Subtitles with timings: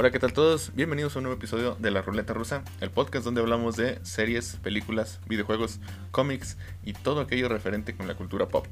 [0.00, 0.70] Hola, ¿qué tal todos?
[0.76, 4.54] Bienvenidos a un nuevo episodio de La Ruleta Rusa, el podcast donde hablamos de series,
[4.62, 5.80] películas, videojuegos,
[6.12, 8.64] cómics y todo aquello referente con la cultura pop.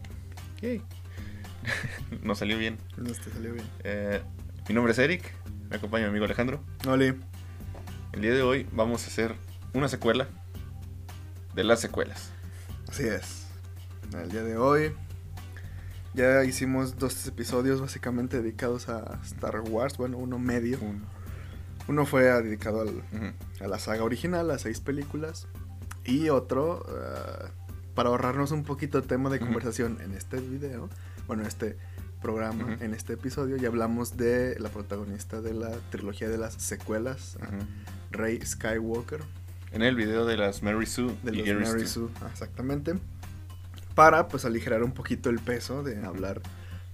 [0.60, 0.80] Yay.
[2.22, 2.78] Nos salió bien.
[2.96, 3.66] Nos te salió bien.
[3.82, 4.22] Eh,
[4.68, 5.34] mi nombre es Eric,
[5.68, 6.60] me acompaña mi amigo Alejandro.
[6.86, 7.16] Oli.
[8.12, 9.34] El día de hoy vamos a hacer
[9.72, 10.28] una secuela
[11.56, 12.30] de las secuelas.
[12.88, 13.48] Así es.
[14.14, 14.94] El día de hoy
[16.14, 19.96] ya hicimos dos episodios básicamente dedicados a Star Wars.
[19.96, 20.78] Bueno, uno medio.
[20.80, 21.15] Un-
[21.88, 23.02] Uno fue dedicado al-
[23.60, 25.46] a la saga original, a seis películas.
[26.04, 27.48] Y otro, eh,
[27.94, 30.88] para ahorrarnos un poquito de tema de conversación en este video,
[31.26, 31.76] bueno, en este
[32.22, 37.36] programa, en este episodio, ya hablamos de la protagonista de la trilogía de las secuelas,
[37.40, 37.66] Ujú.
[38.10, 39.22] Rey Skywalker.
[39.72, 41.86] En el video de las Mary Sue de y Mary.
[41.86, 42.94] Sue, ah, exactamente.
[43.94, 46.40] Para pues aligerar un poquito el peso de hablar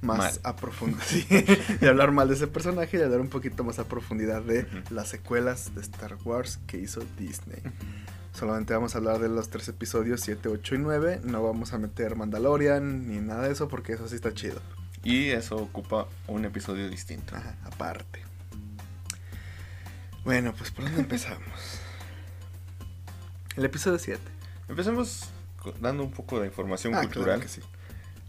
[0.03, 0.33] más Mal.
[0.43, 1.25] a profundidad, sí,
[1.81, 5.09] de hablar mal de ese personaje y hablar un poquito más a profundidad de las
[5.09, 7.63] secuelas de Star Wars que hizo Disney.
[8.35, 11.21] Solamente vamos a hablar de los tres episodios 7, 8 y 9.
[11.25, 14.61] No vamos a meter Mandalorian ni nada de eso porque eso sí está chido.
[15.05, 17.37] Y eso ocupa un episodio distinto.
[17.37, 18.21] Ajá, aparte.
[20.25, 21.43] Bueno, pues por dónde empezamos.
[23.57, 24.21] El episodio 7.
[24.69, 25.29] Empecemos
[25.81, 27.25] dando un poco de información Ah, cultural.
[27.25, 27.61] claro que sí.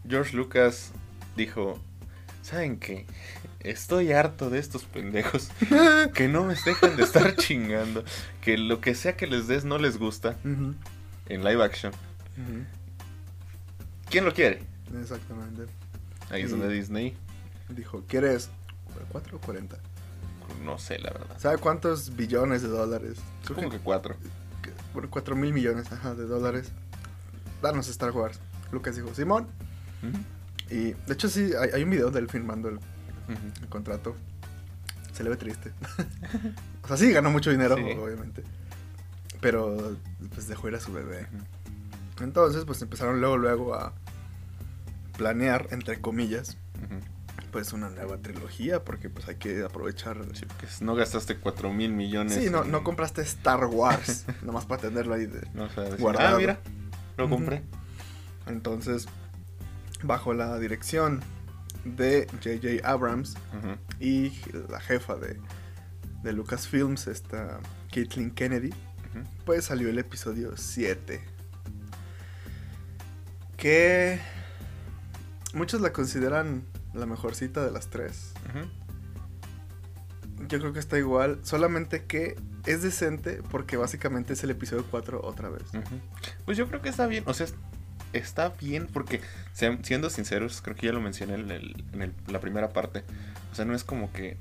[0.08, 0.92] George Lucas
[1.36, 1.80] dijo,
[2.42, 3.06] ¿saben qué?
[3.60, 5.50] Estoy harto de estos pendejos
[6.14, 8.04] que no me dejan de estar chingando,
[8.42, 11.94] que lo que sea que les des no les gusta en live action.
[14.10, 14.62] ¿Quién lo quiere?
[15.02, 15.64] Exactamente.
[16.30, 17.16] Ahí es donde Disney,
[17.70, 18.50] Dijo, ¿quieres
[19.12, 19.78] 4 o 40?
[20.64, 21.38] no sé la verdad.
[21.40, 23.18] ¿Sabe cuántos billones de dólares?
[23.48, 24.16] Supongo que cuatro.
[24.62, 26.72] que- bueno, 4 mil millones ajá, de dólares.
[27.62, 28.40] Danos Star Wars.
[28.72, 29.48] Lucas dijo, Simón.
[30.74, 32.80] Y de hecho sí, hay, hay un video de él firmando el,
[33.70, 34.16] contrato.
[35.14, 35.72] Se le ve triste.
[36.84, 37.84] o sea, sí, ganó mucho dinero, Sí.
[37.84, 38.44] obviamente.
[39.40, 39.96] Pero
[40.34, 41.28] pues dejó ir a su bebé.
[42.22, 43.94] Entonces, pues empezaron luego, luego a
[45.18, 46.58] planear, entre comillas,
[47.52, 51.94] pues una nueva trilogía, porque pues hay que aprovechar Sí, porque no gastaste cuatro mil
[51.94, 52.34] millones.
[52.34, 55.28] Sí, no, en- no compraste Star Wars, nomás para tenerlo ahí.
[55.28, 55.48] De...
[55.54, 56.36] No, o sea, decir, guardado.
[56.38, 56.60] ah, mira,
[57.18, 57.62] lo compré.
[58.48, 59.08] Entonces,
[60.04, 61.22] bajo la dirección
[61.86, 62.88] de J.J.
[62.88, 63.36] Abrams
[64.00, 64.32] y
[64.70, 65.40] la jefa de,
[66.24, 67.60] de Lucasfilms, esta
[67.92, 68.74] Caitlin Kennedy,
[69.46, 71.22] pues salió el episodio 7.
[73.58, 74.20] Que
[75.54, 78.34] muchos la consideran la mejor cita de las tres.
[80.48, 82.36] Yo creo que está igual, solamente que
[82.66, 85.64] es decente porque básicamente es el episodio 4 otra vez.
[86.46, 87.48] Pues yo creo que está bien, o sea,
[88.14, 89.22] está bien porque,
[89.54, 93.04] siendo sinceros, creo que ya lo mencioné en, el- en el- la primera parte,
[93.52, 94.38] o sea, no es como que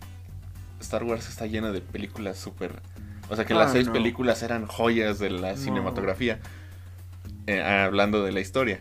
[0.81, 2.81] Star Wars está llena de películas súper...
[3.29, 3.93] O sea, que las Ah, seis no.
[3.93, 5.57] películas eran joyas de la No.
[5.57, 6.39] cinematografía,
[7.47, 8.81] eh, hablando de la historia.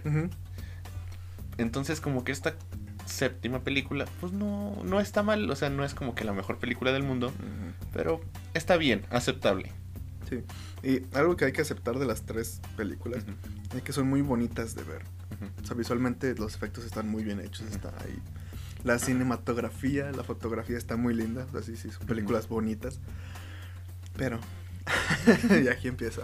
[1.58, 2.56] Entonces, como que esta
[3.06, 6.58] séptima película, pues no, no está mal, o sea, no es como que la mejor
[6.58, 7.31] película del mundo,
[7.94, 8.22] pero
[8.53, 9.72] está bien, aceptable.
[10.31, 10.43] Sí.
[10.81, 13.25] Y algo que hay que aceptar de las tres películas
[13.75, 15.01] es que son muy bonitas de ver.
[15.61, 17.67] O sea, visualmente los efectos están muy bien hechos.
[17.69, 18.17] Está ahí.
[18.85, 21.45] La cinematografía, la fotografía está muy linda.
[21.49, 22.99] O sea, sí, sí, son películas bonitas.
[24.15, 24.39] Pero.
[25.63, 26.21] y aquí empieza.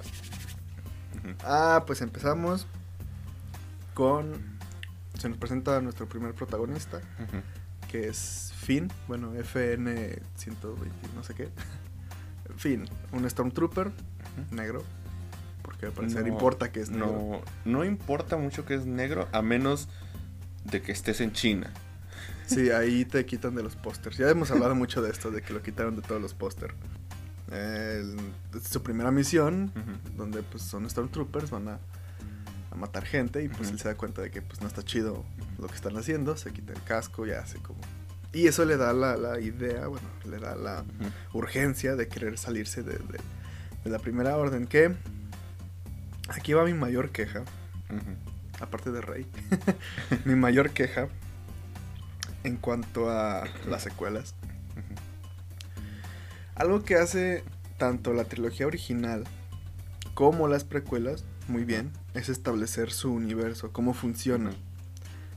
[1.43, 2.65] Ah, pues empezamos
[3.93, 4.57] con.
[5.19, 7.01] Se nos presenta nuestro primer protagonista,
[7.89, 8.89] que es Finn.
[9.07, 11.49] Bueno, FN 120, no sé qué.
[12.55, 13.91] Finn, un Stormtrooper
[14.51, 14.83] negro.
[15.61, 17.41] Porque al parecer No, importa que es negro.
[17.65, 19.89] No, no importa mucho que es negro, a menos
[20.63, 21.71] de que estés en China.
[22.45, 24.17] Sí, ahí te quitan de los pósters.
[24.17, 26.73] Ya hemos hablado mucho de esto, de que lo quitaron de todos los pósters.
[28.69, 29.71] Su primera misión,
[30.15, 31.79] donde pues son Stormtroopers, van a,
[32.71, 35.25] a matar gente y pues él se da cuenta de que pues no está chido
[35.57, 37.79] lo que están haciendo, se quita el casco y hace como...
[38.37, 40.83] Y eso le da la, la idea, bueno, le da la
[41.33, 43.19] urgencia de querer salirse de, de-
[43.83, 44.93] de la primera orden, que
[46.29, 47.41] aquí va mi mayor queja,
[48.59, 49.25] aparte de Rey,
[50.25, 51.07] mi mayor queja
[52.43, 54.35] en cuanto a las secuelas.
[56.53, 57.43] Algo que hace
[57.79, 59.23] tanto la trilogía original
[60.13, 64.51] como las precuelas muy bien es establecer su universo, cómo funciona.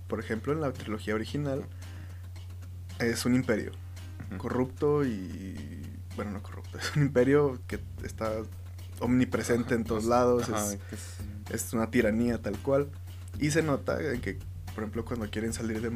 [0.08, 1.64] Por ejemplo, en la trilogía original
[3.00, 3.72] es un imperio
[4.28, 4.38] Ujú.
[4.38, 5.82] corrupto y
[6.16, 8.32] bueno, no corrupto, es un imperio que está
[9.00, 10.78] omnipresente en todos lados, es,
[11.50, 12.88] es- una tiranía tal cual.
[13.38, 14.38] Y se nota en que
[14.74, 15.90] por ejemplo, cuando quieren salir de,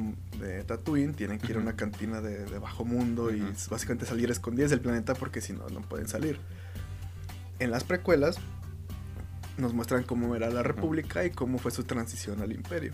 [0.45, 3.53] de Tatooine, tienen que ir a una cantina de, de bajo mundo y Ujú.
[3.53, 6.41] s- básicamente salir escondidas del planeta porque si no, no pueden salir.
[7.61, 8.37] En las precuelas
[9.59, 12.93] nos muestran cómo era la República y cómo fue su transición al Imperio.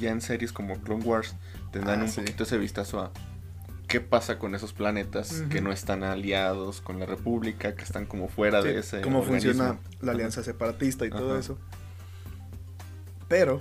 [0.00, 1.34] Ya en series como Clone Wars
[1.72, 2.20] te dan Ah, un sí.
[2.20, 3.12] poquito ese vistazo a
[3.88, 8.28] qué pasa con esos planetas que no están aliados con la República, que están como
[8.28, 9.00] fuera Sí, de ese.
[9.00, 11.58] cómo funciona la alianza separatista y todo eso.
[13.28, 13.60] Pero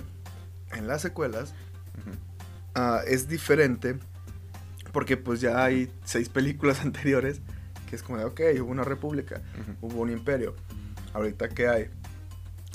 [0.73, 1.53] en las secuelas
[1.99, 2.17] Ujú.
[2.75, 3.97] ah, es diferente
[4.91, 7.41] porque pues ya hay seis películas anteriores
[7.89, 9.41] que es como de, ok, hubo una república,
[9.81, 10.55] hubo un imperio.
[11.13, 11.89] Ahorita, ¿qué hay?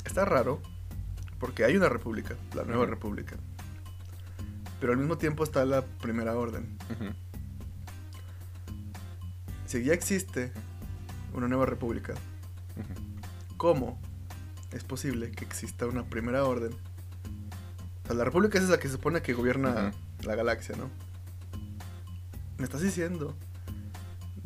[0.05, 0.61] Está raro
[1.37, 3.35] porque hay una república, la nueva república.
[4.81, 6.77] Pero al mismo tiempo está la primera orden.
[9.65, 10.51] Si ya existe
[11.33, 12.13] una nueva república.
[13.61, 13.99] ¿cómo
[14.71, 16.71] es posible que exista una primera orden?
[18.03, 19.91] O sea, la república es esa que se supone que gobierna
[20.23, 20.89] la galaxia, ¿no?
[22.57, 23.35] Me estás diciendo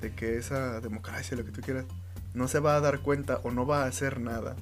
[0.01, 1.85] de que esa democracia, lo que tú quieras,
[2.33, 4.57] no se va a dar cuenta o no va a hacer nada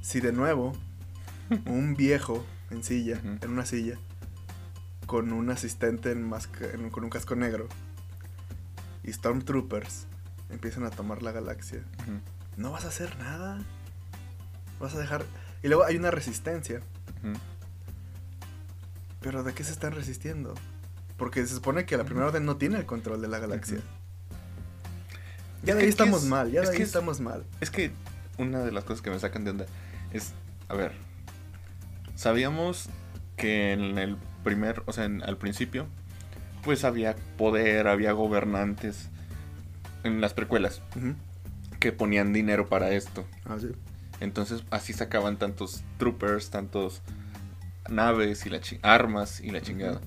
[0.00, 0.72] si de nuevo
[1.66, 3.98] un viejo en silla, en una silla,
[5.06, 7.68] con un asistente en masca- en- con un casco negro
[9.02, 10.06] y Stormtroopers
[10.50, 11.80] empiezan a tomar la galaxia.
[12.56, 13.58] No vas a hacer nada.
[14.80, 15.24] Vas a dejar...
[15.62, 16.80] Y luego hay una resistencia.
[19.20, 20.54] Pero ¿de qué se están resistiendo?
[21.16, 23.78] Porque se supone que la primera orden no tiene el control de la galaxia.
[25.62, 27.44] Ya Es de ahí estamos es- mal, ya es de ahí que estamos mal.
[27.60, 27.92] Es que
[28.38, 29.66] una de las cosas que me sacan de onda
[30.12, 30.32] es,
[30.68, 30.92] a ver,
[32.16, 32.88] sabíamos
[33.36, 35.86] que en el primer, o sea, en- al principio,
[36.62, 39.08] pues había poder, había gobernantes
[40.04, 40.80] en las precuelas
[41.80, 43.24] que ponían dinero para esto.
[43.46, 43.68] Ah, sí.
[44.20, 47.02] Entonces así sacaban tantos troopers, tantos
[47.90, 50.00] naves y la armas y la chingada.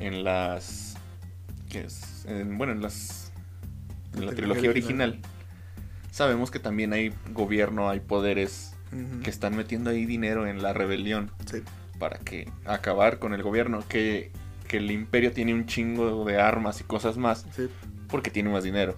[0.00, 0.96] En las
[1.70, 2.24] ¿qué es?
[2.26, 3.32] En- bueno, en las
[4.14, 5.20] en la trilogía original.
[6.10, 8.72] Sabemos que también hay gobierno, hay poderes
[9.22, 11.62] que están metiendo ahí dinero en la rebelión Sí.
[11.98, 14.30] Para que acabar con el gobierno, que,
[14.68, 17.68] que el imperio tiene un chingo de armas y cosas más Sí.
[18.08, 18.96] porque tiene más dinero.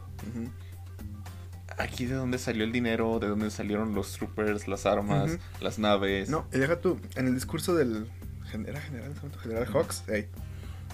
[1.78, 6.28] Aquí de dónde salió el dinero, de dónde salieron los troopers, las armas, las naves.
[6.28, 8.08] No, y deja tú, en el discurso del
[8.50, 10.02] gen- ¿era general, general Hawks,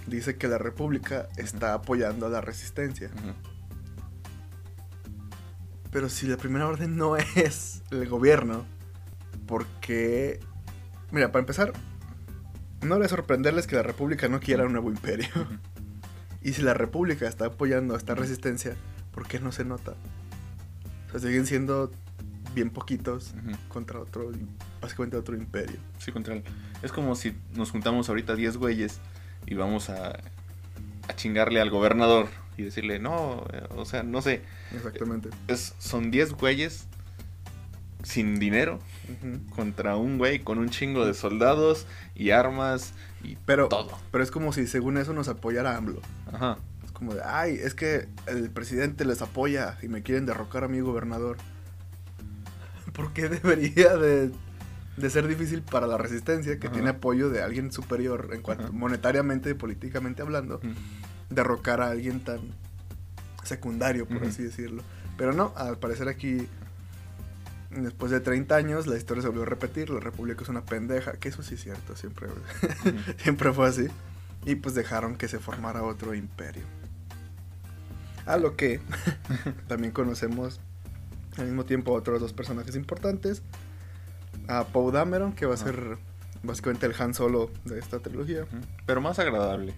[0.07, 3.11] dice que la república está apoyando a la resistencia.
[5.91, 8.67] Pero si la primera orden no es el gobierno,
[9.47, 10.41] ¿por qué?
[11.11, 11.73] Mira, para empezar,
[12.85, 15.29] no debe sorprenderles que la República no quiera un nuevo imperio.
[16.43, 18.75] Y si la República está apoyando esta resistencia,
[19.13, 19.95] ¿por qué no se nota?
[21.09, 21.91] O sea, siguen siendo
[22.55, 23.35] bien poquitos
[23.69, 24.31] contra otro,
[24.81, 25.77] básicamente otro imperio.
[25.99, 26.45] Sí, contra el-
[26.83, 29.01] Es como si nos juntamos ahorita 10 güeyes
[29.47, 30.11] y vamos a,
[31.09, 34.43] a chingarle al gobernador y decirle, no, eh, o sea, no sé,
[34.75, 35.31] Exactamente.
[35.49, 36.85] es, son 10 güeyes
[38.03, 38.79] sin dinero
[39.55, 42.93] Contra un güey con un chingo de soldados y armas
[43.23, 43.99] y Pero, todo.
[44.11, 46.01] pero es como si según eso nos apoyara AMLO.
[46.33, 46.59] Ajá.
[46.85, 50.69] Es como de, ay, es que el presidente les apoya y me quieren derrocar a
[50.69, 51.37] mi gobernador.
[52.93, 54.31] ¿Por qué debería de,
[54.97, 56.75] de ser difícil para la resistencia, que Ajá.
[56.75, 58.73] tiene apoyo de alguien superior en cuanto Ajá.
[58.73, 60.61] monetariamente y políticamente hablando,
[61.31, 62.41] derrocar a alguien tan
[63.43, 64.83] secundario, por así decirlo?
[65.17, 66.47] Pero no, al parecer aquí,
[67.83, 71.13] después de 30 años, la historia se volvió a repetir, la república es una pendeja,
[71.15, 72.29] que eso sí es cierto, siempre,
[73.19, 73.87] siempre fue así.
[74.47, 76.65] Y pues dejaron que se formara otro imperio.
[78.27, 78.81] A lo que
[79.69, 80.61] también conocemos
[81.37, 83.43] al mismo tiempo a otros dos personajes importantes.
[84.49, 85.65] A Poe Dameron, que va a Ajá.
[85.65, 85.99] ser
[86.43, 88.45] básicamente el Han Solo de esta trilogía.
[88.87, 89.75] Pero más agradable.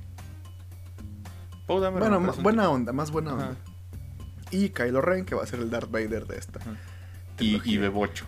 [1.67, 3.49] Poe Dameron Bueno, buena onda, más buena Ajá.
[3.49, 3.57] onda.
[4.51, 6.61] Y Kylo Ren, que va a ser el Darth Vader de esta.
[6.61, 6.77] Ajá.
[7.39, 8.27] Y, y Bebocho.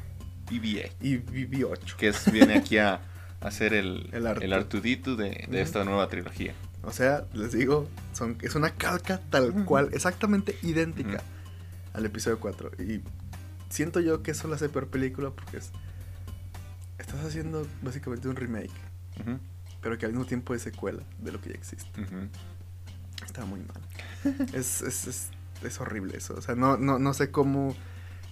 [0.50, 0.88] Y BA.
[1.00, 1.96] Y BB-8.
[1.96, 3.00] Que es, viene aquí a, a
[3.46, 4.42] hacer el, El Artu.
[4.42, 6.54] el Artudito de, de esta nueva trilogía.
[6.82, 11.22] O sea, les digo, son, es una calca tal cual, exactamente idéntica
[11.92, 12.70] al episodio 4.
[12.78, 13.02] Y
[13.68, 15.70] siento yo que eso la hace peor película porque es,
[16.98, 18.70] estás haciendo básicamente un remake,
[19.82, 22.00] pero que al mismo tiempo es secuela de lo que ya existe.
[23.26, 24.46] Está muy mal.
[24.54, 25.28] es, es, es,
[25.62, 26.34] es horrible eso.
[26.36, 27.74] O sea, no, no, no sé cómo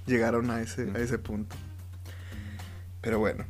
[0.06, 1.56] llegaron a ese, a ese punto.
[3.00, 3.44] Pero bueno.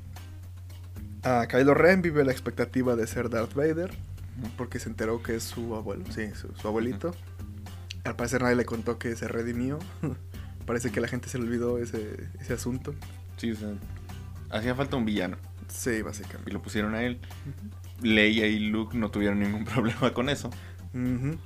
[1.22, 3.92] A Kylo Ren vive la expectativa de ser Darth Vader.
[4.56, 6.04] Porque se enteró que es su abuelo.
[6.10, 7.14] Sí, su, su abuelito.
[8.04, 9.78] Al parecer nadie le contó que se redimió.
[10.66, 12.94] Parece que la gente se le olvidó ese, ese asunto.
[13.36, 13.70] Sí, o sea,
[14.50, 15.36] hacía falta un villano
[15.68, 16.52] Sí, y básicamente.
[16.52, 17.20] lo pusieron a él.
[18.02, 20.50] Leia y Luke no tuvieron ningún problema con eso.
[20.94, 21.38] Um,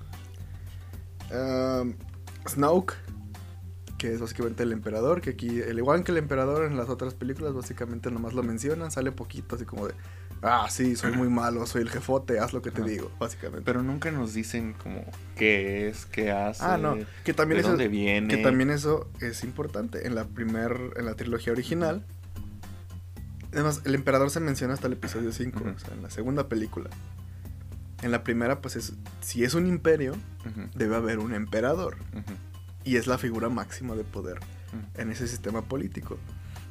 [2.49, 2.95] Snoke,
[4.01, 7.13] que es básicamente el emperador, que aquí, el igual que el emperador en las otras
[7.13, 9.95] películas, básicamente nomás lo mencionan, sale poquito, así como de,
[10.41, 12.89] ah, sí, soy muy malo, soy el jefote, haz lo que te Ajá.
[12.91, 13.63] digo, básicamente.
[13.67, 15.05] Pero nunca nos dicen como
[15.37, 18.35] qué es, qué hace, ah, no, que también de eso, dónde viene.
[18.35, 20.07] que también eso es importante.
[20.07, 22.03] En la primer, en la trilogía original,
[23.53, 25.69] además, el emperador se menciona hasta el episodio 5, Ujú.
[25.77, 26.89] o sea, en la segunda película.
[28.03, 30.15] En la primera, pues es, si es un imperio,
[30.75, 31.97] debe haber un emperador.
[32.15, 32.33] ujú,
[32.85, 34.41] Y es la figura máxima de poder
[34.95, 36.19] en ese sistema político.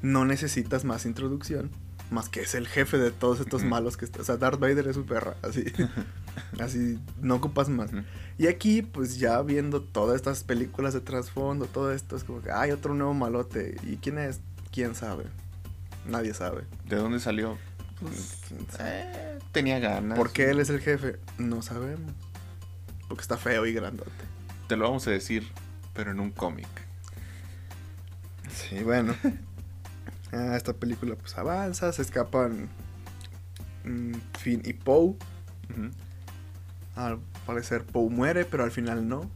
[0.02, 1.70] No necesitas más introducción,
[2.10, 4.22] más que es el jefe de todos estos malos que está.
[4.22, 5.66] O sea, Darth Vader es su perra, así.
[6.60, 7.92] así, no ocupas más.
[8.38, 12.52] Y aquí, pues ya viendo todas estas películas de trasfondo, todo esto, es como que
[12.52, 13.76] hay otro nuevo malote.
[13.84, 14.40] ¿Y quién es?
[14.72, 15.26] ¿Quién sabe?
[16.06, 16.64] Nadie sabe.
[16.86, 17.58] ¿De dónde salió?
[18.00, 18.40] Pues.
[18.80, 20.18] Eh, tenía ganas.
[20.18, 21.20] ¿Por qué él es el jefe?
[21.38, 22.14] No sabemos.
[23.08, 24.12] Porque está feo y grandote.
[24.68, 25.48] Te lo vamos a decir,
[26.00, 26.70] pero en un cómic.
[28.50, 29.14] Sí, bueno.
[30.32, 32.70] Ah, esta película pues avanza, se escapan
[33.84, 35.08] mm, Finn y Poe.
[35.08, 35.90] Ujú,
[36.96, 39.28] Al parecer Poe muere, pero al final no.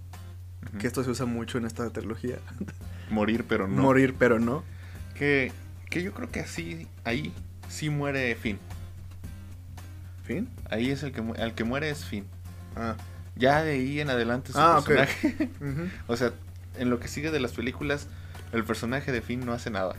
[0.80, 2.38] Que esto se usa mucho en esta trilogía.
[3.10, 3.82] Morir, pero no.
[3.82, 4.64] Morir, pero no.
[5.16, 5.52] Que,
[5.90, 7.34] que yo creo que así, ahí
[7.70, 8.60] sí muere Finn.
[10.26, 10.48] ¿Finn?
[10.70, 12.28] Ahí es el que, el que muere es Finn.
[12.76, 12.96] Ah.
[13.36, 15.50] Ya de ahí en adelante su Ah, personaje.
[15.60, 16.34] ujú, o sea,
[16.78, 18.08] en lo que sigue de las películas,
[18.52, 19.96] el personaje de Finn no hace nada.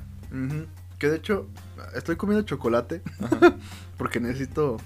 [0.98, 1.48] Que de hecho,
[1.94, 3.02] estoy comiendo chocolate.
[3.20, 3.56] Ajá.
[3.98, 4.78] Porque necesito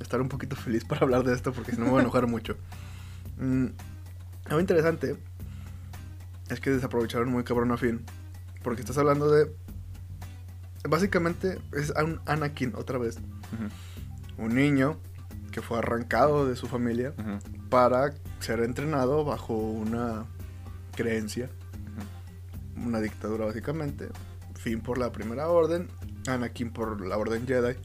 [0.00, 1.52] estar un poquito feliz para hablar de esto.
[1.52, 2.56] Porque si no me voy a enojar mucho.
[3.38, 3.66] Mm,
[4.46, 5.16] algo interesante
[6.48, 8.04] es que desaprovecharon muy cabrón a Finn.
[8.62, 9.50] Porque estás hablando de.
[10.88, 13.18] Básicamente es un Anakin otra vez.
[14.38, 14.98] Un niño
[15.50, 17.12] que fue arrancado de su familia
[17.70, 20.26] para ser entrenado bajo una
[20.96, 21.48] creencia,
[22.76, 24.08] una dictadura básicamente.
[24.54, 25.88] Finn por la primera orden,
[26.26, 27.76] Anakin por la orden Jedi.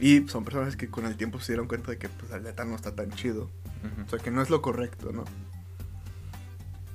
[0.00, 2.64] Y son personas que con el tiempo se dieron cuenta de que pues, la neta
[2.64, 3.50] no está tan chido.
[4.04, 5.24] O sea, que no es lo correcto, ¿no?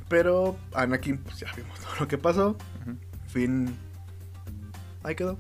[0.09, 2.57] Pero Anakin, pues ya vimos todo lo que pasó.
[2.81, 2.97] Ujú.
[3.27, 3.77] Finn.
[5.03, 5.39] Ahí quedó.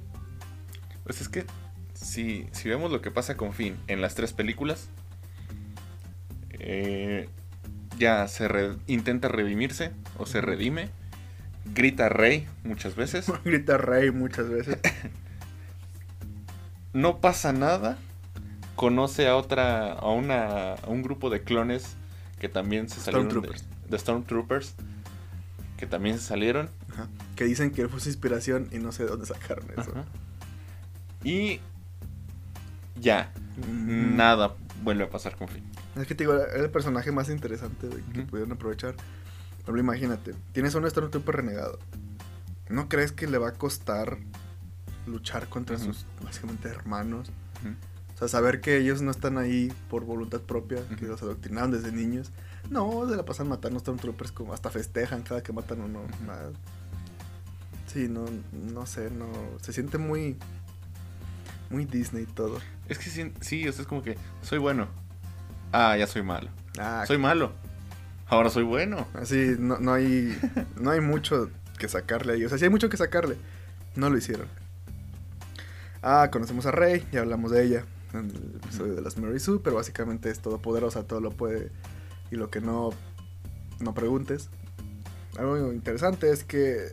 [1.03, 1.45] Pues es que
[1.93, 4.87] si, si vemos lo que pasa con Finn en las tres películas,
[6.51, 7.27] eh,
[8.01, 10.89] ya se re- intenta redimirse o se redime,
[11.75, 14.79] grita rey muchas veces, Grita Rey muchas veces.
[16.93, 17.97] no pasa nada,
[18.75, 21.95] conoce a otra, a una, a un grupo de clones
[22.39, 23.65] que también se salieron de, Stormtroopers.
[23.89, 24.73] de Stormtroopers,
[25.77, 26.69] que también se salieron.
[26.91, 27.07] Ajá.
[27.35, 29.91] Que dicen que fue su inspiración y no sé de dónde sacaron eso.
[29.91, 30.05] Ajá.
[31.23, 31.59] Y
[32.99, 34.15] ya, Mm.
[34.15, 35.63] nada vuelve a pasar con Finn.
[35.95, 38.95] Es que te digo, era el personaje más interesante de que pudieron aprovechar.
[39.65, 41.79] Pero imagínate, tienes a un Stormtrooper renegado.
[42.69, 44.17] ¿No crees que le va a costar
[45.05, 47.31] luchar contra sus básicamente hermanos?
[48.15, 51.91] O sea, saber que ellos no están ahí por voluntad propia, que los adoctrinaron desde
[51.91, 52.31] niños.
[52.69, 56.01] No, se la pasan matando Stormtroopers como hasta festejan cada que matan uno.
[56.25, 56.51] Nada.
[57.87, 58.25] Sí, no,
[58.73, 59.27] no sé, no.
[59.61, 60.37] Se siente muy.
[61.69, 62.59] Muy Disney todo.
[62.87, 64.87] Es que sí, sí, o sea, es como que soy bueno.
[65.71, 66.49] Ah, ya soy malo.
[66.79, 67.51] Ah, Soy malo.
[68.27, 69.07] Ahora soy bueno.
[69.13, 70.37] Así, no, no hay.
[70.79, 72.45] No hay mucho que sacarle ahí.
[72.45, 73.37] O sea, sí hay mucho que sacarle.
[73.95, 74.47] No lo hicieron.
[76.01, 79.59] Ah, conocemos a Rey, ya hablamos de ella en el episodio de las Mary Sue,
[79.63, 81.71] pero básicamente es todopoderosa, todo lo puede.
[82.31, 82.91] Y lo que no.
[83.79, 84.49] No preguntes.
[85.37, 86.89] Algo interesante es que.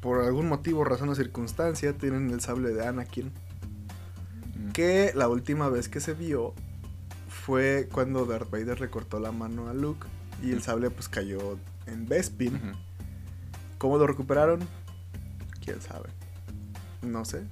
[0.00, 3.30] Por algún motivo, razón o circunstancia, tienen el sable de Anakin.
[4.72, 6.54] Que la última vez que se vio
[7.32, 10.06] fue cuando Darth Vader le cortó la mano a Luke
[10.42, 12.60] y el sable pues cayó en Bespin.
[13.78, 14.60] ¿Cómo lo recuperaron?
[15.64, 16.08] ¿Quién sabe?
[17.02, 17.42] No sé.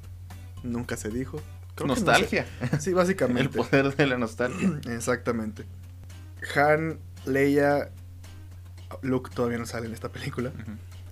[0.62, 1.40] Nunca se dijo.
[1.74, 2.04] Creo que no sé.
[2.04, 2.46] Nostalgia.
[2.78, 3.42] Sí, básicamente.
[3.60, 4.80] El poder de la nostalgia.
[4.94, 5.64] Exactamente.
[6.54, 7.90] Han, Leia,
[9.02, 10.52] Luke todavía no sale en esta película.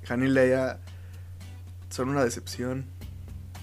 [0.09, 0.79] Han y Leia
[1.91, 2.87] son una decepción.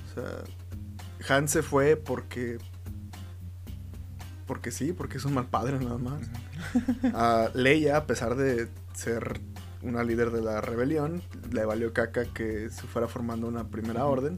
[0.09, 2.57] O sea, Han se fue porque.
[4.45, 6.21] Porque sí, porque es un mal padre nada más.
[7.13, 9.39] A Leia, a pesar de ser
[9.81, 11.21] una líder de la rebelión,
[11.51, 14.37] le valió caca que se fuera formando una primera orden.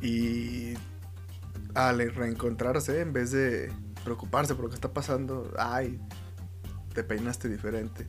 [0.00, 0.74] Y
[1.74, 3.72] al reencontrarse, en vez de
[4.04, 5.98] preocuparse por lo que está pasando, ay,
[6.92, 8.06] te peinaste diferente.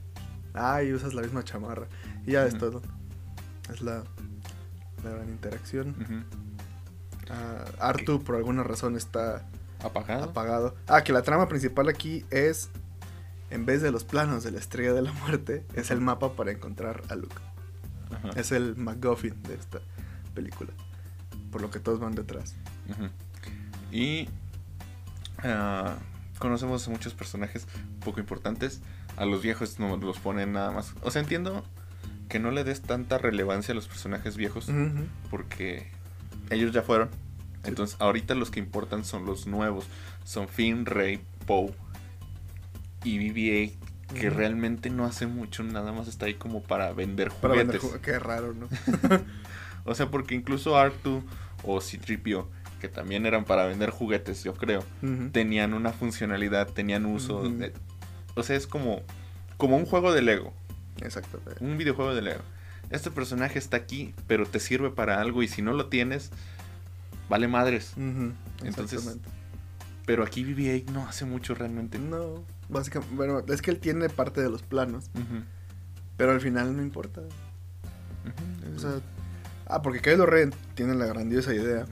[0.53, 1.87] Ay, usas la misma chamarra.
[2.25, 2.71] Y ya es Ujú.
[2.71, 2.81] todo.
[3.73, 4.03] Es la,
[5.03, 5.95] la gran interacción.
[7.29, 9.47] Ah, Artu por alguna razón está
[9.83, 10.25] Apagado.
[10.25, 10.75] apagado.
[10.87, 12.69] Ah, que la trama principal aquí es,
[13.49, 16.51] en vez de los planos de la Estrella de la Muerte, es el mapa para
[16.51, 17.35] encontrar a Luke.
[18.11, 18.39] Ajá.
[18.39, 19.79] Es el MacGuffin de esta
[20.33, 20.71] película.
[21.51, 22.55] Por lo que todos van detrás.
[23.91, 24.27] Y
[25.43, 25.95] ah,
[26.39, 27.67] conocemos a muchos personajes
[28.03, 28.81] poco importantes.
[29.17, 30.93] A los viejos no los ponen nada más.
[31.01, 31.63] O sea, entiendo
[32.27, 34.69] que no le des tanta relevancia a los personajes viejos
[35.29, 35.91] porque
[36.49, 37.09] ellos ya fueron.
[37.67, 39.85] Entonces, ahorita los que importan son los nuevos.
[40.23, 41.71] Son Finn, Rey, Poe
[43.03, 43.73] y BB-8,
[44.19, 48.01] que realmente no hace mucho, nada más está ahí como para vender Para vender juguetes.
[48.01, 48.67] Qué raro, ¿no?
[49.87, 51.23] O sea, porque incluso Artu
[51.63, 52.47] o C-3PO,
[52.81, 54.83] que también eran para vender juguetes, yo creo,
[55.31, 57.47] tenían una funcionalidad, tenían uso.
[57.47, 57.71] De-
[58.33, 59.03] o sea, es como,
[59.57, 60.53] como un juego de Lego,
[61.01, 61.39] Exacto.
[61.59, 62.41] un videojuego de Lego.
[62.89, 66.31] Este personaje está aquí, pero te sirve para algo y si no lo tienes,
[67.29, 67.93] vale madres.
[67.97, 69.17] Ujú, Entonces.
[70.05, 71.97] Pero aquí BB-8 no hace mucho realmente.
[71.97, 75.09] No, básicamente, bueno, es que él tiene parte de los planos,
[76.17, 77.21] pero al final no importa.
[78.75, 78.99] O sea,
[79.67, 81.85] ah, porque Kylo Ren tiene la grandiosa idea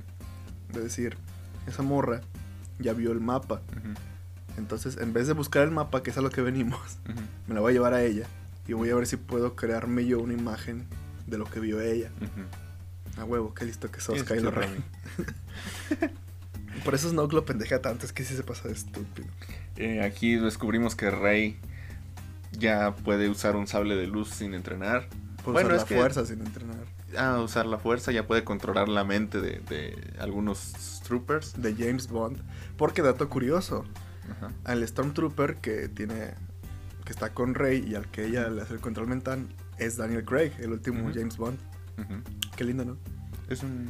[0.72, 1.18] de decir,
[1.68, 2.22] esa morra
[2.80, 3.62] ya vio el mapa.
[4.58, 7.00] Entonces, en vez de buscar el mapa, que es a lo que venimos,
[7.48, 8.28] me la voy a llevar a ella
[8.68, 10.86] y voy a ver si puedo crearme yo una imagen
[11.25, 12.12] de lo que vio ella.
[13.17, 14.84] A huevo, qué listo que sos, Kylo Ren.
[16.84, 19.27] Por eso Snoke lo pendeja tanto, es que sí se pasa de estúpido.
[19.77, 21.58] Eh, aquí descubrimos que Rey
[22.51, 25.08] ya puede usar un sable de luz sin entrenar.
[25.43, 26.77] Puede Bueno, usar es la que- fuerza sin entrenar.
[27.17, 30.74] A usar la fuerza, ya puede controlar la mente de, de algunos
[31.08, 31.62] troopers.
[31.62, 32.39] De James Bond.
[32.75, 33.86] Porque dato curioso,
[34.32, 34.51] Ajá.
[34.63, 36.34] al Stormtrooper que tiene
[37.05, 39.46] que está con Rey y al que ella le hace el control mental
[39.77, 41.12] es Daniel Craig, el último.
[41.13, 41.60] James Bond.
[42.56, 42.98] Qué lindo, ¿no?
[43.50, 43.88] Es un.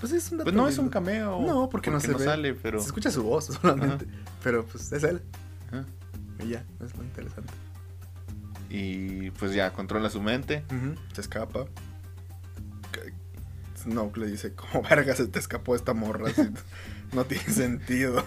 [0.00, 1.40] Pues es un dato Pues no es un cameo.
[1.40, 2.24] No, porque no se ve.
[2.24, 2.80] sale, pero.
[2.80, 4.06] Se escucha su voz solamente,
[4.42, 5.22] pero pues es él.
[5.68, 5.84] Ajá.
[6.44, 7.52] Y ya, es muy interesante.
[8.70, 10.64] Y pues ya controla su mente.
[11.14, 11.66] Se escapa.
[13.82, 16.30] Snoke le dice, ¿cómo verga se te escapó esta morra?
[17.12, 18.24] No tiene sentido.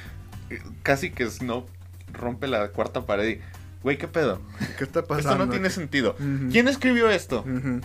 [0.82, 1.66] Casi que Snow
[2.12, 3.40] rompe la cuarta pared y.
[3.82, 4.42] Güey, ¿qué pedo?
[4.76, 5.30] ¿Qué está pasando?
[5.30, 6.14] Esto no tiene sentido.
[6.50, 7.40] ¿Quién escribió esto?
[7.42, 7.80] Ujú.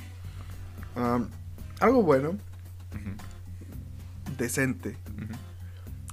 [0.96, 1.28] Um,
[1.80, 2.38] algo bueno,
[4.38, 4.98] decente,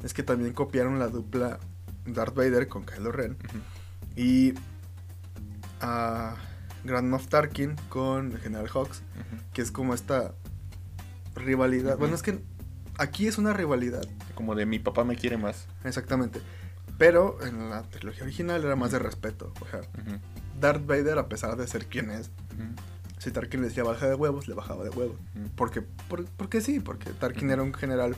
[0.02, 1.58] es que también copiaron la dupla
[2.06, 3.36] Darth Vader con Kylo Ren
[4.16, 4.54] y
[5.80, 6.34] a
[6.84, 8.96] Grand Moff Tarkin con el General Ujú.
[9.52, 10.34] que es como esta
[11.34, 11.96] rivalidad.
[11.98, 12.42] Bueno, es que
[12.98, 14.02] aquí es una rivalidad,
[14.34, 15.66] Como de mi papá me quiere más.
[15.84, 16.40] exactamente.
[16.98, 19.52] Pero en la trilogía original era más de respeto.
[19.60, 19.80] O sea,
[20.60, 22.30] Darth Vader, a pesar de ser quien es,
[23.22, 25.16] si Tarkin le decía baja de huevos, le bajaba de huevos.
[25.54, 28.16] Porque, por, porque sí, porque Tarkin era un general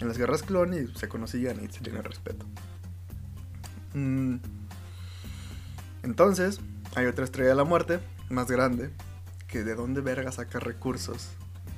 [0.00, 2.44] en las guerras clon y se conocían y se tenían respeto.
[3.94, 4.36] Mm.
[6.02, 6.60] Entonces,
[6.94, 8.90] hay otra estrella de la muerte, más grande,
[9.48, 11.30] que de dónde verga saca recursos.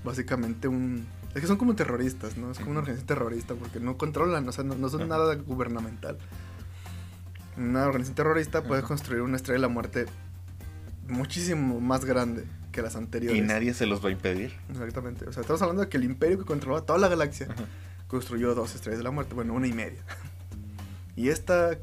[0.02, 1.07] Básicamente un...
[1.37, 2.50] Es que son como terroristas, ¿no?
[2.50, 6.18] Es como una organización terrorista porque no controlan, o sea, no, no son nada gubernamental.
[7.57, 10.07] Una organización terrorista puede construir una estrella de la muerte
[11.09, 13.38] muchísimo más grande que las anteriores.
[13.42, 14.53] Y nadie se los va a impedir.
[14.71, 15.27] Exactamente.
[15.27, 17.64] O sea, estamos hablando de que el imperio que controlaba toda la galaxia Ajá.
[18.09, 19.35] construyó dos estrellas de la muerte.
[19.35, 20.03] Bueno, una y media.
[21.16, 21.79] Y esta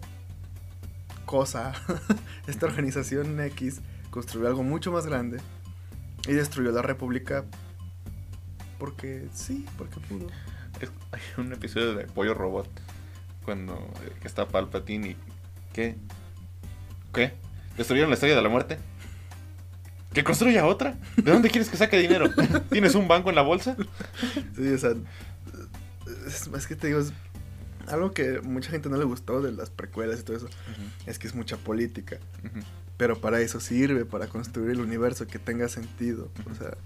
[1.26, 1.74] cosa,
[2.48, 3.82] esta organización X,
[4.12, 5.40] construyó algo mucho más grande
[6.28, 7.46] y destruyó la República
[8.78, 10.28] porque sí, porque pudo.
[10.82, 12.68] Es- hay un episodio de Pollo Robot
[13.46, 13.74] cuando
[14.06, 15.18] eh, que está Palpatine y
[15.74, 15.96] ¿qué?
[17.14, 17.34] ¿Qué?
[17.78, 18.78] ¿Destruyeron la estrella de la muerte?
[20.14, 20.98] ¿Que construya otra?
[21.18, 22.30] ¿De dónde quieres que saque dinero?
[22.72, 23.76] ¿Tienes un banco en la bolsa?
[24.56, 24.92] Sí, o sea,
[26.28, 27.12] es, es que te digo, es
[27.88, 30.48] algo que mucha gente no le gustó de las precuelas y todo eso,
[31.06, 32.18] es que es mucha política.
[32.46, 32.60] Ujú,
[32.98, 36.30] Pero para eso sirve, para construir el universo que tenga sentido.
[36.46, 36.56] O Ujú.
[36.60, 36.78] sea,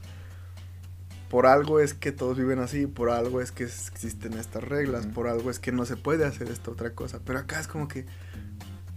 [1.29, 5.27] por algo es que todos viven así, por algo es que existen estas reglas, por
[5.27, 7.19] algo es que no se puede hacer esta otra cosa.
[7.25, 8.05] Pero acá es como que,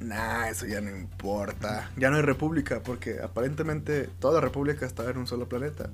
[0.01, 1.91] nah, eso ya no importa.
[1.97, 5.91] Ya no hay república, porque aparentemente toda la república estaba en un solo planeta.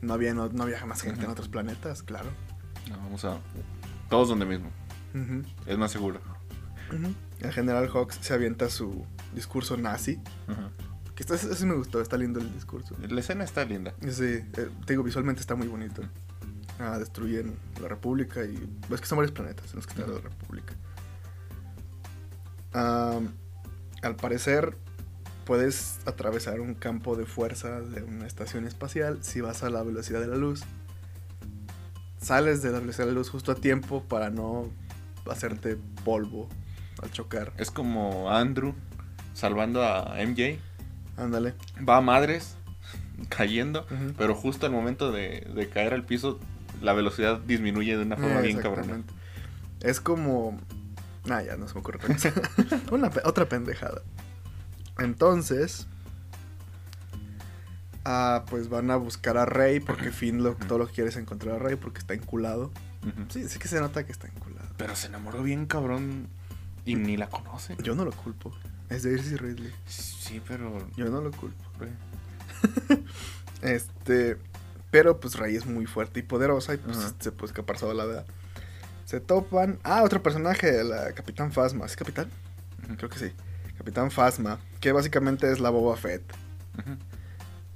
[0.00, 2.30] No había, no, no había más gente en otros planetas, claro.
[2.88, 3.38] No, vamos a...
[4.08, 4.70] Todos donde mismo.
[5.66, 6.20] Es más seguro.
[7.40, 10.20] El general Hawks se avienta su discurso nazi.
[11.14, 12.94] Que esto, eso sí me gustó, está lindo el discurso.
[13.08, 13.92] La escena está linda.
[14.08, 16.02] Sí, eh, te digo, visualmente está muy bonito.
[16.78, 18.54] Ah, destruyen la República y...
[18.90, 20.20] Es que son varios planetas en los que está la.
[20.20, 20.74] República.
[22.72, 24.76] Al parecer,
[25.44, 30.20] puedes atravesar un campo de fuerza de una estación espacial si vas a la velocidad
[30.20, 30.62] de la luz.
[32.20, 34.68] sales de la velocidad de la luz justo a tiempo para no
[35.30, 36.48] hacerte polvo
[37.02, 37.52] al chocar.
[37.58, 38.74] Es como Andrew
[39.34, 40.58] salvando a MJ.
[41.16, 41.54] Ándale.
[41.88, 42.56] Va a madres
[43.28, 46.38] cayendo, pero justo al momento de, de caer al piso,
[46.82, 49.02] la velocidad disminuye de una forma Eh, bien cabrona.
[49.80, 50.58] Es como.
[51.30, 52.32] Ah, ya no se me ocurre otra cosa.
[52.90, 54.02] Una otra pendejada.
[54.98, 55.86] Entonces.
[58.04, 61.16] Ah, pues van a buscar a Rey porque Finn lo, todo lo que quiere es
[61.16, 62.70] encontrar a Rey porque está enculado.
[63.28, 64.68] Sí, sí que se nota que está enculado.
[64.76, 66.28] Pero se enamoró bien cabrón
[66.84, 67.76] y ni la conoce.
[67.82, 68.52] Yo no lo culpo.
[68.88, 69.72] Es de Daisy Ridley.
[69.86, 70.88] Sí, pero...
[70.96, 71.64] Yo no lo culpo.
[73.62, 74.36] Este.
[74.90, 77.12] Pero pues Rey es muy fuerte y poderosa y pues Ajá.
[77.18, 78.26] se puede escapar sola la verdad.
[79.08, 79.78] Se topan.
[79.84, 81.86] Ah, otro personaje, la Capitán Phasma.
[81.86, 82.28] ¿Es Capitán?
[82.98, 83.32] Creo que sí.
[83.78, 84.58] Capitán Phasma.
[84.80, 86.22] Que básicamente es la Boba Fett,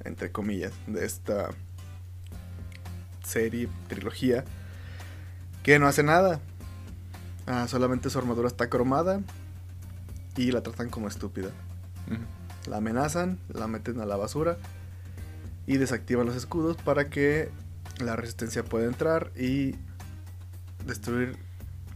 [0.04, 1.48] entre comillas, de esta
[3.24, 4.44] serie, trilogía.
[5.62, 6.38] Que no hace nada.
[7.46, 9.22] Ah, solamente su armadura está cromada.
[10.36, 11.48] Y la tratan como estúpida.
[12.66, 14.58] La amenazan, la meten a la basura
[15.66, 17.48] y desactivan los escudos para que
[18.00, 19.76] la resistencia pueda entrar y
[20.84, 21.36] destruir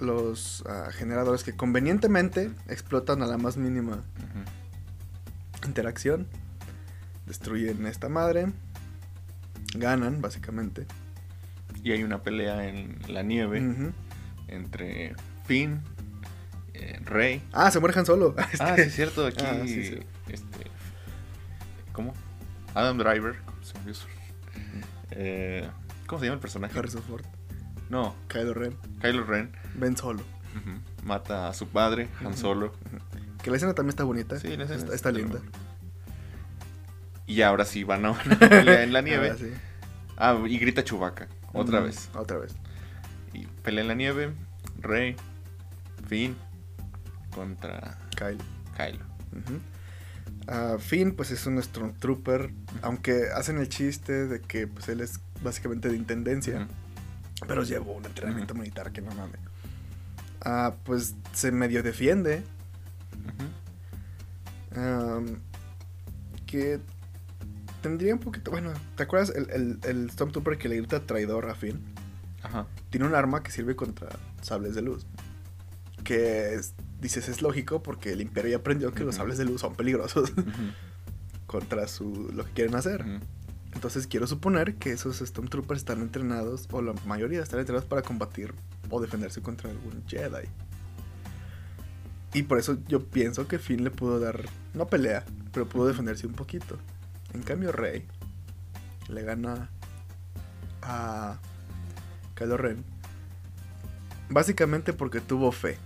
[0.00, 4.02] los ah, generadores que convenientemente explotan a la más mínima
[5.64, 6.26] interacción.
[7.26, 8.52] Destruyen esta madre.
[9.74, 10.86] Ganan, básicamente.
[11.82, 13.92] Y hay una pelea en la nieve
[14.48, 15.82] entre Finn,
[16.74, 17.42] eh, Rey.
[17.52, 18.34] Ah, se muere Han Solo.
[18.52, 19.44] Este, Ah, sí, es cierto, aquí.
[19.44, 19.98] Ah, sí, sí.
[20.28, 20.70] Este.
[21.92, 22.14] ¿Cómo?
[22.74, 23.36] Adam Driver.
[23.62, 23.92] se me
[25.12, 25.68] Eh,
[26.06, 26.78] ¿Cómo se llama el personaje?
[26.78, 27.24] Harrison Ford,
[27.88, 29.52] No, Kylo Ren, Kylo Ren.
[29.74, 30.22] Ben Solo.
[31.04, 32.36] Mata a su padre, Han.
[32.36, 32.72] Solo.
[33.42, 34.38] Que la escena también está bonita.
[34.40, 35.40] Sí, la escena está, está está linda.
[37.26, 39.30] Y ahora sí van a una pelea en la nieve.
[39.30, 39.52] Ah, sí.
[40.16, 41.28] Ah, y grita Chewbacca.
[41.52, 42.08] Otra vez.
[42.14, 42.54] Otra vez.
[43.32, 44.32] Y pelea en la nieve.
[44.80, 45.16] Rey.
[46.08, 46.36] Finn.
[47.34, 48.44] Contra Kylo.
[48.76, 49.04] Kylo.
[50.48, 52.50] Ah, Finn, pues es un Stormtrooper,
[52.82, 56.68] aunque hacen el chiste de que pues él es básicamente de intendencia.
[57.46, 59.40] Pero llevó un entrenamiento militar que no mames.
[60.42, 62.42] Ah, pues se medio defiende,
[64.74, 65.40] am,
[66.46, 66.80] que
[67.82, 71.54] tendría un poquito, bueno, ¿te acuerdas el, el, el Stormtrooper que le grita traidor a
[71.54, 71.80] Finn?
[72.42, 72.66] Ajá.
[72.90, 74.08] Tiene un arma que sirve contra
[74.42, 75.06] sables de luz.
[76.04, 79.60] Que es- dices es lógico porque el imperio ya aprendió que los sables de luz
[79.60, 80.32] son peligrosos
[81.46, 83.04] contra su, lo que quieren hacer.
[83.76, 88.54] Entonces quiero suponer que esos Stormtroopers están entrenados, o la mayoría están entrenados para combatir
[88.88, 90.48] o defenderse contra algún Jedi.
[92.32, 94.40] Y por eso yo pienso que Finn le pudo dar,
[94.72, 96.78] no pelea, pero pudo defenderse un poquito.
[97.34, 98.06] En cambio Rey
[99.10, 99.68] le gana
[100.80, 101.36] a
[102.34, 102.82] Kylo Ren.
[104.30, 105.76] Básicamente porque tuvo fe.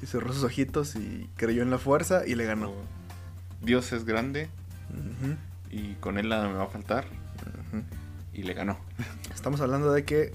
[0.00, 2.72] Sí, cerró sus ojitos y creyó en la fuerza y le ganó.
[3.60, 4.48] Dios es grande
[5.72, 7.06] y con él nada me va a faltar.
[8.32, 8.78] Y le ganó.
[9.34, 10.32] Estamos hablando de que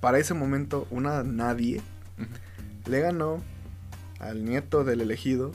[0.00, 1.82] para ese momento una nadie
[2.86, 3.42] le ganó
[4.20, 5.52] al nieto del elegido,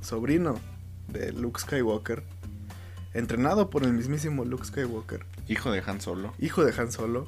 [0.00, 0.56] sobrino
[1.08, 2.22] de Luke Skywalker,
[3.14, 6.34] entrenado por el mismísimo Luke Skywalker, Hijo de Han Solo.
[6.38, 7.26] hijo de Han Solo,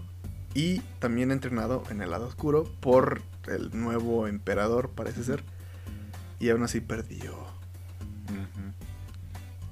[0.54, 5.42] y también entrenado en el lado oscuro por el nuevo emperador, parece ser,
[6.38, 7.59] y aún así perdió.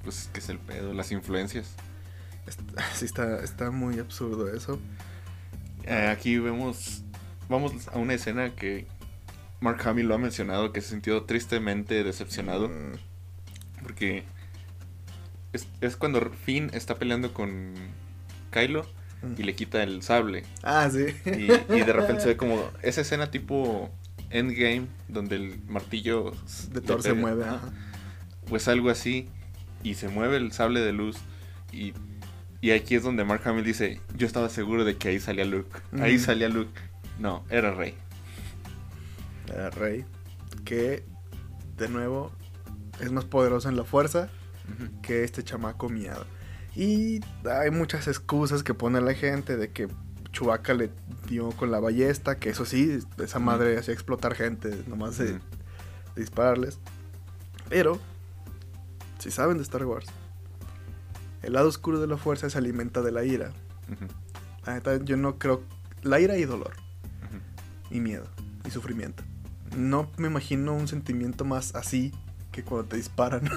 [0.03, 1.75] Pues es que es el pedo, las influencias.
[2.95, 4.79] Sí, está, está muy absurdo eso.
[5.83, 7.03] Eh, aquí vemos,
[7.47, 8.87] vamos a una escena que
[9.59, 12.93] Mark Hamill lo ha mencionado, que se sintió tristemente decepcionado, Mm,
[13.83, 14.23] porque
[15.53, 17.73] es, es cuando Finn está peleando con
[18.51, 18.85] Kylo
[19.37, 20.43] y le quita el sable.
[20.63, 21.05] Ah, sí.
[21.25, 23.91] Y, y de repente se ve como esa escena tipo
[24.29, 26.33] Endgame, donde el martillo
[26.71, 27.43] De Thor se mueve.
[27.45, 27.69] Ajá.
[28.47, 29.29] Pues algo así.
[29.83, 31.17] Y se mueve el sable de luz.
[31.71, 31.93] Y,
[32.61, 35.69] y aquí es donde Mark Hamill dice, yo estaba seguro de que ahí salía Luke.
[35.99, 36.25] Ahí Ujú.
[36.25, 36.79] salía Luke.
[37.19, 37.95] No, era Rey.
[39.47, 40.05] Era Rey.
[40.65, 41.03] Que,
[41.77, 42.31] de nuevo,
[42.99, 44.29] es más poderoso en la fuerza
[45.01, 46.25] que este chamaco miado.
[46.75, 49.87] Y hay muchas excusas que pone la gente de que
[50.31, 50.91] Chewbacca le
[51.27, 55.39] dio con la ballesta, que eso sí, esa madre hacía explotar gente, nomás de, de
[56.15, 56.77] dispararles.
[57.67, 57.99] Pero,
[59.19, 60.07] si saben de Star Wars,
[61.41, 63.51] el lado oscuro de la fuerza se alimenta de la ira.
[63.91, 64.05] Ujú.
[64.65, 65.63] La neta, yo no creo...
[66.01, 66.71] La ira y dolor,
[67.91, 68.25] y miedo,
[68.65, 69.23] y sufrimiento.
[69.75, 72.13] No me imagino un sentimiento más así
[72.51, 73.49] que cuando te disparan.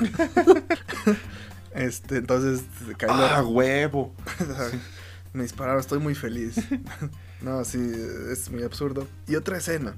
[1.74, 2.64] este, entonces,
[3.08, 4.12] ¡Ah, huevo!
[5.32, 6.56] Me dispararon, estoy muy feliz.
[7.40, 7.78] no, sí,
[8.30, 9.06] es muy absurdo.
[9.26, 9.94] Y otra escena.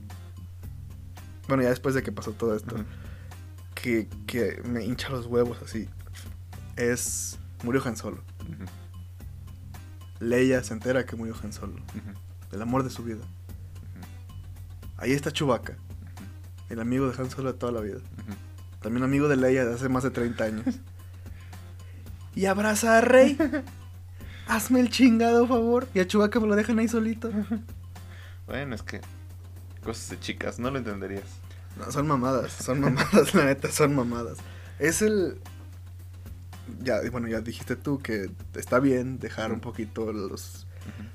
[1.49, 2.77] Bueno, ya después de que pasó todo esto.
[3.85, 5.91] Que, que me hincha los huevos así.
[6.77, 7.39] Es.
[7.63, 8.23] Murió Han Solo.
[10.21, 11.77] Leia se entera que murió Han Solo.
[12.51, 13.23] El amor de su vida.
[14.97, 15.77] Ahí está Chewbacca.
[16.71, 17.99] El amigo de Han Solo de toda la vida.
[18.81, 20.65] También amigo de Leia de hace más de 30 años.
[22.35, 23.37] Y abraza a Rey.
[24.49, 25.87] Hazme el chingado favor.
[25.93, 27.31] Y a Chewbacca me lo dejan ahí solito.
[28.47, 29.01] Bueno, es que
[29.83, 31.25] cosas de chicas, no lo entenderías.
[31.77, 34.39] No, son mamadas, son mamadas, la neta, son mamadas.
[34.79, 35.39] Es el.
[36.83, 40.67] Ya, bueno, ya dijiste tú que está bien dejar un poquito los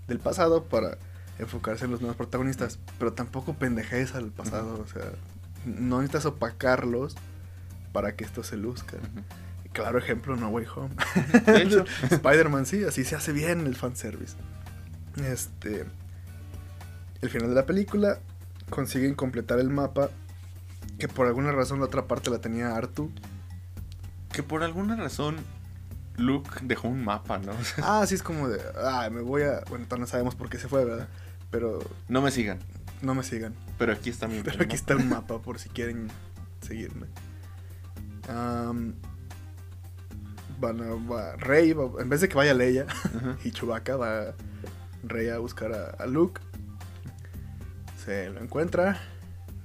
[0.07, 0.97] del pasado para
[1.39, 5.11] enfocarse en los nuevos protagonistas, pero tampoco pendejes al pasado, o sea,
[5.65, 7.15] no necesitas opacarlos
[7.93, 8.97] para que esto se luzca.
[9.73, 10.95] Claro ejemplo, No Way Home.
[11.45, 11.85] De hecho.
[12.09, 14.35] Spider-Man sí, así se hace bien el fanservice.
[15.23, 15.85] Este.
[17.21, 18.19] El final de la película
[18.69, 20.09] consiguen completar el mapa
[20.99, 23.11] que por alguna razón la otra parte la tenía Artu.
[24.31, 25.37] Que por alguna razón
[26.17, 27.53] Luke dejó un mapa, ¿no?
[27.81, 30.57] Ah, sí es como de, ah, me voy a, bueno, todavía no sabemos por qué
[30.59, 31.07] se fue, ¿verdad?
[31.49, 32.59] Pero no me sigan,
[33.01, 33.55] no me sigan.
[33.77, 36.09] pero aquí está mi Pero aquí está un mapa por si quieren
[36.61, 37.07] seguirme.
[40.59, 42.85] Van a, va- Rey, va- en vez de que vaya Leia
[43.43, 44.33] y Chewbacca, va
[45.03, 46.41] Rey a buscar a, a Luke.
[48.05, 48.99] Se lo encuentra,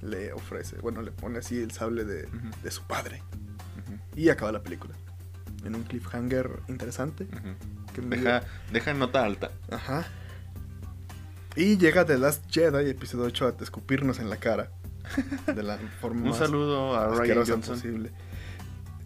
[0.01, 2.27] le ofrece, bueno, le pone así el sable de,
[2.63, 3.23] de su padre.
[4.15, 4.93] Y acaba la película.
[5.63, 7.27] En un cliffhanger interesante.
[7.93, 9.51] Que Deja, deja nota alta.
[9.71, 10.05] Ajá.
[11.55, 14.71] Y llega The Last Jedi, episodio 8, a escupirnos en la cara.
[15.53, 17.75] De la forma Un más saludo a Ryan Johnson.
[17.75, 18.11] posible.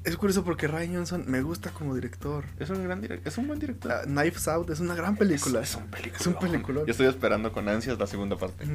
[0.04, 2.46] Es curioso porque Ryan Johnson me gusta como director.
[2.58, 3.92] Es un gran direct- es un buen director.
[3.92, 5.60] Ah, Knives Out es una gran película.
[5.62, 6.18] Es, es un película.
[6.20, 6.86] Es un peliculón.
[6.86, 8.66] Yo estoy esperando con ansias la segunda parte.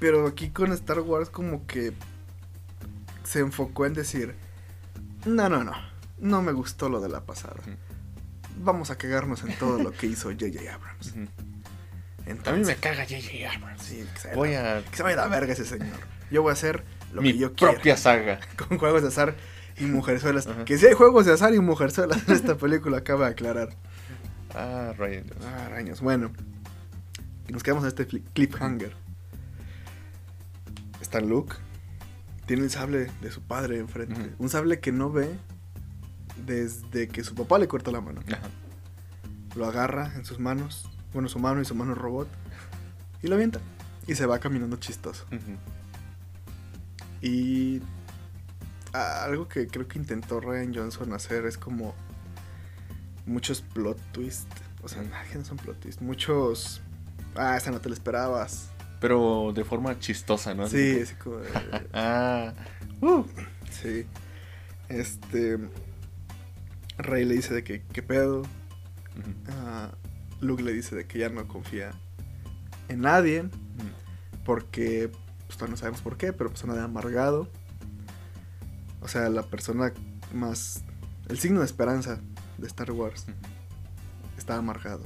[0.00, 1.92] Pero aquí con Star Wars como que
[3.24, 4.34] se enfocó en decir,
[5.26, 5.72] no, no, no,
[6.18, 7.56] no me gustó lo de la pasada.
[8.62, 10.72] Vamos a cagarnos en todo lo que hizo J.J.
[10.72, 11.14] Abrams.
[12.26, 13.52] Entonces, A mí me caga J.J.
[13.56, 13.82] Abrams.
[13.82, 15.98] Sí, que se, Voy vaya, a que se vaya a la verga ese señor.
[16.30, 17.98] Yo voy a hacer lo mi que yo propia quiera.
[17.98, 18.40] saga.
[18.68, 19.34] Con juegos de azar
[19.78, 20.46] y mujerzuelas.
[20.46, 20.64] Ajá.
[20.64, 23.70] Que si hay juegos de azar y mujerzuelas en esta película, acaba de aclarar.
[24.54, 25.24] Ah, Johnson.
[25.44, 26.00] Ah, arañas.
[26.00, 26.30] Bueno,
[27.48, 28.94] nos quedamos en este cliffhanger.
[31.08, 31.56] Está Luke.
[32.44, 34.34] Tiene el sable de su padre enfrente.
[34.38, 35.38] Un sable que no ve
[36.44, 38.20] desde que su papá le cortó la mano.
[38.30, 38.50] Ajá.
[39.56, 40.86] Lo agarra en sus manos.
[41.14, 42.28] Bueno, su mano y su mano robot.
[43.22, 43.58] Y lo avienta.
[44.06, 45.24] Y se va caminando chistoso.
[47.22, 47.80] Y
[48.92, 51.94] algo que creo que intentó Ryan Johnson hacer es como
[53.24, 54.46] muchos plot twists.
[54.82, 56.02] O sea, que no son plot twists.
[56.02, 56.82] Muchos.
[57.34, 58.72] Ah, esa no te la esperabas.
[59.00, 60.68] Pero de forma chistosa, ¿no?
[60.68, 61.80] Sí, como- así como.
[61.92, 62.52] Ah.
[63.00, 63.24] Uh.
[63.70, 64.06] sí.
[64.88, 65.58] Este.
[66.98, 68.42] Rey le dice de que, ¿qué pedo?
[69.50, 69.92] Ah,
[70.40, 71.92] Luke le dice de que ya no confía
[72.88, 73.48] en nadie.
[74.44, 75.10] Porque,
[75.46, 77.48] pues todavía no sabemos por qué, pero persona de amargado.
[79.00, 79.92] O sea, la persona
[80.32, 80.82] más.
[81.28, 82.18] El signo de esperanza
[82.56, 83.26] de Star Wars
[84.38, 85.02] está amargado.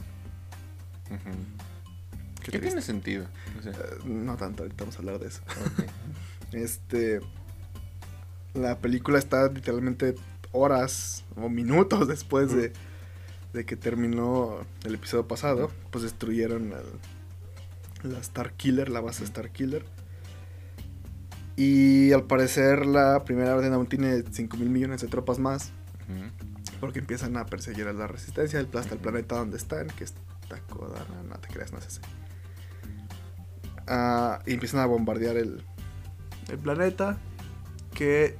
[2.42, 2.68] Qué ¿Qué triste.
[2.68, 3.26] tiene sentido?
[3.58, 5.42] O sea, Eh, no tanto, ahorita vamos a hablar de eso.
[6.52, 7.20] Este.
[8.54, 10.14] La película está literalmente
[10.50, 12.72] horas o minutos después de,
[13.54, 15.70] de que terminó el episodio pasado.
[15.90, 19.84] Pues destruyeron al- la Star Killer, la base Star Killer.
[21.56, 25.70] Y al parecer la primera orden aún tiene 5 mil millones de tropas más.
[26.80, 30.12] Porque empiezan a perseguir a la resistencia el- hasta el planeta donde están, que es
[30.48, 32.00] Takodana, no te creas, no es ese.
[33.86, 35.64] Ah, y empiezan a bombardear el,
[36.48, 37.18] el planeta.
[37.94, 38.38] Que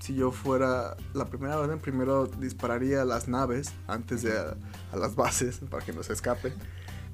[0.00, 4.56] si yo fuera la primera orden, primero dispararía a las naves antes de a,
[4.92, 6.52] a las bases para que no se escapen.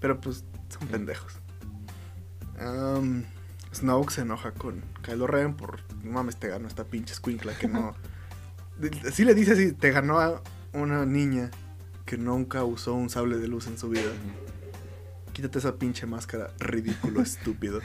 [0.00, 1.34] Pero pues son pendejos.
[2.58, 3.24] Am,
[3.74, 7.68] Snoke se enoja con Kylo Ren por no mames, te ganó esta pinche escuincla que
[7.68, 7.94] no.
[9.06, 10.42] Así le dice así, te ganó a
[10.72, 11.50] una niña
[12.06, 14.10] que nunca usó un sable de luz en su vida.
[15.32, 17.80] Quítate esa pinche máscara, ridículo, estúpido.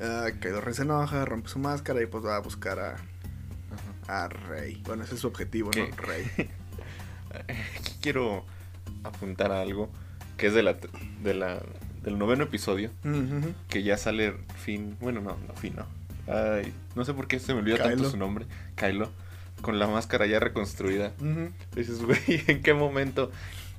[0.00, 2.96] Ah, Kylo se enoja, rompe su máscara y pues va a buscar a,
[4.08, 4.82] a Rey.
[4.84, 5.88] Bueno, ese es su objetivo, ¿Qué?
[5.88, 5.96] ¿no?
[5.96, 6.26] Rey.
[7.78, 8.44] Aquí quiero
[9.02, 9.90] apuntar a algo
[10.36, 10.76] que es de la,
[11.22, 11.60] de la,
[12.02, 12.90] del noveno episodio,
[13.68, 15.86] que ya sale Finn, bueno, no, no, Finn no.
[16.26, 19.10] Ay, no sé por qué se me olvida tanto su nombre, Kylo,
[19.60, 21.12] con la máscara ya reconstruida.
[21.20, 21.50] Ujú.
[21.74, 23.30] Dices, güey, ¿en qué momento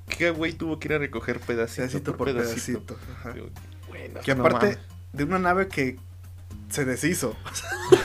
[0.08, 2.98] ¿Qué güey tuvo que ir a recoger pedacito, pedacito por pedacito?
[3.20, 3.32] Ajá.
[3.34, 3.48] Digo,
[3.88, 4.78] güey, no, Que aparte
[5.13, 5.98] de una nave que
[6.70, 7.36] se deshizo.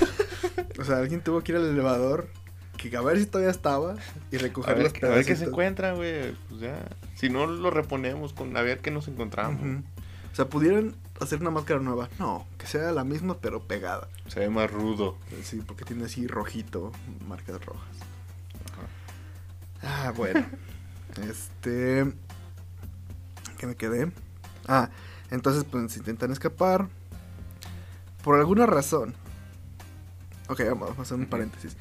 [0.79, 2.29] o sea, alguien tuvo que ir al elevador,
[2.77, 3.97] que a ver si todavía estaba,
[4.31, 6.35] y A recoger ver, los a ver qué se encuentra, güey.
[6.49, 6.89] Pues ya.
[7.17, 9.61] Si no lo reponemos con a ver qué nos encontramos.
[10.33, 12.09] O sea, pudieron hacer una máscara nueva.
[12.19, 14.09] No, que sea la misma pero pegada.
[14.29, 15.19] Se ve más rudo.
[15.43, 16.93] Sí, porque tiene así rojito,
[17.29, 17.97] marcas rojas.
[19.83, 20.09] Ajá.
[20.09, 20.47] Ah, bueno.
[21.19, 22.13] este.
[23.59, 24.11] ¿Qué me quedé?
[24.67, 24.91] Ah,
[25.31, 26.89] entonces pues intentan escapar.
[28.23, 29.15] Por alguna razón.
[30.49, 31.77] Ok, vamos a hacer un paréntesis.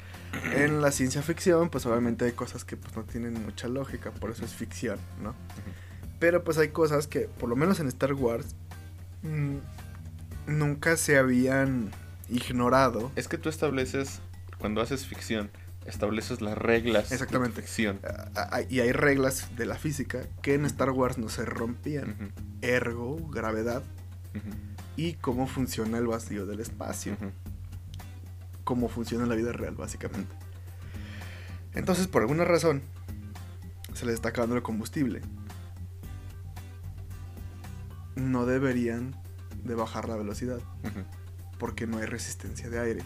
[0.54, 4.30] En la ciencia ficción, pues obviamente hay cosas que pues no tienen mucha lógica, por
[4.30, 5.34] eso es ficción, ¿no?
[6.20, 8.54] Pero pues hay cosas que, por lo menos en Star Wars,
[9.22, 9.56] mm,
[10.46, 11.90] nunca se habían
[12.28, 13.10] ignorado.
[13.16, 14.20] Es que tú estableces,
[14.58, 15.50] cuando haces ficción,
[15.86, 17.62] estableces las reglas Exactamente.
[17.62, 22.32] de Y hay reglas de la física que en Star Wars no se rompían.
[22.60, 23.82] Ergo, gravedad
[24.96, 27.16] y cómo funciona el vacío del espacio.
[28.64, 30.34] Cómo funciona la vida real, básicamente.
[31.74, 32.82] Entonces, por alguna razón,
[33.94, 35.22] se les está acabando el combustible.
[38.16, 39.14] No deberían
[39.64, 40.58] de bajar la velocidad
[41.58, 43.02] porque no hay resistencia de aire.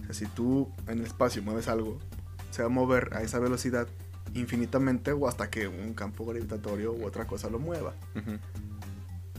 [0.00, 1.98] O sea, si tú en el espacio mueves algo,
[2.50, 3.88] se va a mover a esa velocidad
[4.34, 7.94] infinitamente o hasta que un campo gravitatorio u otra cosa lo mueva.
[8.14, 8.38] Ujú.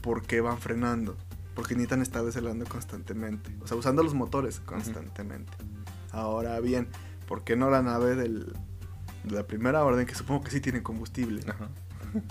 [0.02, 1.16] ¿Por qué van frenando?
[1.54, 3.50] Porque necesitan estar decelando constantemente.
[3.60, 5.52] O sea, usando los motores constantemente.
[6.12, 6.88] Ahora bien,
[7.26, 8.52] ¿por qué no la nave del,
[9.24, 11.68] de la primera orden, que supongo que sí tiene combustible, Ajá.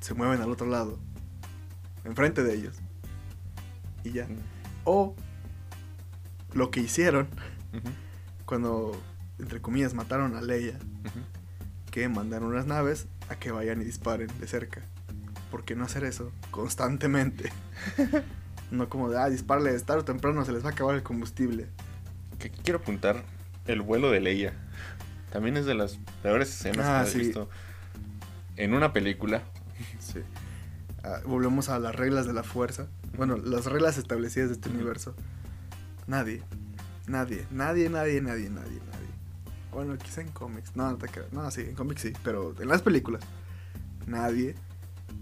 [0.00, 0.98] se mueven al otro lado?
[2.04, 2.76] Enfrente de ellos.
[4.04, 4.26] Y ya.
[4.84, 5.14] O
[6.54, 7.28] lo que hicieron
[8.44, 8.92] cuando,
[9.38, 10.78] entre comillas, mataron a Leia,
[11.90, 14.82] que mandaron unas naves a que vayan y disparen de cerca.
[15.50, 17.52] ¿Por qué no hacer eso constantemente?
[18.70, 21.68] no como de, ah, disparle, tarde o temprano se les va a acabar el combustible.
[22.38, 23.22] Que aquí quiero apuntar
[23.66, 24.54] el vuelo de Leia.
[25.30, 27.18] También es de las peores escenas Ah, que he sí.
[27.18, 27.48] visto
[28.56, 29.42] en una película.
[29.98, 30.20] Sí.
[31.04, 32.86] Ah, volvemos a las reglas de la fuerza.
[33.16, 35.14] Bueno, las reglas establecidas de este universo.
[36.06, 36.42] Nadie,
[37.06, 39.12] nadie, nadie, nadie, nadie, nadie, nadie.
[39.72, 40.76] Bueno, quizá en cómics.
[40.76, 41.32] No, no te creas.
[41.32, 43.22] No, sí, en cómics sí, pero en las películas.
[44.06, 44.54] Nadie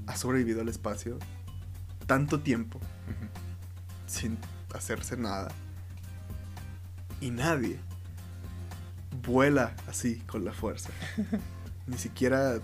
[0.07, 1.19] ha sobrevivido al espacio
[2.07, 2.81] tanto tiempo
[4.07, 4.39] sin
[4.75, 5.53] hacerse nada.
[7.21, 7.79] Y nadie
[9.27, 10.91] vuela así con la fuerza.
[11.87, 12.61] ni siquiera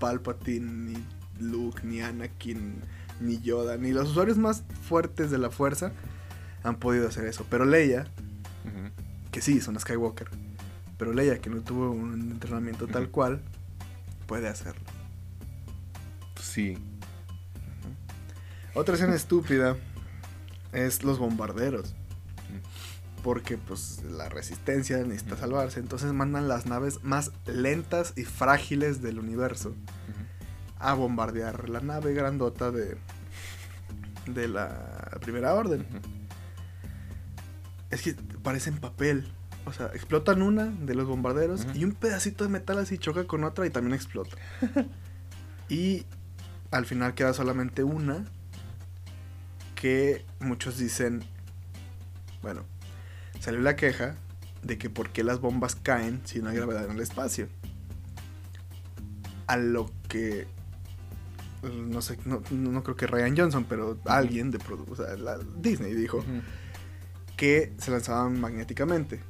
[0.00, 1.04] Palpatine, ni
[1.38, 2.82] Luke, ni Anakin,
[3.20, 5.92] ni Yoda, ni los usuarios más fuertes de la fuerza
[6.68, 7.46] han podido hacer eso.
[7.50, 8.06] Pero Leia,
[9.30, 10.28] que sí, es una Skywalker,
[10.96, 13.40] pero Leia, que no tuvo un entrenamiento tal cual,
[14.26, 14.82] puede hacerlo.
[16.34, 16.78] Pues sí.
[18.74, 19.76] Otra escena estúpida
[20.72, 21.94] es los bombarderos.
[23.22, 25.80] Porque pues la resistencia necesita salvarse.
[25.80, 29.74] Entonces mandan las naves más lentas y frágiles del universo
[30.78, 32.96] a bombardear la nave grandota de,
[34.26, 35.84] de la primera orden.
[37.90, 39.30] Es que parecen papel.
[39.64, 43.44] O sea, explotan una de los bombarderos y un pedacito de metal así choca con
[43.44, 44.36] otra y también explota.
[45.68, 46.06] y
[46.70, 48.24] al final queda solamente una
[49.74, 51.22] que muchos dicen,
[52.42, 52.62] bueno,
[53.40, 54.16] salió la queja
[54.62, 57.48] de que por qué las bombas caen si no hay gravedad en el espacio.
[59.46, 60.46] A lo que
[61.62, 65.94] no sé, no, no creo que Ryan Johnson, pero alguien de o sea, la- Disney
[65.94, 66.24] dijo.
[67.38, 69.20] Que se lanzaban magnéticamente.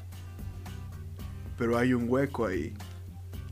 [1.56, 2.74] Pero hay un hueco ahí.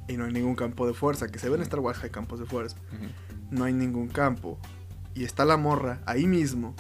[0.09, 1.29] Y no hay ningún campo de fuerza.
[1.29, 2.77] Que se ve en Star Wars hay campos de fuerza.
[3.51, 4.59] No hay ningún campo.
[5.15, 6.75] Y está la morra ahí mismo.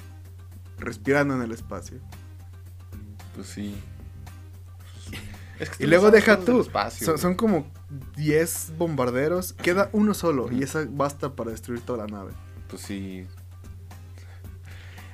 [0.78, 1.98] Respirando en el espacio.
[3.34, 3.76] Pues sí.
[5.60, 6.60] Es que Y luego deja tú.
[6.60, 7.66] espacio, Son, como
[8.16, 9.52] 10 bombarderos.
[9.54, 10.50] Queda uno solo.
[10.52, 12.32] Y esa basta para destruir toda la nave.
[12.68, 13.26] Pues sí.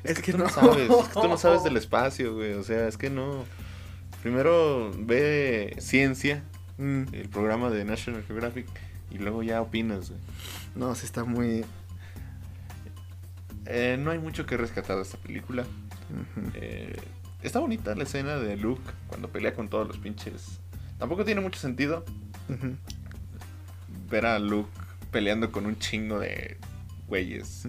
[0.04, 2.52] Es, que, tú no no sabes, es que tú no sabes del espacio, güey.
[2.54, 3.44] O sea, es que no.
[4.22, 6.44] Primero ve ciencia,
[6.78, 8.66] Mm, el programa de National Geographic,
[9.10, 10.20] y luego ya opinas, güey.
[10.74, 11.64] no, sí está muy.
[13.66, 15.64] Eh, no hay mucho que rescatar de esta película.
[16.54, 17.00] Eh,
[17.42, 20.58] está bonita la escena de Luke cuando pelea con todos los pinches.
[20.98, 22.04] Tampoco tiene mucho sentido
[24.10, 24.70] ver a Luke
[25.10, 26.58] peleando con un chingo de
[27.06, 27.64] güeyes,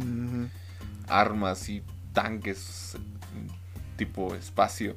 [1.08, 1.84] armas y
[2.14, 2.98] tanques
[3.98, 4.96] tipo espacio.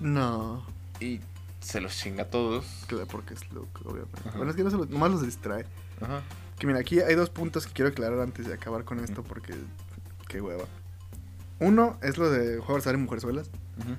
[0.00, 0.64] No.
[1.00, 1.20] Y
[1.60, 2.66] se los chinga a todos.
[2.86, 4.20] Claro, porque es Luke, obviamente.
[4.26, 4.36] Ajá.
[4.36, 5.64] Bueno, es que no se los, nomás los distrae.
[6.00, 6.22] Ajá.
[6.58, 9.54] Que mira, aquí hay dos puntos que quiero aclarar antes de acabar con esto, porque
[10.28, 10.64] qué hueva.
[11.58, 13.50] Uno es lo de Juegos y Mujerzuelas.
[13.78, 13.96] Ujú.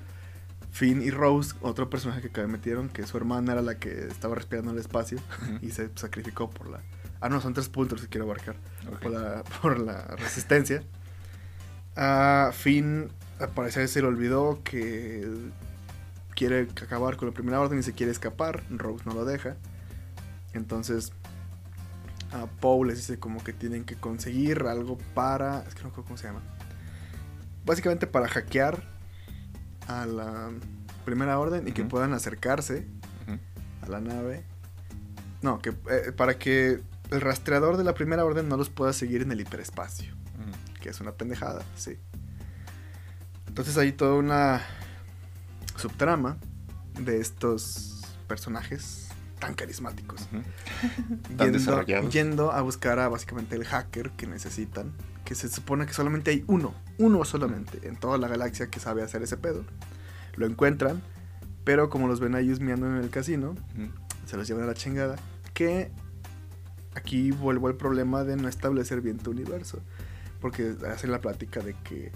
[0.72, 4.36] Finn y Rose, otro personaje que acá metieron, que su hermana era la que estaba
[4.36, 5.20] respirando el espacio
[5.62, 6.82] y se sacrificó por la...
[7.22, 8.56] Ah, no, son tres puntos que quiero abarcar.
[9.02, 10.84] Por, la, por la resistencia.
[11.96, 13.10] A Finn,
[13.40, 15.28] al parecer se le olvidó que
[16.36, 18.64] quiere acabar con la primera orden y se quiere escapar.
[18.72, 19.56] Rose no lo deja.
[20.54, 21.14] Entonces,
[22.32, 25.60] a Paul les dice como que tienen que conseguir algo para.
[25.68, 26.42] Es que no recuerdo cómo se llama.
[27.66, 28.84] Básicamente para hackear
[29.88, 30.50] a la
[31.06, 32.88] primera orden y que puedan acercarse
[33.82, 34.44] a la nave.
[35.42, 36.82] No, que eh, para que
[37.12, 40.14] el rastreador de la primera orden no los pueda seguir en el hiperespacio.
[40.14, 40.80] Ujú.
[40.82, 41.98] Que es una pendejada, sí.
[43.48, 44.62] Entonces hay toda una
[45.76, 46.38] subtrama
[47.00, 49.10] de estos personajes
[49.40, 50.30] tan carismáticos.
[51.38, 54.94] Tan yendo a buscar a básicamente el hacker que necesitan.
[55.26, 59.04] Que se supone que solamente hay uno, uno solamente en toda la galaxia que sabe
[59.04, 59.66] hacer ese pedo.
[60.36, 61.02] Lo encuentran,
[61.64, 63.56] pero como los ven ahí husmeando en el casino,
[64.26, 65.18] se los llevan a la chingada.
[65.54, 65.92] Que
[66.96, 69.80] aquí vuelvo al problema de no establecer bien tu universo.
[70.40, 72.12] Porque hacen la plática de que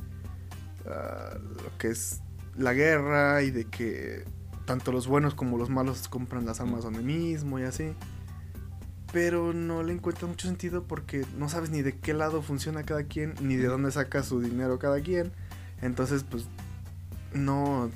[0.88, 2.22] ah, lo que es
[2.58, 4.26] la guerra y de que
[4.66, 7.94] tanto los buenos como los malos compran las armas donde mismo y así.
[9.14, 13.04] Pero no le encuentro mucho sentido porque no sabes ni de qué lado funciona cada
[13.04, 15.32] quien, ni de dónde saca su dinero cada quien.
[15.82, 16.48] Entonces, pues,
[17.34, 17.92] no,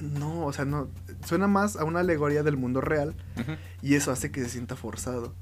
[0.00, 0.88] no, o sea, no,
[1.24, 3.14] suena más a una alegoría del mundo real
[3.82, 5.34] y eso hace que se sienta forzado.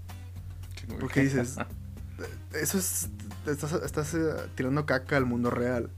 [1.00, 1.56] Porque dices,
[2.52, 3.08] eso es,
[3.46, 5.90] estás, estás, eh, tirando caca al mundo real.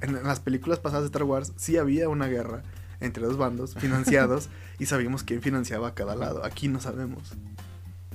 [0.00, 2.62] En las películas pasadas de Star Wars sí había una guerra
[3.00, 6.44] entre dos bandos financiados y sabíamos quién financiaba a cada lado.
[6.44, 7.34] Aquí no sabemos.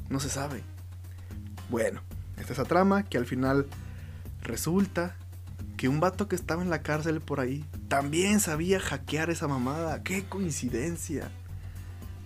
[0.09, 0.63] No se sabe.
[1.69, 2.01] Bueno,
[2.37, 3.67] esta es la trama que al final
[4.41, 5.15] resulta
[5.75, 10.01] que un vato que estaba en la cárcel por ahí también sabía hackear esa mamada.
[10.03, 11.29] ¡Qué coincidencia!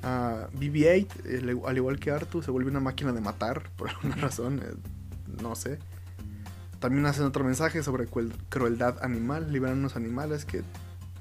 [0.04, 4.16] Ah, BB-8, el- al igual que Artu, se vuelve una máquina de matar por alguna
[4.16, 4.74] razón, eh,
[5.41, 5.80] no sé.
[6.80, 10.64] También hacen otro mensaje sobre cruel- crueldad animal, liberan unos animales que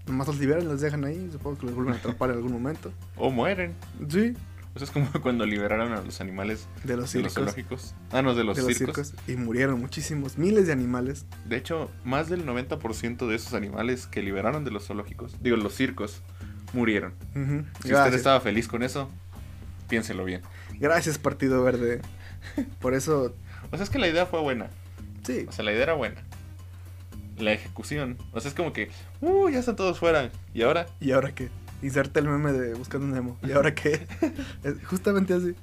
[0.07, 2.91] nomás los liberan los dejan ahí, supongo que los vuelven a atrapar en algún momento.
[3.16, 3.74] O mueren.
[4.09, 4.33] Sí,
[4.74, 7.33] O sea, es como cuando liberaron a los animales de los de los circos.
[7.35, 7.95] zoológicos.
[8.12, 9.09] Ah, no, de los, de los circos.
[9.09, 9.28] circos.
[9.28, 11.26] Y murieron muchísimos, miles de animales.
[11.45, 15.74] De hecho, más del 90% de esos animales que liberaron de los zoológicos, digo, los
[15.74, 16.22] circos,
[16.73, 17.14] murieron.
[17.83, 19.11] Si usted estaba feliz con eso,
[19.89, 20.43] piénselo bien.
[20.79, 22.01] Gracias, Partido Verde.
[22.81, 23.35] Por eso,
[23.71, 24.68] O sea, es que la idea fue buena.
[25.25, 26.23] sí, O sea, la idea era buena.
[27.39, 28.16] La ejecución.
[28.33, 28.91] O sea, es como que,
[29.21, 30.31] uh, ya están todos fuera.
[30.55, 30.87] ¿Y ahora?
[31.01, 31.49] ¿y ahora qué?
[31.83, 33.39] Inserta el meme de Buscando un Nemo.
[33.43, 34.07] ¿Y ahora qué?
[34.85, 35.55] Justamente así.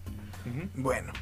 [0.75, 1.13] Bueno,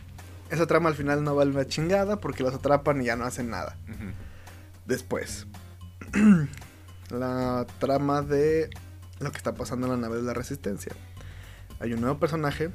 [0.50, 3.50] esa trama al final no vale una chingada porque los atrapan y ya no hacen
[3.50, 3.76] nada.
[4.86, 5.48] Después,
[7.10, 8.70] la trama de
[9.26, 10.94] lo que está pasando en la nave de la Resistencia.
[11.80, 12.72] Hay un nuevo personaje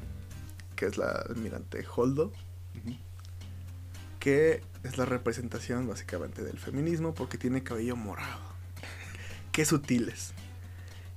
[0.76, 2.32] que es la almirante Holdo,
[4.18, 8.40] que es la representación básicamente del feminismo porque tiene cabello morado.
[9.52, 10.32] Qué sutiles.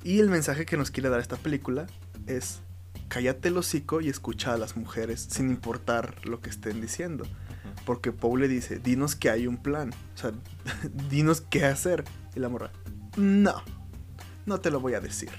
[0.03, 1.87] Y el mensaje que nos quiere dar esta película
[2.27, 2.59] es
[3.07, 7.25] cállate el hocico y escucha a las mujeres sin importar lo que estén diciendo.
[7.85, 9.93] Porque Paul le dice, dinos que hay un plan.
[10.15, 10.31] O sea,
[11.09, 12.03] dinos qué hacer.
[12.35, 12.71] Y la morra,
[13.17, 13.61] no,
[14.45, 15.31] no te lo voy a decir.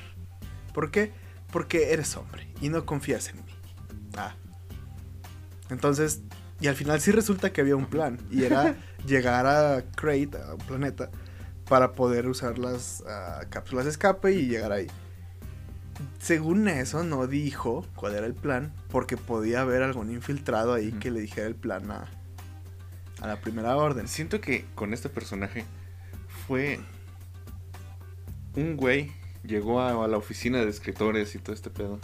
[0.73, 1.13] ¿Por qué?
[1.53, 3.53] Porque eres hombre y no confías en mí.
[4.17, 4.35] Ah.
[5.71, 6.23] Entonces,
[6.61, 8.19] y al final sí resulta que había un plan.
[8.31, 8.77] Y era
[9.07, 11.11] llegar a Crate, a un planeta,
[11.69, 14.87] para poder usar las ah, cápsulas de escape y llegar ahí.
[16.19, 21.11] Según eso, no dijo cuál era el plan, porque podía haber algún infiltrado ahí que
[21.11, 22.09] le dijera el plan a,
[23.21, 24.09] a la primera orden.
[24.09, 25.65] Siento que con este personaje
[26.47, 26.81] fue
[28.57, 29.13] un güey
[29.45, 31.99] llegó a, a la oficina de escritores y todo este pedo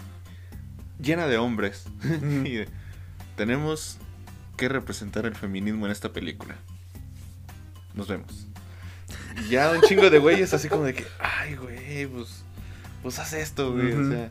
[1.01, 1.85] llena de hombres
[2.45, 2.69] y de,
[3.37, 3.97] tenemos
[4.57, 6.57] que representar el feminismo en esta película.
[7.95, 8.47] Nos vemos.
[9.47, 12.43] Y ya un chingo de güeyes así como de que, ay, güey, pues,
[13.03, 13.93] pues haz esto, güey.
[13.93, 14.31] O sea,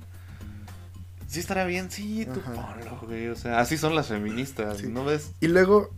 [1.27, 2.53] sí estará bien, sí, tú Ajá.
[2.53, 3.27] ponlo, güey.
[3.29, 4.87] O sea, así son las feministas, Sí.
[4.87, 5.31] ¿no ves?
[5.41, 5.89] Y luego,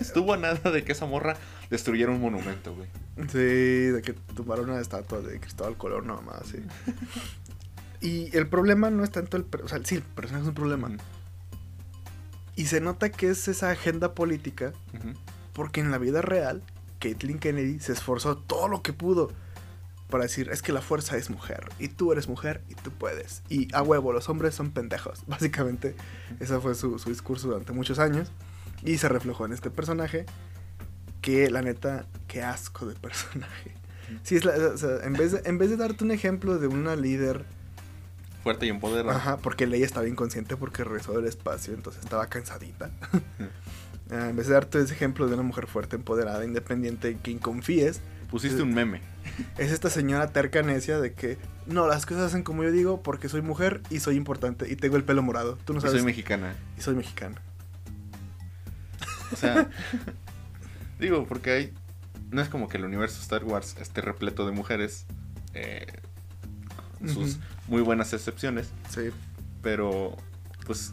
[0.00, 1.36] Estuvo a nada de que esa morra
[1.70, 2.88] destruyera un monumento, güey.
[3.28, 6.58] sí, de que tumbaron una estatua de Cristóbal Colón, no más, sí.
[8.00, 9.46] Y el problema no es tanto el...
[9.62, 10.90] O sea, sí, el personaje es un problema.
[12.54, 15.12] Y se nota que es esa agenda política ujú.
[15.52, 16.62] porque en la vida real,
[17.00, 19.30] Caitlyn Kennedy se esforzó todo lo que pudo
[20.08, 23.42] para decir, es que la fuerza es mujer, y tú eres mujer y tú puedes.
[23.48, 25.24] Y a huevo, los hombres son pendejos.
[25.26, 25.96] Básicamente,
[26.40, 28.30] ese fue su, su discurso durante muchos años.
[28.84, 30.26] Y se reflejó en este personaje,
[31.26, 33.72] que la neta, qué asco de personaje.
[34.22, 36.68] Sí, es la- o sea, en, vez de, en vez de darte un ejemplo de
[36.68, 37.44] una líder,
[38.44, 39.16] Fuerte y empoderada.
[39.16, 42.90] ajá, porque Leia estaba inconsciente porque regresó del espacio, entonces estaba cansadita.
[44.08, 47.38] Ah, en vez de darte ese ejemplo de una mujer fuerte, empoderada, independiente, en quien
[47.40, 48.00] confíes,
[48.30, 49.00] Pusiste un meme.
[49.58, 53.28] es esta señora terca necia de que no, las cosas hacen como yo digo porque
[53.28, 55.58] soy mujer y soy importante y tengo el pelo morado.
[55.64, 55.96] Tú no Y sabes.
[55.96, 56.54] soy mexicana.
[56.78, 57.42] y soy mexicana.
[59.32, 59.68] O sea,
[60.98, 61.74] digo, porque hay.
[62.30, 65.06] No es como que el universo Star Wars esté repleto de mujeres.
[65.54, 65.86] eh,
[67.06, 67.38] sus
[67.68, 68.70] muy buenas excepciones.
[68.90, 69.10] Sí.
[69.62, 70.16] Pero,
[70.66, 70.92] pues,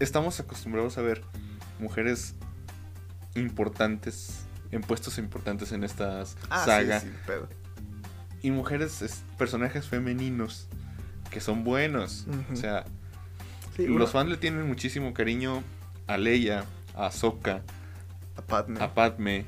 [0.00, 1.22] estamos acostumbrados a ver
[1.78, 2.34] mujeres
[3.34, 7.02] importantes, en puestos importantes en estas Ah, sagas.
[7.02, 7.08] sí.
[8.42, 10.66] Y mujeres, es- personajes femeninos
[11.30, 12.26] que son buenos.
[12.52, 12.84] O sea,
[13.76, 15.62] Sí, los fans le tienen muchísimo cariño
[16.06, 16.64] a Leia,
[16.94, 17.62] a Ahsoka,
[18.36, 18.80] a Padme.
[18.82, 19.44] a Padme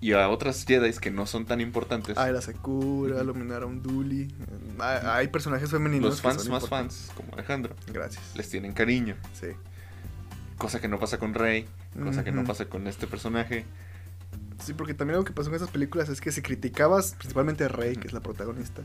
[0.00, 2.16] y a otras Jedi que no son tan importantes.
[2.18, 3.24] A la Secura, Ujú.
[3.24, 4.34] Luminara Unduli.
[4.78, 6.10] Hay, hay personajes femeninos.
[6.10, 8.22] Los fans más fans, como Alejandro, Gracias.
[8.34, 9.16] les tienen cariño.
[9.32, 9.48] Sí.
[10.58, 11.66] Cosa que no pasa con Rey,
[12.02, 13.64] cosa que no pasa con este personaje.
[14.62, 17.68] Sí, porque también algo que pasó en esas películas es que si criticabas principalmente a
[17.68, 18.82] Rey, que es la protagonista,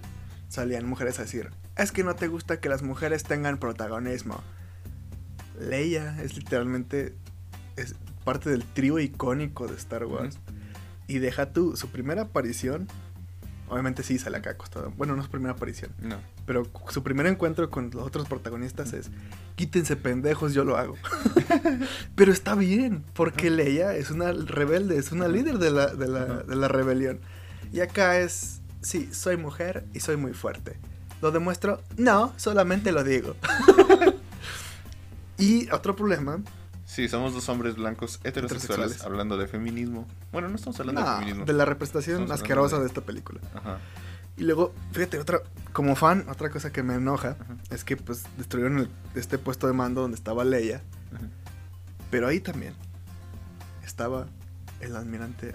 [0.48, 4.42] salían mujeres a decir, es que no te gusta que las mujeres tengan protagonismo.
[5.60, 7.14] Leia es literalmente
[7.76, 7.96] es
[8.30, 10.38] parte del trío icónico de Star Wars.
[11.08, 12.88] Y deja tú, su primera aparición,
[13.70, 14.90] obviamente sí sale acá acostada.
[14.96, 16.18] Bueno, no es su primera aparición, No.
[16.46, 19.10] pero su primer encuentro con los otros protagonistas es,
[19.56, 20.96] quítense pendejos, yo lo hago.
[22.16, 26.26] pero está bien, porque Leia es una rebelde, es una líder de la, de la,
[26.44, 27.20] de la rebelión.
[27.74, 30.78] Y acá es, sí, soy mujer y soy muy fuerte.
[31.24, 31.82] ¿Lo demuestro?
[31.98, 33.36] No, solamente lo digo.
[35.40, 36.40] y otro problema,
[36.90, 39.06] Sí, somos dos hombres blancos heterosexuales, Heterosexuales.
[39.06, 40.08] hablando de feminismo.
[40.32, 41.46] Bueno, no estamos hablando de feminismo.
[41.46, 42.82] de la representación Estamos asquerosa de...
[42.82, 43.40] de- esta película.
[43.54, 43.78] Ajá.
[44.38, 47.58] Y luego, fíjate, otra, como fan, otra cosa que me enoja Ajá.
[47.70, 50.82] es que pues destruyeron el- este puesto de mando donde estaba Leia,
[51.14, 51.26] Ajá.
[52.10, 52.74] pero ahí también
[53.86, 54.26] estaba
[54.80, 55.54] el almirante,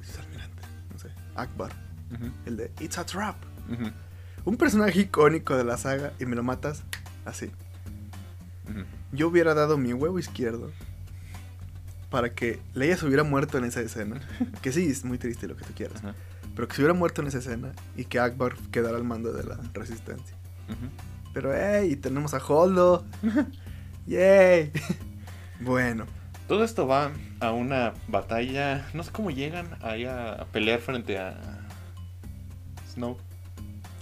[0.00, 0.62] ¿es almirante?
[0.92, 1.72] No sé, Akbar,
[2.14, 2.30] Ujú.
[2.46, 3.34] el de It's a Trap.
[4.44, 6.84] Un personaje icónico de la saga y me lo matas
[7.24, 7.50] así.
[9.12, 10.70] Yo hubiera dado mi huevo izquierdo
[12.10, 14.20] para que Leia se hubiera muerto en esa escena.
[14.62, 15.98] Que sí, es muy triste lo que tú quieras.
[15.98, 16.14] Ajá.
[16.54, 19.44] Pero que se hubiera muerto en esa escena y que Akbar quedara al mando de
[19.44, 20.36] la resistencia.
[21.32, 23.04] Pero hey, tenemos a Holdo.
[24.06, 24.72] Yay.
[25.60, 26.06] bueno,
[26.48, 28.88] Todo esto va a una batalla.
[28.94, 31.38] No sé cómo llegan ahí a, a pelear frente a
[32.92, 33.16] Snow.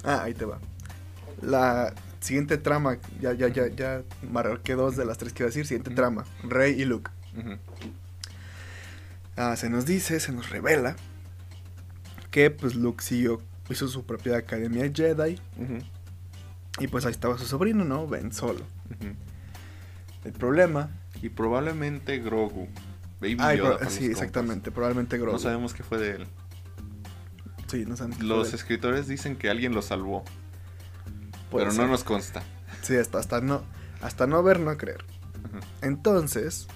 [0.04, 0.58] ah, ahí te va.
[1.42, 5.50] La siguiente trama, ya, ya, ya, ya marqué dos de las tres que iba a
[5.50, 5.66] decir.
[5.66, 7.10] Siguiente trama, Rey y Luke.
[9.36, 10.96] Ah, se nos dice, se nos revela
[12.30, 13.40] que pues Luke siguió,
[13.70, 15.38] hizo su propia academia Jedi
[16.80, 18.06] y pues ahí estaba su sobrino, ¿no?
[18.06, 18.64] Ben Solo.
[20.24, 20.90] El problema...
[21.22, 22.68] Y probablemente Grogu.
[23.20, 25.16] Baby Yoda pro- sí, exactamente, probablemente.
[25.18, 25.32] Grogu.
[25.32, 26.26] No sabemos qué fue de él.
[27.66, 28.18] Sí, no sabemos.
[28.18, 28.54] qué fue Los de él.
[28.54, 30.24] escritores dicen que alguien lo salvó,
[31.50, 31.84] pero ser.
[31.84, 32.42] no nos consta.
[32.82, 33.62] Sí, hasta, hasta no,
[34.00, 35.04] hasta no ver, no creer.
[35.82, 36.68] Entonces,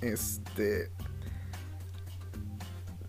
[0.00, 0.90] este.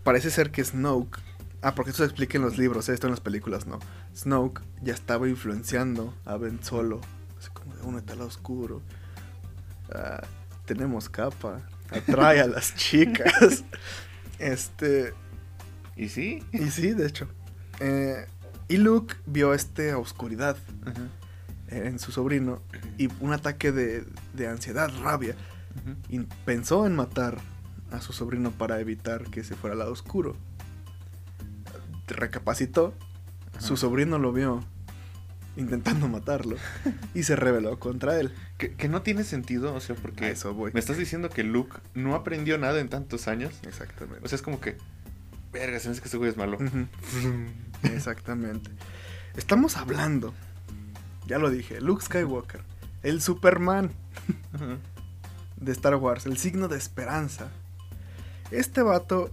[0.02, 1.18] Parece ser que Snoke.
[1.62, 2.94] Ah, porque esto se explica en los libros, ¿eh?
[2.94, 3.78] esto en las películas no.
[4.16, 7.00] Snoke ya estaba influenciando a Ben Solo.
[7.38, 8.82] Así como de únete al oscuro.
[9.92, 10.22] Ah,
[10.64, 11.60] tenemos capa.
[11.90, 13.64] Atrae a las chicas.
[14.38, 15.12] Este.
[15.96, 16.42] ¿Y sí?
[16.52, 17.28] Y sí, de hecho.
[17.80, 18.26] Eh,
[18.70, 20.56] y Luke vio esta oscuridad
[20.86, 21.08] Ujú.
[21.68, 22.62] en su sobrino
[22.98, 24.04] y un ataque de,
[24.34, 25.34] de ansiedad, rabia.
[26.08, 27.38] Y pensó en matar
[27.92, 30.36] a su sobrino para evitar que se fuera al lado oscuro.
[32.08, 32.92] Recapacitó,
[33.58, 34.64] su sobrino lo vio
[35.56, 36.56] intentando matarlo
[37.14, 38.32] y se rebeló contra él.
[38.58, 40.72] Que, que no tiene sentido, o sea, A porque eso voy.
[40.72, 43.52] me estás diciendo que Luke no aprendió nada en tantos años.
[43.62, 44.24] Exactamente.
[44.24, 44.76] O sea, es como que,
[45.52, 46.58] verga, se me hace que este güey es malo.
[47.94, 48.70] Exactamente.
[49.36, 50.34] Estamos hablando,
[51.26, 52.62] ya lo dije, Luke Skywalker,
[53.02, 53.90] el Superman
[55.56, 57.48] de Star Wars, el signo de esperanza.
[58.50, 59.30] Este vato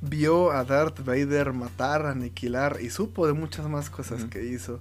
[0.00, 4.80] vio a Darth Vader matar, aniquilar y supo de muchas más cosas que hizo.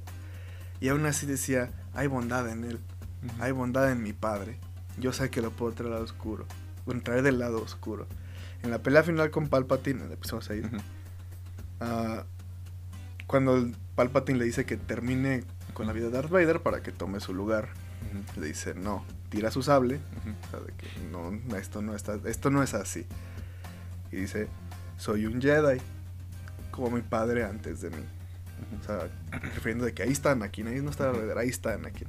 [0.80, 2.80] Y aún así decía, hay bondad en él,
[3.40, 4.58] hay bondad en mi padre.
[4.98, 6.46] Yo sé que lo puedo traer al lado oscuro,
[6.86, 8.08] bueno, traer del lado oscuro.
[8.64, 10.78] En la pelea final con Palpatine, en el episodio 6, Ujú.
[11.82, 12.24] ah,
[13.30, 15.44] cuando Palpatine le dice que termine
[15.76, 17.70] con la vida de Darth Vader para que tome su lugar,
[18.36, 20.00] le dice, no, tira su sable,
[20.48, 23.06] o sea, de que no, esto no, está, esto no es así.
[24.12, 24.48] Y dice,
[24.98, 25.80] soy un Jedi,
[26.72, 28.04] como mi padre antes de mí.
[28.82, 29.08] O sea,
[29.54, 32.08] refiriendo de que ahí está Anakin, ahí no está Darth Vader, ahí está Anakin.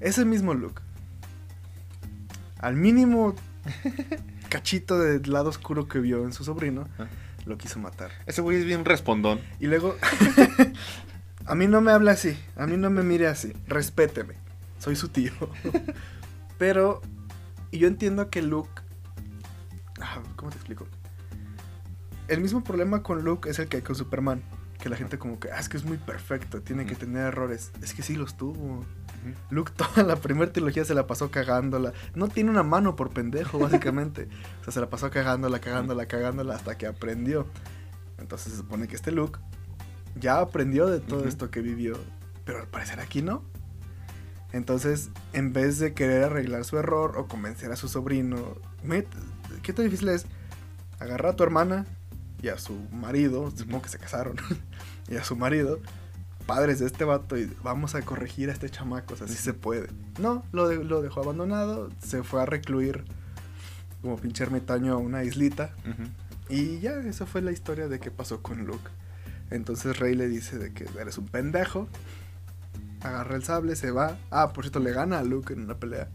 [0.00, 0.80] Ese mismo look.
[2.58, 3.34] Al mínimo
[4.48, 7.06] cachito del lado oscuro que vio en su sobrino, Ajá.
[7.46, 8.10] Lo quiso matar.
[8.26, 9.40] Ese güey es bien respondón.
[9.60, 9.96] Y luego,
[11.46, 14.34] a mí no me habla así, a mí no me mire así, respéteme,
[14.78, 15.32] soy su tío.
[16.58, 17.00] Pero,
[17.70, 18.82] y yo entiendo que Luke,
[20.00, 20.86] ah, ¿cómo te explico?
[22.28, 24.42] El mismo problema con Luke es el que hay con Superman,
[24.82, 27.00] que la gente como que, ah, es que es muy perfecto, tiene que Ujú.
[27.00, 27.70] tener errores.
[27.82, 28.84] Es que sí los tuvo.
[29.50, 31.92] Luke toda la primera trilogía se la pasó cagándola.
[32.14, 34.28] No tiene una mano por pendejo, básicamente.
[34.60, 37.46] o sea, se la pasó cagándola, cagándola, cagándola hasta que aprendió.
[38.18, 39.38] Entonces se supone que este Luke
[40.14, 41.98] ya aprendió de todo esto que vivió.
[42.44, 43.42] Pero al parecer aquí no.
[44.52, 48.56] Entonces, en vez de querer arreglar su error o convencer a su sobrino,
[49.62, 50.26] ¿qué tan difícil es?
[50.98, 51.84] Agarrar a tu hermana
[52.40, 54.36] y a su marido, supongo que se casaron,
[55.08, 55.80] y a su marido,
[56.46, 59.52] padres de este vato, y vamos a corregir a este chamaco, o sea, sí se
[59.54, 59.88] puede.
[60.20, 63.04] No, lo, de- lo dejó abandonado, se fue a recluir
[64.02, 65.70] como pinche ermitaño a una islita,
[66.48, 68.88] y ya, esa fue la historia de qué pasó con Luke.
[69.50, 71.88] Entonces Rey le dice de que eres un pendejo,
[73.02, 74.16] agarra el sable, se va.
[74.30, 76.08] Ah, por cierto, le gana a Luke en una pelea.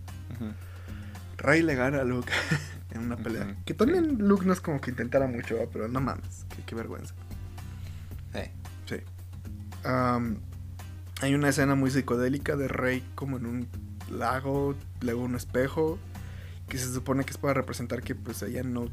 [1.38, 2.32] Rey le gana a Luke
[2.92, 3.56] en una pelea.
[3.66, 7.14] Que también Luke no es como que intentara mucho, pero no mames, qué, qué vergüenza.
[9.84, 13.68] Hay una escena muy psicodélica de Rey como en un
[14.12, 16.00] lago, luego un espejo,
[16.68, 18.90] que se supone que es para representar que pues ella no,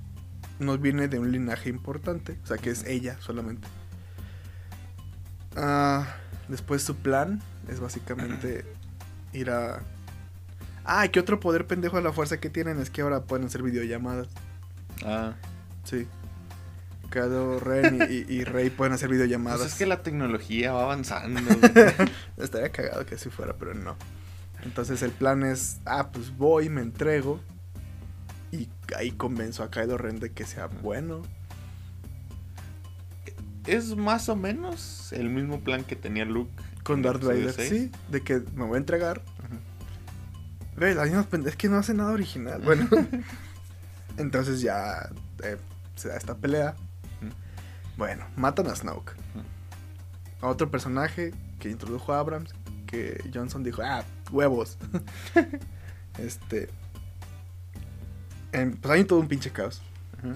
[0.59, 3.67] no viene de un linaje importante, o sea que es ella solamente.
[5.57, 6.07] Ah,
[6.49, 8.65] después su plan es básicamente
[9.33, 9.81] ir a...
[10.85, 13.63] Ah, que otro poder pendejo de la fuerza que tienen es que ahora pueden hacer
[13.63, 14.29] videollamadas.
[15.05, 15.35] Ah.
[15.85, 16.07] Sí.
[17.11, 19.61] Kylo Ren y, y- y Rey pueden hacer videollamadas.
[19.61, 21.41] Pues es que la tecnología va avanzando.
[22.37, 23.97] Estaría cagado que así fuera, pero no.
[24.63, 27.41] Entonces el plan es, ah, pues voy, me entrego.
[28.51, 31.23] Y ahí convenzo a Kylo Ren de que sea bueno.
[33.67, 36.51] es más o menos el mismo plan que tenía Luke
[36.83, 37.91] Con Darth Vader, sí.
[38.11, 39.23] De que me voy a entregar.
[40.77, 42.63] Ve, la misma es que no hace nada original.
[42.63, 42.89] Bueno.
[44.17, 45.11] Entonces ya
[45.43, 45.57] eh,
[45.97, 46.75] se da esta pelea.
[47.99, 49.13] Bueno, matan a Snoke.
[50.41, 52.55] Otro personaje que introdujo a Abrams.
[52.87, 54.79] Que Johnson dijo, ah, huevos.
[56.19, 56.71] este.
[58.53, 59.83] em, pues hay todo un pinche caos.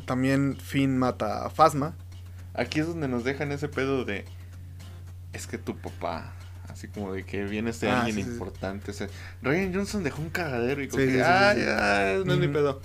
[0.06, 1.94] También Finn mata a Phasma.
[2.54, 4.24] Aquí es donde nos dejan ese pedo de.
[5.32, 6.32] Es que tu papá.
[6.68, 8.30] Así como de que viene este Ah, alguien sí, sí.
[8.30, 8.90] importante.
[8.90, 9.08] O sea,
[9.42, 11.22] Ryan Johnson dejó un cagadero y como Sí, que.
[11.22, 12.52] ah, ya, no es mi Ujú.
[12.52, 12.80] pedo.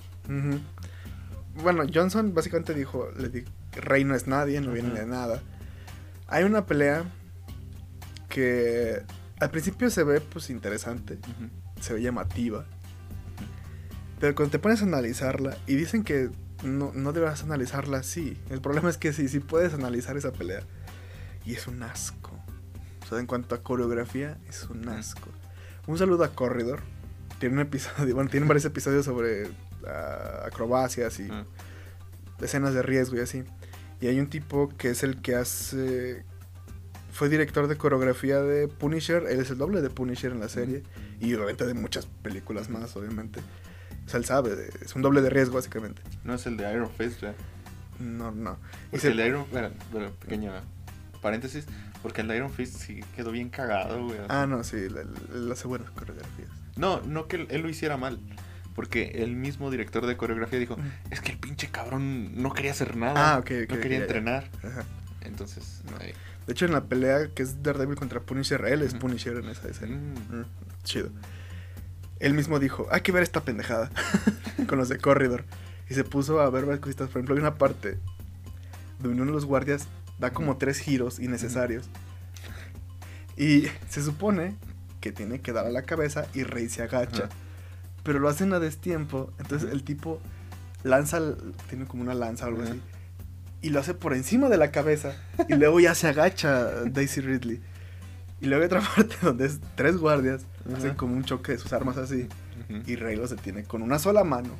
[1.61, 3.43] Bueno, Johnson básicamente dijo, le di,
[3.77, 5.41] Rey no es nadie, no viene de nada.
[6.27, 7.05] Hay una pelea
[8.29, 9.01] que
[9.39, 11.17] al principio se ve pues interesante,
[11.79, 12.65] se ve llamativa.
[14.19, 16.29] Pero cuando te pones a analizarla y dicen que
[16.63, 18.37] no, no deberás analizarla así.
[18.49, 20.61] El problema es que sí, sí puedes analizar esa pelea.
[21.45, 22.31] Y es un asco.
[23.03, 25.29] O sea, en cuanto a coreografía, es un asco.
[25.85, 26.81] Un saludo a Corridor.
[27.39, 29.47] Tiene un episodio, bueno, tienen varios episodios sobre
[29.87, 31.45] ah, acrobacias y Ah.
[32.41, 33.43] escenas de riesgo y así.
[34.01, 36.23] Y hay un tipo que es el que hace.
[37.11, 39.23] Fue director de coreografía de Punisher.
[39.27, 40.83] Él es el doble de Punisher en la serie.
[41.19, 43.39] Y obviamente de muchas películas más, obviamente.
[44.05, 44.55] O sea, él sabe.
[44.55, 46.01] de- es un doble de riesgo, básicamente.
[46.23, 47.35] No es el de Iron Fist, ¿verdad?
[47.99, 48.59] No, no.
[48.93, 50.53] Se- el de Iron bueno, bueno, pequeño
[51.21, 51.65] paréntesis,
[52.03, 54.19] porque el de Iron Fist sí quedó bien cagado, güey.
[54.29, 54.77] Ah, no, sí.
[54.77, 56.49] Él, hace buenas coreografías.
[56.75, 58.19] No, no que él lo hiciera mal.
[58.77, 60.77] Porque el mismo director de coreografía dijo,
[61.09, 63.33] es que el pinche cabrón no quería hacer nada.
[63.33, 64.51] Ah, ok, ok, No quería entrenar.
[64.63, 64.85] Ajá.
[65.21, 65.97] Entonces, No.
[65.99, 66.13] ahí.
[66.45, 68.93] De hecho, en la pelea que es Daredevil contra Punisher, él es.
[68.93, 69.97] Punisher en esa escena.
[69.97, 70.41] Mm.
[70.41, 70.45] Mm,
[70.83, 71.09] chido.
[72.19, 73.89] Él mismo dijo, hay que ver esta pendejada
[74.67, 75.45] con los de Corridor.
[75.89, 77.07] Y se puso a ver varias cositas.
[77.09, 77.97] Por ejemplo, hay una parte
[78.99, 79.87] donde uno de los guardias
[80.19, 81.89] da como tres giros innecesarios.
[83.35, 84.55] Y se supone
[85.01, 87.27] que tiene que dar a la cabeza y Rey se agacha.
[88.07, 89.33] Pero lo hacen a destiempo.
[89.37, 90.21] Entonces el tipo
[90.83, 91.19] lanza,
[91.67, 92.81] tiene como una lanza o algo así.
[93.61, 95.13] Y lo hace por encima de la cabeza.
[95.49, 97.61] Y luego ya se agacha Daisy Ridley.
[98.39, 100.45] Y luego hay otra parte donde es tres guardias.
[100.65, 100.77] Ajá.
[100.77, 102.29] Hacen como un choque de sus armas así.
[102.69, 102.81] Ujú.
[102.89, 104.51] Y Rey los detiene con una sola mano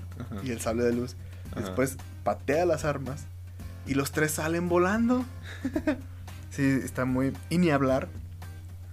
[0.43, 1.15] y el sable de luz.
[1.55, 1.95] Después
[2.25, 3.27] patea las armas
[3.85, 5.23] y los tres salen volando.
[6.49, 7.33] Sí, está muy...
[7.49, 8.07] Y ni hablar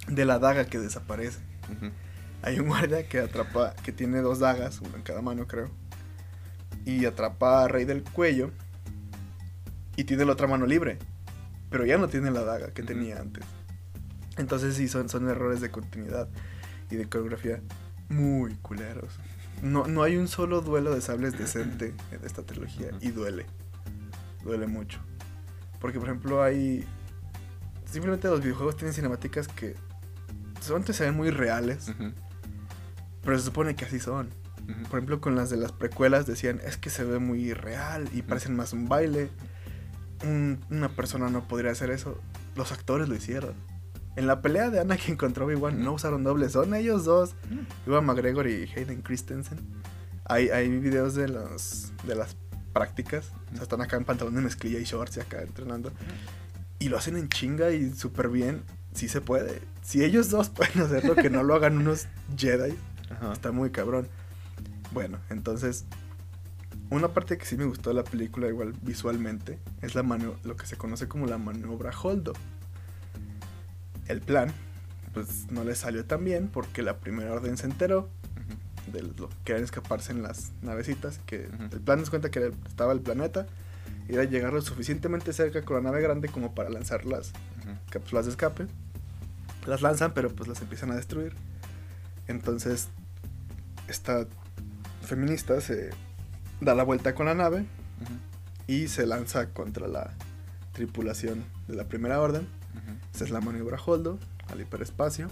[0.07, 1.39] de la daga que desaparece.
[2.47, 5.71] Hay un guardia que atrapa, que tiene dos dagas, una en cada mano creo.
[6.85, 8.51] Y atrapa a Rey del cuello.
[9.97, 10.99] Y tiene la otra mano libre.
[11.71, 13.45] Pero ya no tiene la daga que tenía antes.
[14.37, 16.29] Entonces sí, son, son errores de continuidad
[16.91, 17.63] y de coreografía
[18.11, 19.19] muy culeros.
[19.63, 22.91] No, no hay un solo duelo de sables decente en esta trilogía.
[23.01, 23.47] Y duele.
[24.43, 25.01] Duele mucho.
[25.81, 26.85] Porque por ejemplo hay...
[27.91, 29.77] Simplemente los videojuegos tienen cinemáticas que...
[30.61, 31.91] Solamente se ven muy reales.
[33.25, 34.29] Pero se supone que así son.
[34.89, 38.23] Por ejemplo, con las de las precuelas decían, es que se ve muy real y
[38.23, 39.29] parecen más un baile.
[40.25, 42.19] Un- una persona no podría hacer eso.
[42.57, 43.55] Los actores lo hicieron.
[44.17, 47.35] En la pelea de Anakin contra Obi-Wan no usaron dobles, son ellos dos.
[47.87, 49.59] Iwan McGregor y Hayden Christensen.
[50.27, 52.37] Hay, hay videos de, los, de las
[52.73, 53.33] prácticas.
[53.53, 55.93] O sea, están acá en pantalón de mezclilla y shorts y acá entrenando.
[56.79, 58.63] Y lo hacen en chinga y súper bien.
[58.95, 59.61] Sí se puede.
[59.83, 62.07] Si ellos dos pueden hacerlo, que no lo hagan unos
[62.37, 62.75] Jedi.
[63.11, 63.33] Ajá.
[63.33, 64.09] Está muy cabrón.
[64.93, 65.85] Bueno, entonces,
[66.91, 70.57] una parte que sí me gustó de la película, igual visualmente, es la mano lo
[70.57, 72.33] que se conoce como la maniobra Holdo.
[74.07, 74.53] El plan,
[75.13, 78.09] pues no le salió tan bien porque la primera orden se enteró
[78.93, 81.19] de lo que querían escaparse en las navecitas.
[81.27, 83.47] Que el plan nos cuenta que estaba el planeta,
[84.09, 87.33] y era llegar lo suficientemente cerca con la nave grande como para lanzar las
[87.91, 88.67] cápsulas de escape.
[89.67, 91.35] Las lanzan, pero pues las empiezan a destruir.
[92.29, 92.89] Entonces,
[93.89, 94.27] esta
[95.03, 95.91] feminista se
[96.61, 97.67] da la vuelta con la nave
[98.67, 100.11] y se lanza contra la
[100.73, 102.43] tripulación de la primera orden.
[102.43, 102.97] Ujú.
[103.15, 104.19] Esa es la maniobra Holdo
[104.51, 105.29] al hiperespacio.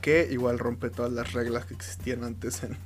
[0.00, 2.76] Que igual rompe todas las reglas que existían antes en,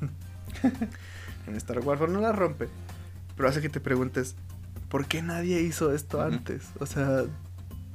[1.46, 2.00] en Star Wars.
[2.00, 2.68] Bueno, no las rompe,
[3.36, 4.34] pero hace que te preguntes,
[4.88, 6.64] ¿por qué nadie hizo esto antes?
[6.80, 7.24] O sea,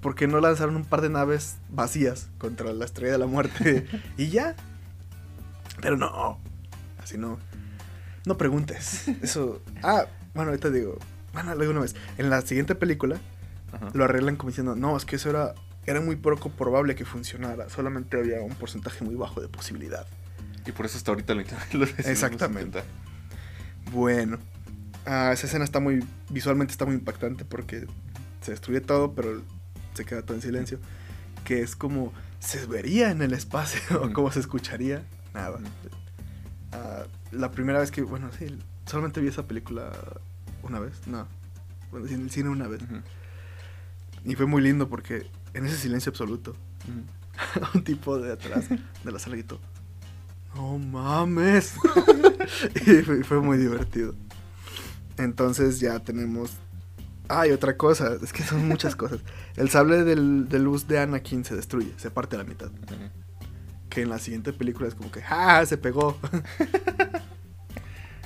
[0.02, 3.88] ¿por qué no lanzaron un par de naves vacías contra la estrella de la muerte
[4.18, 4.56] y ya?
[5.82, 6.40] Pero no,
[7.02, 7.38] así no.
[8.26, 9.08] No preguntes.
[9.22, 9.62] Eso.
[9.84, 10.98] Ah, bueno, ahorita digo.
[11.34, 11.96] Bueno, luego una vez.
[12.18, 13.18] En la siguiente película
[13.72, 13.90] Ajá.
[13.94, 15.54] lo arreglan como diciendo, no, es que eso era,
[15.86, 20.06] era muy poco probable que funcionara, solamente había un porcentaje muy bajo de posibilidad.
[20.66, 21.42] Y por eso hasta ahorita lo,
[21.74, 22.82] lo Exactamente.
[23.92, 24.38] Bueno,
[25.06, 27.88] ah, esa escena está muy, visualmente está muy impactante porque
[28.42, 29.42] se destruye todo, pero
[29.94, 30.80] se queda todo en silencio,
[31.46, 34.14] que es como se vería en el espacio o Ujú.
[34.14, 35.04] como se escucharía,
[35.34, 35.60] nada.
[36.72, 39.92] Ah, la primera vez que, bueno, sí, solamente vi esa película
[40.64, 41.28] una vez, no,
[41.92, 42.82] bueno, en el cine una vez.
[44.26, 46.56] Y fue muy lindo porque en ese silencio absoluto,
[47.74, 49.60] un tipo de atrás de la sala gritó,
[50.56, 51.74] no mames.
[52.76, 54.16] y fue, fue muy divertido.
[55.18, 56.52] Entonces ya tenemos...
[57.28, 59.20] Ah, y otra cosa, es que son muchas cosas.
[59.56, 62.72] El sable del- de luz de Anakin se destruye, se parte a la mitad.
[63.90, 65.66] Que en la siguiente película es como que, ¡ah!
[65.66, 66.18] Se pegó.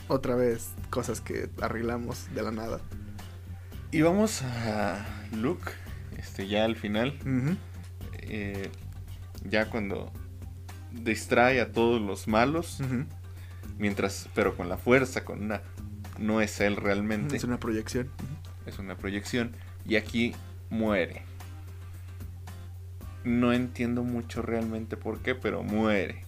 [0.07, 2.79] otra vez, cosas que arreglamos de la nada.
[3.91, 5.05] Y vamos a
[5.35, 5.71] Luke,
[6.17, 7.17] este, ya al final,
[8.19, 8.69] eh,
[9.43, 10.11] ya cuando
[10.91, 12.79] distrae a todos los malos,
[13.77, 15.61] mientras, pero con la fuerza, con una,
[16.17, 18.09] no es él realmente, Es una proyección.
[18.65, 19.55] es una proyección,
[19.85, 20.33] y aquí
[20.69, 21.23] muere.
[23.23, 26.25] No entiendo mucho realmente por qué, pero muere.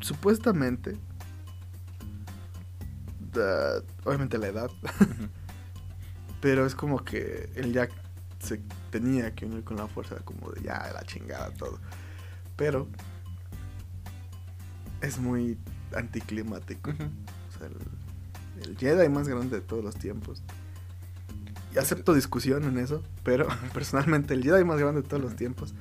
[0.00, 0.96] Supuestamente,
[4.04, 4.70] obviamente la edad,
[6.40, 7.88] pero es como que él ya
[8.38, 11.78] se tenía que unir con la fuerza, como de ya la chingada todo.
[12.56, 12.88] Pero
[15.00, 15.58] es muy
[15.94, 16.90] anticlimático.
[16.90, 20.42] O sea, el, el Jedi más grande de todos los tiempos.
[21.78, 25.74] Acepto discusión en eso, pero personalmente el Jedi más grande de todos los tiempos.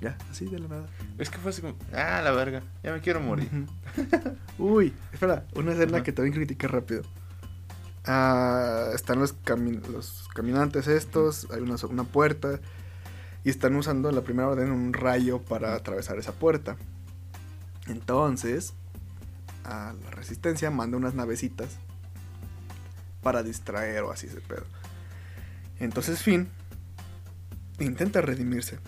[0.00, 0.86] Ya, así de la nada.
[1.18, 3.48] Es que fue así como, ah, la verga, ya me quiero morir.
[4.58, 7.02] Uy, espera, una escena que también critiqué rápido.
[8.06, 12.60] Ah, están los, cami- los caminantes estos, hay una, una puerta
[13.44, 16.76] y están usando la primera orden un rayo para atravesar esa puerta.
[17.86, 18.74] Entonces,
[19.64, 21.68] a la resistencia manda unas navecitas
[23.22, 24.64] para distraer o así ese pedo.
[25.80, 26.48] Entonces Finn
[27.78, 28.78] intenta redimirse.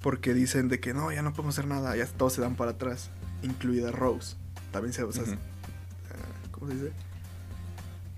[0.00, 2.72] Porque dicen de que no, ya no podemos hacer nada, ya todos se dan para
[2.72, 3.10] atrás,
[3.42, 4.36] incluida Rose.
[4.72, 6.92] También se, o sea, ah, ¿cómo se dice?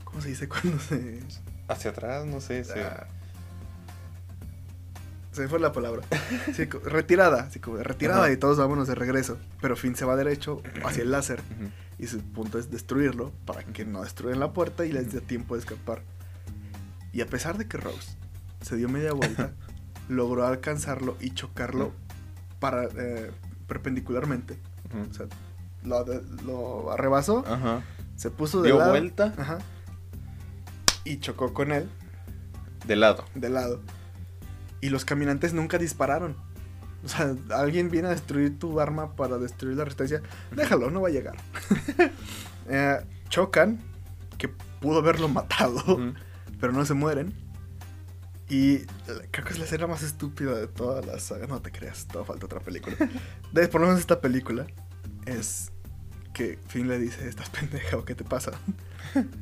[0.04, 1.20] ¿Cómo se dice cuando se...
[1.68, 3.06] Hacia atrás, no sé, se- ah,
[5.32, 6.02] se me fue la palabra.
[6.54, 9.36] Sí, retirada, así como retirada y todos vámonos de regreso.
[9.60, 11.40] Pero Finn se va derecho hacia el láser
[11.98, 15.54] y su punto es destruirlo para que no destruyan la puerta y les dé tiempo
[15.54, 16.02] de escapar.
[17.14, 18.16] Y a pesar de que Rose
[18.60, 19.52] se dio media vuelta,
[20.08, 21.92] logró alcanzarlo y chocarlo
[22.60, 23.30] para, eh,
[23.66, 24.58] perpendicularmente.
[25.10, 25.26] O sea,
[25.84, 26.04] lo,
[26.44, 27.82] lo arrebasó, Ajá.
[28.16, 28.90] se puso de Dio lado.
[28.90, 29.32] vuelta.
[29.38, 29.58] Ajá.
[31.04, 31.88] Y chocó con él
[32.86, 33.24] De lado.
[33.34, 33.80] de lado.
[34.80, 36.36] Y los caminantes nunca dispararon.
[37.04, 40.22] O sea, alguien viene a destruir tu arma para destruir la resistencia.
[40.56, 41.36] Déjalo, no va a llegar.
[42.66, 42.98] Eh,
[43.28, 43.78] chocan,
[44.38, 46.14] que pudo haberlo matado, Ujú.
[46.64, 47.34] Pero no se mueren.
[48.48, 48.86] Y
[49.30, 51.46] creo que es la escena más estúpida de toda la saga.
[51.46, 52.96] No te creas, todavía falta otra película.
[53.52, 54.66] De, por lo menos esta película
[55.26, 55.72] es
[56.32, 58.52] que Finn le dice, estás pendeja o qué te pasa.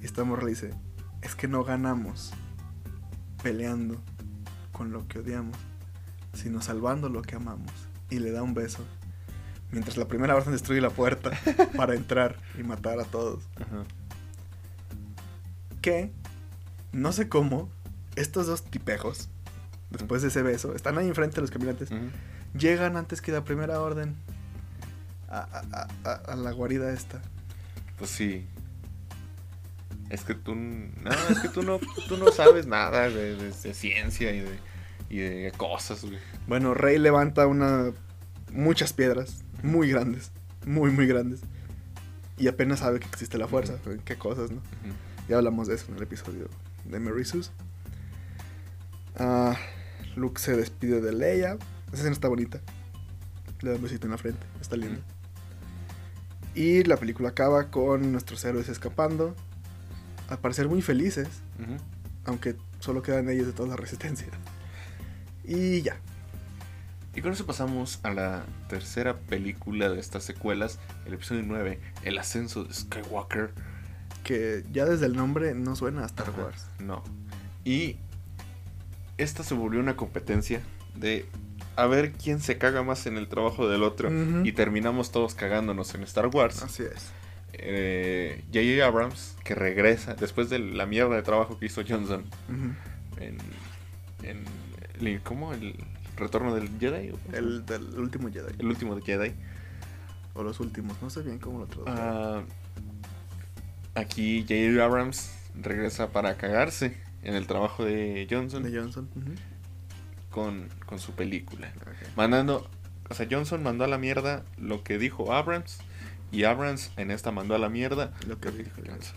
[0.00, 0.74] Y esta morra le dice,
[1.20, 2.32] es que no ganamos
[3.40, 4.02] peleando
[4.72, 5.56] con lo que odiamos,
[6.32, 7.70] sino salvando lo que amamos.
[8.10, 8.84] Y le da un beso.
[9.70, 11.30] Mientras la primera orden destruye la puerta
[11.76, 13.44] para entrar y matar a todos.
[13.60, 13.84] Ajá.
[15.80, 16.12] Que,
[16.92, 17.68] no sé cómo,
[18.16, 19.28] estos dos tipejos,
[19.90, 21.90] después de ese beso, están ahí enfrente de los caminantes,
[22.56, 24.14] llegan antes que la primera orden
[25.28, 27.20] a, a- a- a- a la guarida esta.
[27.98, 28.46] Pues sí.
[30.10, 30.54] Es que tú.
[30.54, 31.78] No, es que tú no,
[32.08, 34.58] tú no sabes nada de, de- de ciencia y de,
[35.08, 36.18] y de cosas, güey.
[36.46, 37.92] Bueno, Rey levanta una
[38.52, 40.30] muchas piedras muy grandes,
[40.66, 41.40] muy muy grandes.
[42.36, 43.74] Y apenas sabe que existe la fuerza,
[44.04, 44.60] qué cosas, ¿no?
[45.28, 46.48] Ya hablamos de eso en el episodio
[46.84, 47.52] de Merisus.
[49.16, 49.56] Ah,
[50.16, 51.58] Luke se despide de Leia.
[51.88, 52.60] Esa escena está bonita.
[53.60, 54.44] Le da un besito en la frente.
[54.60, 55.00] Está linda.
[56.54, 59.34] Y la película acaba con nuestros héroes escapando.
[60.28, 61.28] Al parecer muy felices.
[62.24, 64.28] Aunque solo quedan ellos de toda la resistencia.
[65.44, 65.96] Y ya.
[67.14, 72.16] Y con eso pasamos a la tercera película de estas secuelas, el episodio 9, El
[72.16, 73.52] ascenso de Skywalker.
[74.24, 76.66] Que ya desde el nombre no suena a Star Ajá, Wars.
[76.78, 77.02] No.
[77.64, 77.96] Y
[79.18, 80.60] esta se volvió una competencia
[80.96, 81.26] de
[81.76, 84.10] a ver quién se caga más en el trabajo del otro.
[84.44, 86.62] Y terminamos todos cagándonos en Star Wars.
[86.62, 87.10] Así es.
[87.54, 88.86] Eh, J.J.
[88.86, 92.24] Abrams, que regresa después de la mierda de trabajo que hizo Johnson
[93.18, 93.38] en.
[94.22, 94.44] en
[95.00, 95.52] el- ¿Cómo?
[95.52, 95.74] ¿El
[96.16, 97.10] retorno del Jedi?
[97.10, 98.54] ¿O cómo se El del último Jedi.
[98.58, 99.32] el último Jedi.
[100.34, 100.96] O los últimos.
[101.02, 101.94] No sé bien cómo lo traducen.
[101.98, 102.42] Ah,
[103.94, 104.84] aquí J.J.
[104.84, 109.08] Abrams regresa para cagarse en el trabajo de Johnson de Johnson.
[110.30, 111.72] Con, con su película.
[112.16, 112.68] Mandando,
[113.10, 115.78] o sea, Johnson mandó a la mierda lo que dijo Abrams
[116.30, 119.16] y Abrams en esta mandó a la mierda Lo que dijo Johnson.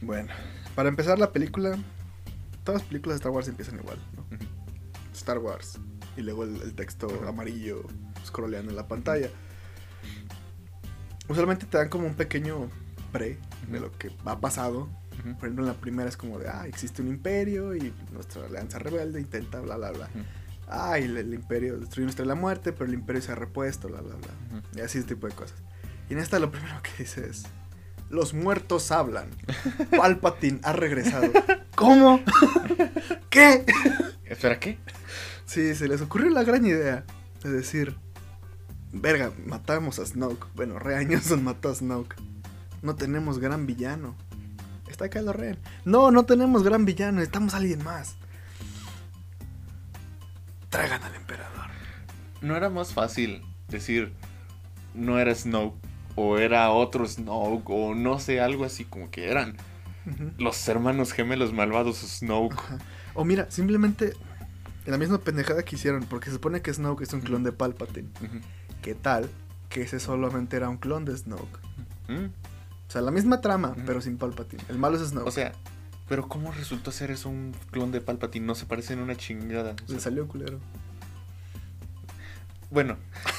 [0.00, 0.32] Bueno,
[0.74, 1.78] para empezar la película,
[2.64, 4.24] todas las películas de Star Wars empiezan igual, ¿no?
[5.12, 5.78] Star Wars.
[6.16, 7.84] Y luego el, el texto amarillo
[8.24, 9.28] scrolleando en la pantalla.
[11.28, 12.68] Usualmente te dan como un pequeño
[13.12, 14.88] pre de lo que ha pasado.
[15.20, 15.34] Ujú.
[15.34, 18.78] Por ejemplo, en la primera es como de, ah, existe un imperio y nuestra alianza
[18.78, 20.08] rebelde intenta bla, bla, bla.
[20.68, 23.88] Ah, y el, el imperio destruyó nuestra la muerte, pero el imperio se ha repuesto,
[23.88, 24.58] bla, bla, bla.
[24.58, 24.78] Ujú.
[24.78, 25.58] Y así ese tipo de cosas.
[26.08, 27.44] Y en esta lo primero que dice es,
[28.10, 29.28] los muertos hablan.
[29.96, 31.32] Palpatine ha regresado.
[31.74, 32.20] ¿Cómo?
[33.30, 33.64] ¿Qué?
[34.24, 34.78] Espera, ¿qué?
[35.46, 37.04] Sí, se les ocurrió la gran idea
[37.42, 37.96] de decir,
[38.92, 40.46] verga, matamos a Snoke.
[40.54, 42.16] Bueno, Rey Johnson mató a Snoke.
[42.82, 44.14] No tenemos gran villano.
[44.88, 45.58] Está Kylo Ren.
[45.84, 48.16] No, no tenemos gran villano, necesitamos a alguien más.
[50.68, 51.70] Traigan al emperador.
[52.40, 54.12] ¿No era más fácil decir
[54.94, 55.76] no era Snoke
[56.16, 59.56] o era otro Snoke o no sé, algo así como que eran
[60.38, 62.54] los hermanos gemelos malvados Snoke?
[62.54, 62.78] Ajá.
[63.14, 64.14] O mira, simplemente
[64.86, 68.08] la misma pendejada que hicieron, porque se supone que Snoke es un clon de Palpatine.
[68.82, 69.30] ¿Qué tal
[69.68, 71.58] que ese solamente era un clon de Snoke?
[72.08, 72.26] ¿Mm?
[72.26, 73.82] O sea, la misma trama, Ujú.
[73.86, 74.62] pero sin Palpatine.
[74.68, 75.26] El malo es Snoke.
[75.26, 75.52] O sea,
[76.08, 78.44] pero ¿cómo resultó ser eso un clon de Palpatine?
[78.44, 79.72] No se parecen una chingada.
[79.84, 80.58] O sea, le salió culero.
[82.70, 82.96] Bueno,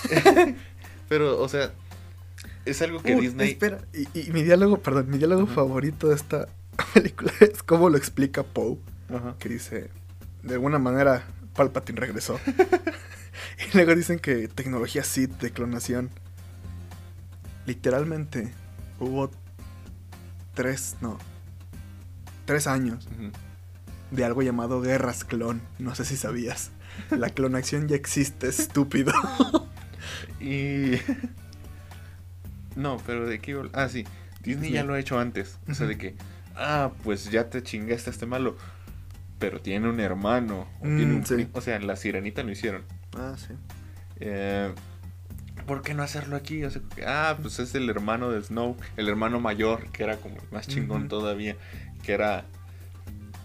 [1.10, 1.72] pero, o sea,
[2.66, 3.52] es algo que Uy, Disney.
[3.52, 6.48] Espera, y, y mi diálogo, perdón, mi diálogo favorito de esta
[6.94, 8.78] película es cómo lo explica Poe,
[9.40, 9.90] que dice,
[10.44, 11.24] de alguna manera
[11.56, 12.40] Palpatine regresó.
[13.60, 16.10] y luego dicen que tecnología Sith de clonación.
[17.66, 18.52] Literalmente
[19.00, 19.32] hubo
[20.54, 21.18] tres, no,
[22.46, 23.08] tres años
[24.12, 25.62] de algo llamado guerras clon.
[25.80, 26.72] No sé si sabías.
[27.10, 29.14] La clonación ya existe, estúpido.
[30.40, 30.94] Y.
[32.76, 33.56] No, pero de qué.
[33.74, 34.04] Ah, sí.
[34.42, 35.60] Disney ya lo ha hecho antes.
[35.70, 36.16] O sea, de que.
[36.56, 38.58] Ah, pues ya te chingaste a este malo.
[39.38, 40.68] Pero tiene un hermano.
[40.82, 41.36] O, Mm, tiene un sí.
[41.36, 42.84] pri- o sea, la sirenita lo hicieron.
[43.18, 43.54] Ah, sí.
[44.20, 44.74] Eh,
[45.66, 46.64] ¿Por qué no hacerlo aquí?
[46.64, 50.18] O sea, que, ah, pues es el hermano de Snow, el hermano mayor, que era
[50.18, 51.56] como más chingón todavía,
[52.04, 52.46] que era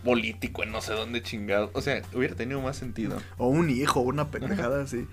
[0.05, 1.71] político en no sé dónde chingado.
[1.75, 3.19] O sea, hubiera tenido más sentido.
[3.37, 5.07] O un hijo, una pendejada así.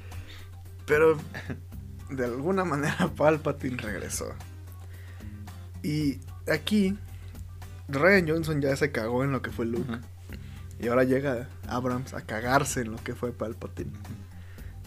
[0.85, 1.17] Pero
[2.09, 4.33] de alguna manera Palpatine regresó.
[5.83, 6.19] Y
[6.51, 6.97] aquí
[7.87, 9.99] Ryan Johnson ya se cagó en lo que fue Luke.
[10.79, 13.91] Y ahora llega Abrams a cagarse en lo que fue Palpatine.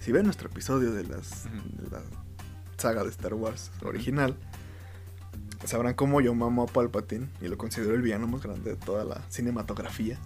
[0.00, 2.00] Si ven nuestro episodio de, las, de la
[2.76, 4.36] saga de Star Wars original,
[5.64, 9.04] sabrán cómo yo mamo a Palpatine y lo considero el villano más grande de toda
[9.04, 10.18] la cinematografía.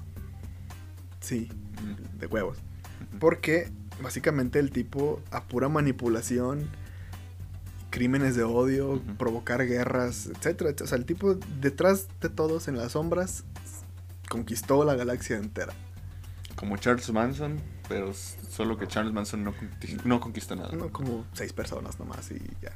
[1.21, 1.49] Sí,
[2.19, 2.59] de huevos.
[3.19, 3.71] Porque
[4.03, 6.69] básicamente el tipo a pura manipulación,
[7.91, 10.85] crímenes de odio, provocar guerras, etcétera, etcétera.
[10.85, 13.45] O sea, el tipo detrás de todos en las sombras
[14.29, 15.73] conquistó la galaxia entera.
[16.57, 20.73] Como Charles Manson, pero solo que Charles Manson no, conqui- no conquista nada.
[20.73, 22.73] No como seis personas nomás y ya.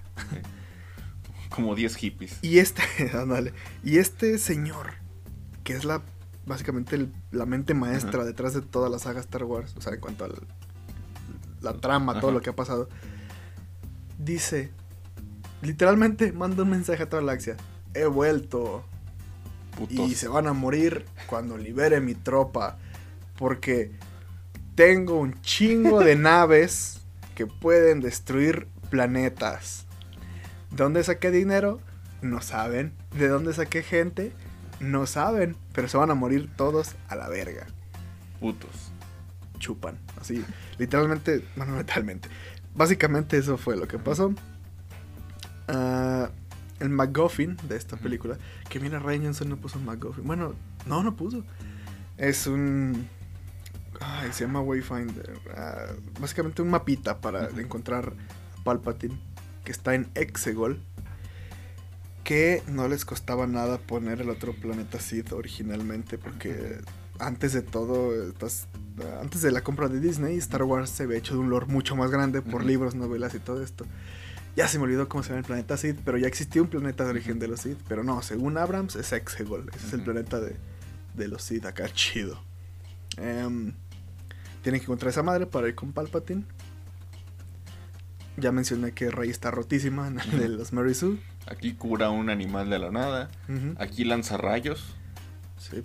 [1.50, 2.38] Como 10 hippies.
[2.42, 2.82] Y este,
[3.84, 4.94] y este señor,
[5.64, 6.02] que es la
[6.44, 8.24] básicamente el- la mente maestra Ajá.
[8.24, 10.28] detrás de toda la saga Star Wars, o sea, en cuanto a
[11.60, 12.88] la trama, todo lo que ha pasado,
[14.18, 14.70] dice,
[15.62, 17.56] literalmente manda un mensaje a toda la galaxia,
[17.94, 18.84] he vuelto
[19.76, 20.08] Putos.
[20.10, 22.78] y se van a morir cuando libere mi tropa,
[23.36, 23.92] porque
[24.76, 27.00] tengo un chingo de naves
[27.34, 29.86] que pueden destruir planetas.
[30.70, 31.80] ¿De dónde saqué dinero?
[32.22, 32.92] No saben.
[33.18, 34.32] ¿De dónde saqué gente?
[34.78, 35.56] No saben.
[35.72, 37.66] Pero se van a morir todos a la verga.
[38.38, 38.92] Putos.
[39.58, 39.98] Chupan.
[40.20, 40.44] Así.
[40.78, 41.42] Literalmente.
[41.56, 42.28] Bueno, literalmente.
[42.74, 44.34] Básicamente eso fue lo que pasó.
[45.68, 46.30] Ah,
[46.80, 48.36] el MacGuffin de esta película.
[48.68, 50.24] Que mira, Ryan Johnson no puso un MacGuffin.
[50.26, 50.54] Bueno,
[50.84, 51.42] no, no puso.
[52.18, 53.08] Es un.
[54.00, 55.38] Ay, se llama Wayfinder.
[55.56, 55.86] Ah,
[56.20, 57.60] básicamente un mapita para Ujú.
[57.60, 58.12] encontrar
[58.58, 59.18] a Palpatine.
[59.64, 60.80] Que está en Exegol.
[62.24, 66.18] Que no les costaba nada poner el otro planeta Sith originalmente.
[66.18, 66.78] Porque
[67.18, 68.66] antes de todo, estas-
[69.20, 71.94] antes de la compra de Disney, Star Wars se había hecho de un lore mucho
[71.96, 73.86] más grande por libros, novelas y todo esto.
[74.56, 77.04] Ya se me olvidó cómo se llama el planeta Sith, pero ya existía un planeta
[77.04, 77.78] de origen de los Sith.
[77.88, 79.70] Pero no, según Abrams es Exegol.
[79.74, 80.56] Ese es el planeta de,
[81.14, 82.42] de los Sith acá, chido.
[83.18, 83.72] Em,
[84.66, 86.42] tienen que encontrar esa madre para ir con Palpatine.
[88.36, 91.20] Ya mencioné que Rey está rotísima en el de los Mary Sue.
[91.46, 93.30] Aquí cura un animal de la nada.
[93.78, 94.96] Aquí lanza rayos.
[95.56, 95.84] Sí.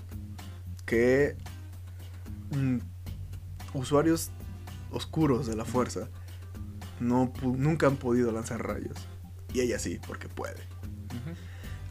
[0.88, 1.38] Que
[2.50, 2.78] mm,
[3.76, 4.32] usuarios
[4.90, 6.10] oscuros de la fuerza
[7.00, 8.98] no nunca han podido lanzar rayos.
[9.54, 10.64] Y ella sí, porque puede.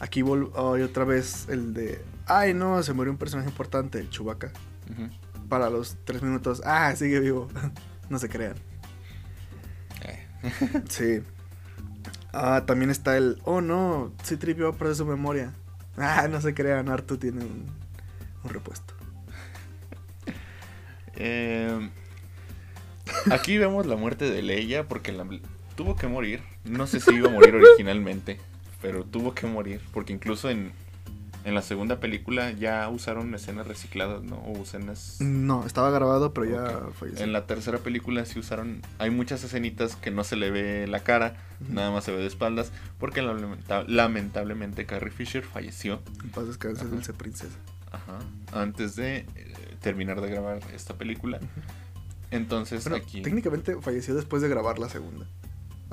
[0.00, 2.04] Aquí hay otra vez el de.
[2.26, 4.50] Ay, no, se murió un personaje importante, el Chewbacca.
[4.90, 5.29] Ujú.
[5.50, 6.62] Para los tres minutos.
[6.64, 7.48] Ah, sigue vivo.
[8.08, 8.54] no se crean.
[10.02, 10.26] Eh.
[10.88, 11.20] Sí.
[12.32, 13.38] Ah, también está el.
[13.44, 15.52] Oh no, sí tripió perder su memoria.
[15.98, 17.66] Ah, no se crean, Artu tiene un,
[18.44, 18.94] un repuesto.
[21.16, 21.90] Eh,
[23.30, 25.26] aquí vemos la muerte de Leia porque la-
[25.74, 26.42] tuvo que morir.
[26.64, 28.38] No sé si iba a morir originalmente,
[28.80, 30.72] pero tuvo que morir porque incluso en,
[31.44, 34.36] en la segunda película ya usaron escenas recicladas, ¿no?
[34.36, 35.16] O escenas...
[35.20, 37.24] No, estaba grabado, pero ya falleció.
[37.24, 38.82] En la tercera película sí usaron...
[38.98, 41.36] Hay muchas escenitas que no se le ve la cara,
[41.68, 46.84] nada más se ve de espaldas, porque lamenta- lamentablemente Carrie Fisher falleció En paz descanse,
[46.84, 47.56] dulce princesa.
[47.90, 48.18] ajá,
[48.52, 51.40] antes de eh, terminar de grabar esta película.
[52.30, 53.22] Entonces Bueno, aquí...
[53.22, 55.26] técnicamente falleció después de grabar la segunda.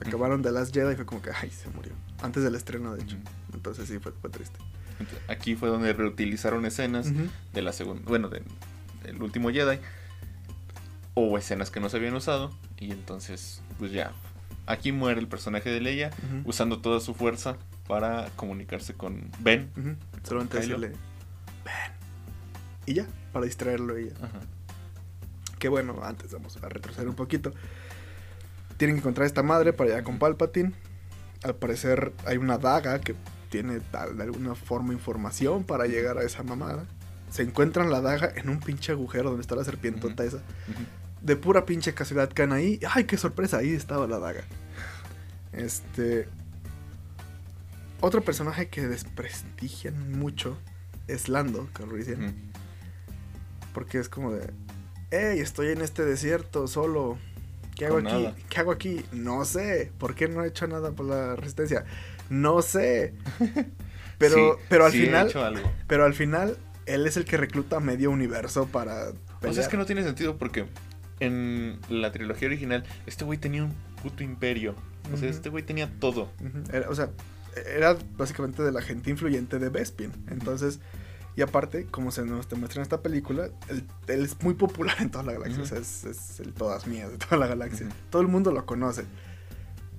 [0.06, 1.91] Acabaron The Last Jedi y fue como que, ay, se murió.
[2.22, 3.18] Antes del estreno, de hecho.
[3.54, 4.58] Entonces sí, fue, fue triste.
[5.28, 7.12] Aquí fue donde reutilizaron escenas
[7.54, 8.41] de la segunda, bueno, de-
[9.04, 9.80] del último Jedi
[11.14, 14.12] o escenas que no se habían usado y entonces pues ya
[14.66, 16.12] aquí muere el personaje de Leia
[16.45, 19.72] usando toda su fuerza para comunicarse con Ben.
[19.78, 19.95] Ujú.
[20.24, 20.80] Solamente Kylo.
[20.80, 20.88] decirle,
[21.66, 21.91] ven.
[22.86, 23.95] Y ya, para distraerlo.
[24.22, 24.39] Ajá.
[25.60, 27.54] Que bueno, antes vamos a retroceder un poquito.
[28.78, 30.74] Tienen que encontrar esta madre para llegar con Palpatine.
[31.44, 33.16] Al parecer hay una daga que
[33.50, 36.86] tiene tal, de alguna forma información para llegar a esa mamada.
[37.30, 40.38] Se encuentran la daga en un pinche agujero donde está la serpientota Ujú.
[40.38, 40.44] esa.
[41.22, 42.80] De pura pinche casualidad caen ahí.
[42.94, 43.58] ¡Ay, qué sorpresa!
[43.58, 44.44] Ahí estaba la daga.
[45.52, 46.28] Este.
[48.00, 50.58] Otro personaje que desprestigian mucho
[51.08, 52.24] es Lando Calrissian.
[52.24, 52.34] Ujú.
[53.74, 54.52] Porque es como de.
[55.12, 55.40] ¡Ey!
[55.40, 57.18] Estoy en este desierto solo.
[57.78, 58.06] ¿Qué hago aquí?
[58.08, 58.36] nada.
[58.50, 59.06] ¿Qué hago aquí?
[59.12, 59.92] No sé.
[59.98, 61.86] ¿Por qué no he hecho nada por la resistencia?
[62.30, 63.14] No sé.
[64.18, 65.28] Pero, Sí, pero al sí he final.
[65.28, 65.72] hecho algo.
[65.86, 66.58] Pero al final,
[66.88, 69.10] él es el que recluta medio universo para.
[69.10, 69.60] O sea, pelear.
[69.60, 70.66] es que no tiene sentido porque
[71.20, 74.74] en la trilogía original este güey tenía un puto imperio.
[75.14, 76.30] O sea, este güey tenía todo.
[76.74, 77.10] Era- o sea,
[77.76, 80.12] era básicamente de la gente influyente de Bespin.
[80.32, 80.80] Entonces,
[81.38, 84.96] Y aparte, como se nos te muestra en esta película, él, él es muy popular
[85.00, 85.62] en toda la galaxia.
[85.62, 87.88] O sea, es, es el todas mías de toda la galaxia.
[88.10, 89.06] Todo el mundo lo conoce.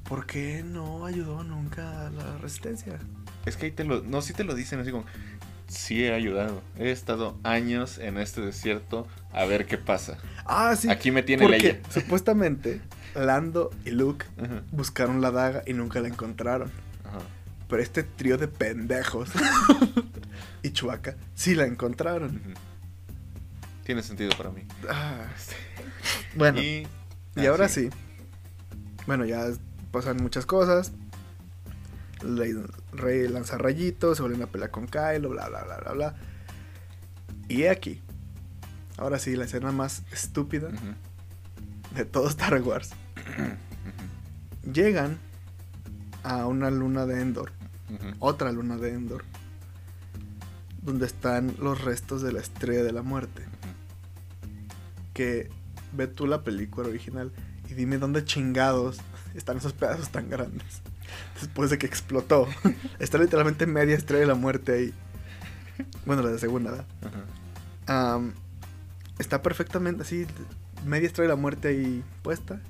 [0.08, 2.98] ¿Por qué no ayudó nunca a la resistencia?
[3.46, 4.02] Es que ahí te lo.
[4.02, 5.04] No, sí te lo dicen así como.
[5.68, 6.60] Sí he ayudado.
[6.76, 10.18] He estado años en este desierto a ver qué pasa.
[10.44, 10.90] Ah, sí.
[10.90, 11.80] Aquí me tiene porque Leia.
[11.90, 12.80] supuestamente
[13.14, 14.26] Lando y Luke
[14.72, 16.72] buscaron la daga y nunca la encontraron.
[17.68, 19.30] Pero este trío de pendejos
[20.62, 22.40] y Chuaca sí la encontraron.
[23.84, 24.62] Tiene sentido para mí.
[24.88, 25.28] Ah,
[26.34, 26.86] bueno, y,
[27.36, 27.90] y, ah, ahora sí.
[29.06, 29.46] Bueno, ya
[29.90, 30.92] pasan muchas cosas.
[32.20, 32.52] Rey,
[32.92, 36.14] Rey lanza rayitos, se vuelven a pelear con Kylo, bla, bla, bla, bla, bla.
[37.48, 38.02] Y he aquí.
[38.96, 40.70] Ahora sí, la escena más estúpida
[41.94, 42.90] de todo Star Wars.
[44.70, 45.18] Llegan
[46.22, 47.52] a una luna de Endor,
[48.18, 49.24] otra luna de Endor,
[50.82, 53.44] donde están los restos de la estrella de la muerte.
[55.14, 55.50] Que
[55.92, 57.32] ve tú la película original
[57.68, 58.98] y dime dónde chingados
[59.34, 60.82] están esos pedazos tan grandes.
[61.40, 62.48] Después de que explotó.
[62.98, 64.94] Está literalmente media estrella de la muerte ahí.
[66.04, 68.20] Bueno, la de segunda, ¿verdad?
[69.18, 70.26] Está perfectamente así,
[70.84, 72.60] media estrella de la muerte ahí puesta.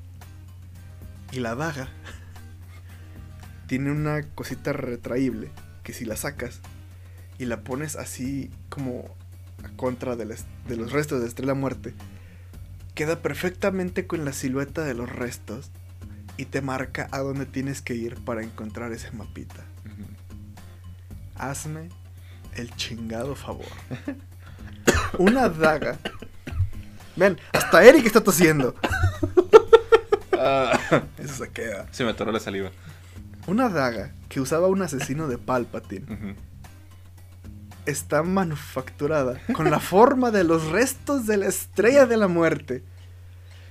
[1.33, 1.89] Y la daga
[3.69, 5.51] tiene una cosita retraíble
[5.85, 6.59] que si la sacas
[7.39, 9.05] y la pones así como
[9.63, 11.95] a contra de, de los restos de la estrella muerte,
[12.95, 15.71] queda perfectamente con la silueta de los restos
[16.37, 19.63] y te marca a dónde tienes que ir para encontrar ese mapita.
[21.37, 21.89] Hazme
[22.57, 23.67] el chingado favor.
[25.19, 25.99] Una daga.
[27.17, 28.75] Ven, hasta Eric está tosiendo.
[30.41, 31.89] Ah, Eso se queda.
[31.91, 32.71] se me atoró la saliva.
[33.49, 36.37] Una daga que usaba un asesino de Palpatine
[37.87, 42.85] está manufacturada con la forma de los restos de la estrella de la muerte.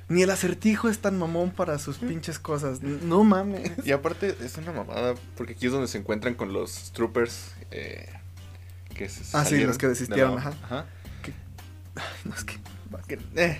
[0.09, 2.81] Ni el acertijo es tan mamón para sus pinches cosas.
[2.81, 3.71] No mames.
[3.85, 8.07] Y aparte es una mamada, porque aquí es donde se encuentran con los troopers eh,
[8.95, 10.85] que se Ah, sí, los que de desistieron, la- ajá.
[12.25, 12.57] No, es que.
[13.07, 13.59] Que- eh.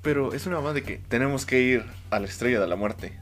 [0.00, 3.18] Pero es una mamada de que tenemos que ir a la estrella de la muerte.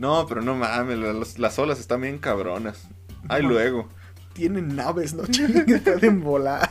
[0.00, 2.88] No, pero no mames, las, las olas están bien cabronas.
[3.28, 3.50] Ay, No.
[3.50, 3.88] luego.
[4.32, 5.26] tienen naves, ¿no?
[5.26, 6.70] Chingues, pueden volar.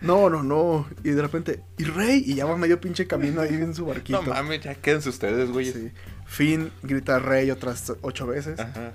[0.00, 0.86] No, no, no.
[1.04, 4.20] Y de repente, y Rey, y ya va medio pinche camino ahí en su barquito.
[4.22, 5.72] No mames, ya quédense ustedes, güey.
[5.72, 5.92] Sí.
[6.26, 8.58] Finn grita Rey otras ocho veces.
[8.58, 8.92] Ajá.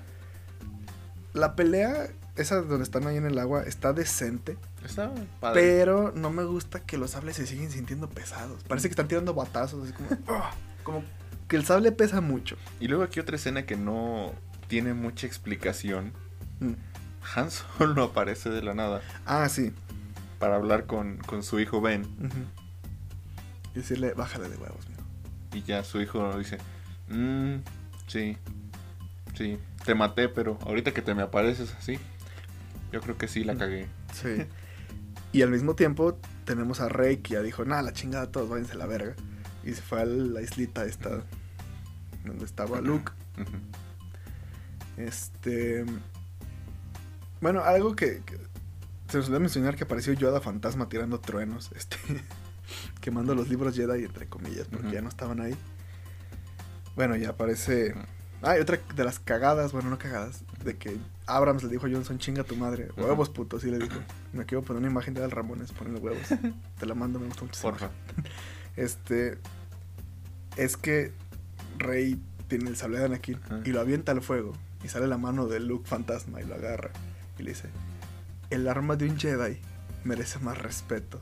[1.32, 4.58] La pelea, esa donde están ahí en el agua, está decente.
[4.84, 5.10] Está
[5.40, 5.60] padre.
[5.62, 8.62] Pero no me gusta que los sables se siguen sintiendo pesados.
[8.64, 10.08] Parece que están tirando batazos, así como.
[10.28, 10.50] "Ah",
[10.82, 11.02] como
[11.52, 12.56] que el sable pesa mucho.
[12.80, 14.32] Y luego aquí otra escena que no
[14.68, 16.10] tiene mucha explicación.
[16.60, 16.72] Mm.
[17.36, 19.70] Han solo aparece de la nada Ah, sí.
[20.38, 22.06] para hablar con, con su hijo Ben.
[23.74, 25.02] Y decirle, bájale de huevos, mijo.
[25.52, 26.56] Y ya su hijo dice,
[27.10, 27.56] "Mm,
[28.06, 28.38] sí,
[29.36, 31.98] sí, te maté, pero ahorita que te me apareces así,
[32.92, 33.88] yo creo que sí la cagué.
[34.14, 34.46] Sí.
[35.34, 38.72] Y al mismo tiempo tenemos a Rey que ya dijo, nada, la chingada, todos váyanse
[38.72, 39.14] a la verga.
[39.64, 41.22] Y se fue a la islita esta
[42.24, 43.12] donde estaba Luke.
[44.96, 45.84] Este...
[47.40, 48.36] Bueno, algo que, que
[49.12, 51.98] se nos olvidó mencionar que apareció Yoda fantasma tirando truenos, este,
[53.02, 55.54] quemando los libros Jedi, entre comillas, porque ya no estaban ahí.
[56.96, 57.94] Bueno, ya aparece...
[58.40, 60.96] Ah, y otra de las cagadas, bueno, no cagadas, de que
[61.26, 64.00] Abrams le dijo a Johnson, chinga tu madre, huevos putos, y le dijo,
[64.32, 66.26] me quiero poner una imagen de Al Ramones poniendo huevos.
[66.78, 67.60] Te la mando, me gusta mucho.
[67.60, 67.90] Porfa.
[68.74, 69.38] Este,
[70.56, 71.12] es que
[71.82, 73.60] Rey tiene el sable de Anakin Ajá.
[73.64, 74.52] y lo avienta al fuego
[74.84, 76.90] y sale la mano de Luke fantasma y lo agarra
[77.38, 77.68] y le dice,
[78.50, 79.58] el arma de un Jedi
[80.04, 81.20] merece más respeto.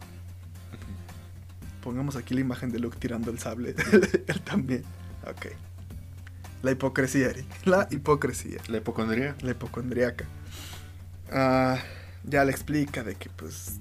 [1.83, 3.75] Pongamos aquí la imagen de Luke tirando el sable,
[4.27, 4.83] él también.
[5.27, 5.47] Ok.
[6.63, 7.47] La hipocresía, Eric.
[7.65, 8.61] La hipocresía.
[8.69, 9.35] La hipocondría.
[9.41, 10.27] La hipocondriaca.
[11.33, 11.79] Ah,
[12.25, 13.79] ya le explica de que pues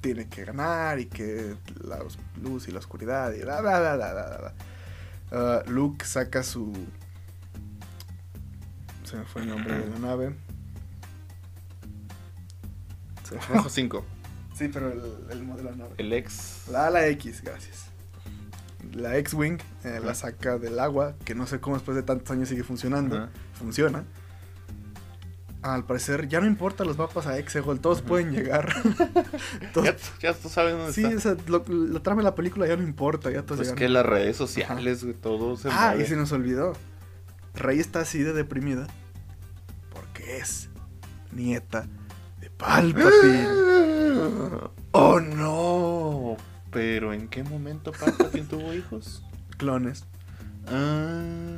[0.00, 1.98] tiene que ganar y que la
[2.40, 4.54] luz y la oscuridad y bla bla bla bla bla, bla.
[5.32, 6.72] Ah, Luke saca su
[9.04, 10.34] se me fue el nombre de la nave.
[13.28, 13.56] Se me fue.
[13.56, 14.04] Rojo 5.
[14.54, 15.00] Sí, pero el,
[15.30, 15.94] el modelo de la nave.
[15.98, 16.68] El ex.
[16.70, 17.86] La ala X, gracias.
[18.92, 22.48] La X-Wing eh, la saca del agua, que no sé cómo después de tantos años
[22.48, 23.28] sigue funcionando.
[23.54, 24.04] Funciona.
[25.62, 28.72] Al parecer ya no importa los mapas a Exegol, todos pueden llegar.
[29.74, 31.16] Todos- Ya, ya tú sabes dónde sí, está.
[31.16, 33.78] o sea, la trama de la película ya no importa, ya todos Pues llegan.
[33.78, 36.04] que las redes sociales, güey, todo se Ah, mueve.
[36.04, 36.72] y se nos olvidó.
[37.54, 38.86] Rey está así de deprimida
[39.92, 40.70] porque es
[41.32, 41.86] nieta
[42.40, 43.48] de Palpatine.
[44.92, 46.36] ¡Oh, no!
[46.70, 49.22] ¿Pero en qué momento Palpatine tuvo hijos?
[49.58, 50.04] Clones.
[50.68, 51.49] Ah...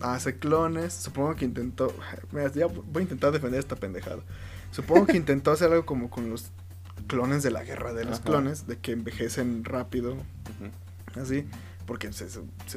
[0.00, 0.92] Hace clones.
[0.94, 1.94] Supongo que intentó.
[2.32, 4.22] Mira, ya voy a intentar defender esta pendejada.
[4.70, 6.50] Supongo que intentó hacer algo como con los
[7.06, 8.24] clones de la guerra de los Ajá.
[8.24, 10.16] clones, de que envejecen rápido,
[11.20, 11.46] así.
[11.86, 12.26] Porque se,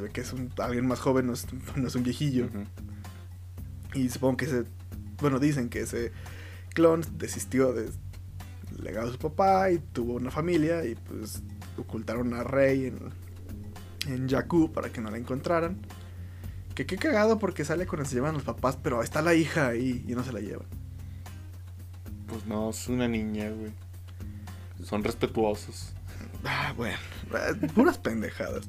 [0.02, 1.46] ve que es un, alguien más joven, no es,
[1.76, 2.48] no es un viejillo.
[3.94, 4.64] Y supongo que ese.
[5.22, 6.12] Bueno, dicen que ese
[6.74, 7.92] clon desistió del
[8.82, 11.44] legado de su papá y tuvo una familia y pues
[11.78, 13.00] ocultaron a Rey en,
[14.08, 15.78] en Jakku para que no la encontraran.
[16.76, 20.04] Que qué cagado porque sale cuando se llevan los papás, pero está la hija ahí
[20.08, 20.66] y no se la llevan.
[22.28, 23.72] Pues no, es una niña, güey.
[24.84, 25.94] Son respetuosos.
[26.44, 26.98] Ah, bueno,
[27.34, 28.68] eh, puras pendejadas.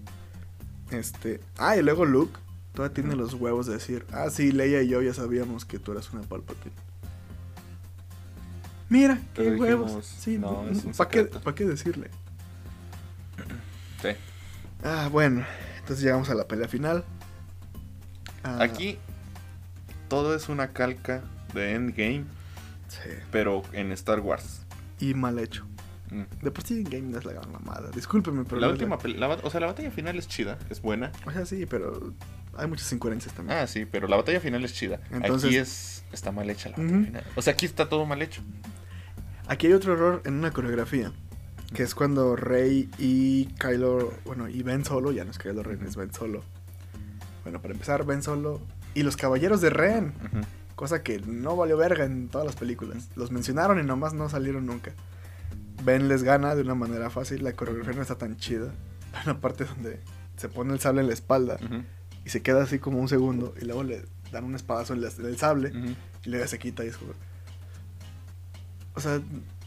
[0.91, 1.41] Este.
[1.57, 2.39] Ah, y luego Luke
[2.73, 5.93] todavía tiene los huevos de decir: Ah, sí, Leia y yo ya sabíamos que tú
[5.93, 6.75] eras una Palpatine.
[8.91, 10.05] Mira, qué huevos.
[10.05, 10.65] Sí, no,
[10.97, 12.11] ¿para qué, pa' qué decirle?
[14.03, 14.11] Sí.
[14.85, 15.45] Ah, bueno,
[15.79, 17.05] entonces llegamos a la pelea final.
[18.45, 18.99] Ah, Aquí
[20.09, 21.23] todo es una calca
[21.55, 22.25] de Endgame,
[22.89, 24.61] Sí, pero en Star Wars.
[25.01, 25.67] y mal hecho.
[26.11, 26.23] Mm.
[26.43, 27.91] De por sí en game no es la gran mamada.
[27.91, 28.61] Discúlpeme, pero.
[28.61, 31.11] La última la o sea, la batalla final es chida, es buena.
[31.27, 32.13] O sea, sí, pero
[32.57, 33.59] hay muchas incoherencias también.
[33.59, 35.01] Ah, sí, pero la batalla final es chida.
[35.11, 37.25] Entonces- Aquí es está mal hecha la batalla final.
[37.35, 38.43] O sea, aquí está todo mal hecho.
[39.49, 41.13] Aquí hay otro error en una coreografía.
[41.73, 44.13] Que es cuando Rey y Kylo.
[44.25, 45.11] Bueno, y Ben Solo.
[45.11, 46.45] Ya no es Kylo Ren, es Ben Solo.
[47.45, 48.61] Bueno, para empezar, Ben Solo.
[48.95, 50.13] Y los caballeros de Ren.
[50.75, 53.09] Cosa que no valió verga en todas las películas.
[53.15, 54.93] Los mencionaron y nomás no salieron nunca.
[55.85, 57.45] Ben les gana de una manera fácil.
[57.45, 58.73] La coreografía no está tan chida.
[59.13, 60.01] Hay una parte donde
[60.37, 61.59] se pone el sable en la espalda
[62.25, 63.55] y se queda así como un segundo.
[63.61, 65.73] Y luego le dan un espadazo en, la- en el sable
[66.25, 67.13] y luego se quita y es como.
[68.95, 69.21] O sea,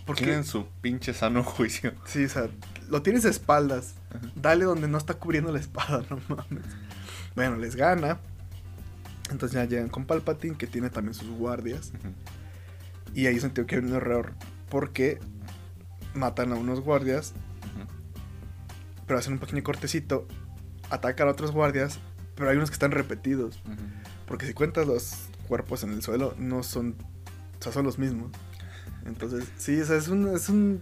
[0.06, 0.26] ¿por qué?
[0.26, 1.94] Tienen su pinche sano juicio.
[2.06, 2.50] Sí, o sea,
[2.90, 3.96] lo tienes de espaldas.
[4.10, 4.22] Ajá.
[4.36, 6.64] Dale donde no está cubriendo la espada, no mames.
[7.38, 8.18] Bueno, les gana.
[9.30, 11.92] Entonces ya llegan con Palpatine, que tiene también sus guardias.
[13.14, 14.34] Y ahí sentí que hay un error.
[14.70, 15.20] Porque
[16.16, 17.34] matan a unos guardias,
[19.06, 20.28] pero hacen un pequeño cortecito.
[20.90, 22.00] Atacan a otros guardias,
[22.34, 23.62] pero hay unos que están repetidos.
[24.26, 26.96] Porque si cuentas los cuerpos en el suelo, no son.
[27.60, 28.32] O sea, son los mismos.
[29.06, 30.82] Entonces, sí, o sea, es un, es un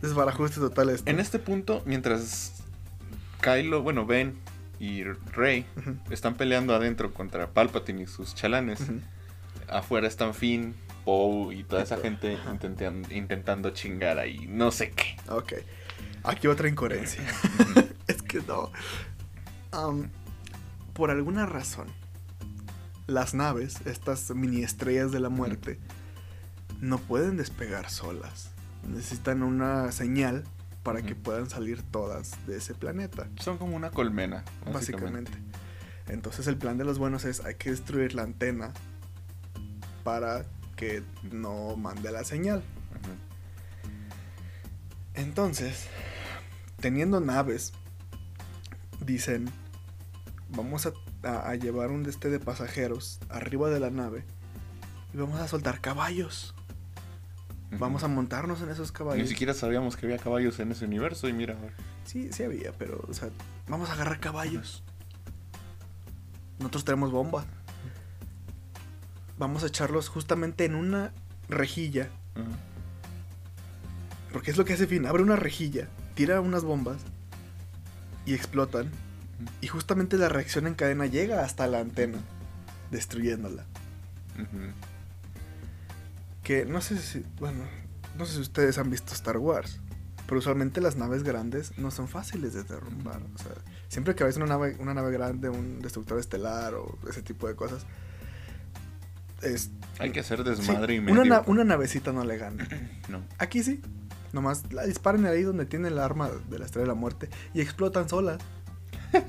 [0.00, 1.10] desbarajuste total esto.
[1.10, 2.54] En este punto, mientras
[3.42, 4.38] Kylo, bueno, Ben
[4.80, 5.66] y Rey
[6.10, 8.80] están peleando adentro contra Palpatine y sus chalanes,
[9.68, 10.74] afuera están Finn,
[11.04, 15.16] Poe y toda esa gente intentan- intentando chingar ahí, no sé qué.
[15.28, 15.52] Ok.
[16.24, 17.22] Aquí otra incoherencia.
[18.08, 18.72] es que no.
[20.92, 21.86] Por alguna razón,
[23.06, 25.78] las naves, estas mini estrellas de la muerte,
[26.80, 28.50] no pueden despegar solas.
[28.86, 30.44] Necesitan una señal
[30.82, 35.30] para que puedan salir todas de ese planeta, Son como una colmena, básicamente.
[35.32, 35.32] básicamente.
[36.08, 38.72] Entonces el plan de los buenos es hay que destruir la antena
[40.04, 40.44] para
[40.76, 42.62] que no mande la señal.
[45.14, 45.86] Entonces,
[46.80, 47.72] teniendo naves,
[49.04, 49.50] dicen,
[50.48, 50.92] vamos a,
[51.22, 54.24] a- a llevar un deste de pasajeros arriba de la nave
[55.12, 56.54] y vamos a soltar caballos.
[57.78, 59.28] Vamos a montarnos en esos Ni caballos.
[59.28, 61.56] siquiera sabíamos que había caballos en ese universo y mira.
[62.04, 63.30] Sí, sí había, pero, o sea,
[63.68, 64.82] vamos a agarrar caballos.
[66.58, 67.44] Nosotros tenemos bomba.
[69.38, 71.12] Vamos a echarlos justamente en una
[71.48, 72.08] rejilla.
[74.32, 75.06] Porque es lo que hace Finn.
[75.06, 76.98] Abre una rejilla, tira unas bombas
[78.26, 78.90] y explotan.
[79.60, 82.18] Y justamente la reacción en cadena llega hasta la antena,
[82.90, 83.64] destruyéndola.
[86.42, 87.64] Que no sé si, bueno,
[88.16, 89.80] no sé si ustedes han visto Star Wars,
[90.26, 93.20] pero usualmente las naves grandes no son fáciles de derrumbar.
[93.34, 93.52] O sea,
[93.88, 97.54] siempre que ves una nave, una nave grande, un destructor estelar o ese tipo de
[97.56, 97.84] cosas,
[99.42, 101.24] es Hay que hacer sí, desmadre y una, medio.
[101.26, 102.66] na- una navecita no le gana.
[103.08, 103.22] No.
[103.38, 103.80] Aquí sí.
[104.32, 107.60] Nomás la disparen ahí donde tiene el arma de la estrella de la muerte y
[107.60, 108.38] explotan solas.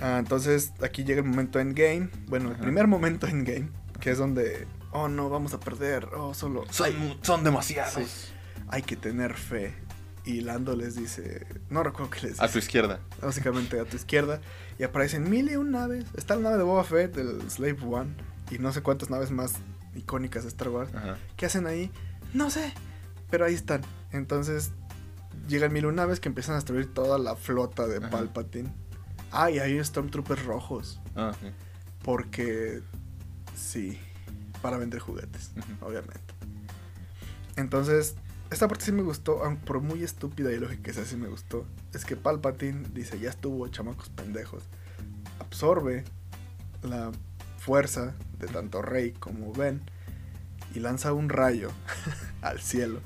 [0.00, 2.08] Ah, entonces aquí llega el momento endgame.
[2.26, 3.68] Bueno, el primer momento endgame.
[4.00, 6.06] Que es donde, oh no, vamos a perder.
[6.16, 6.64] Oh, solo.
[6.70, 6.92] Son,
[7.22, 7.94] son demasiados.
[7.94, 8.32] Sí.
[8.68, 9.74] hay que tener fe.
[10.24, 12.52] Y Lando les dice, no recuerdo qué les A dice.
[12.52, 13.00] tu izquierda.
[13.20, 14.40] Básicamente a tu izquierda.
[14.78, 16.04] Y aparecen mil y un naves.
[16.16, 18.14] Está la nave de Boba Fett, el Slave One.
[18.50, 19.54] Y no sé cuántas naves más
[19.96, 20.94] icónicas de Star Wars.
[20.94, 21.16] Ajá.
[21.36, 21.90] ¿Qué hacen ahí?
[22.34, 22.72] No sé.
[23.30, 23.80] Pero ahí están.
[24.12, 24.70] Entonces
[25.48, 28.10] llegan mil naves que empiezan a destruir toda la flota de Ajá.
[28.10, 28.72] Palpatine.
[29.32, 31.00] Ah, y hay Stormtroopers rojos.
[31.16, 31.48] Ah, sí.
[32.04, 32.82] Porque
[33.56, 33.98] sí,
[34.62, 36.34] para vender juguetes, obviamente.
[37.56, 38.14] Entonces,
[38.50, 41.28] esta parte sí me gustó, aunque por muy estúpida y lógica que sea, sí me
[41.28, 41.66] gustó.
[41.92, 44.64] Es que Palpatine dice, ya estuvo, chamacos pendejos.
[45.40, 46.04] Absorbe
[46.82, 47.12] la
[47.58, 49.82] fuerza de tanto Rey como Ben
[50.74, 51.70] y lanza un rayo
[52.42, 53.00] al cielo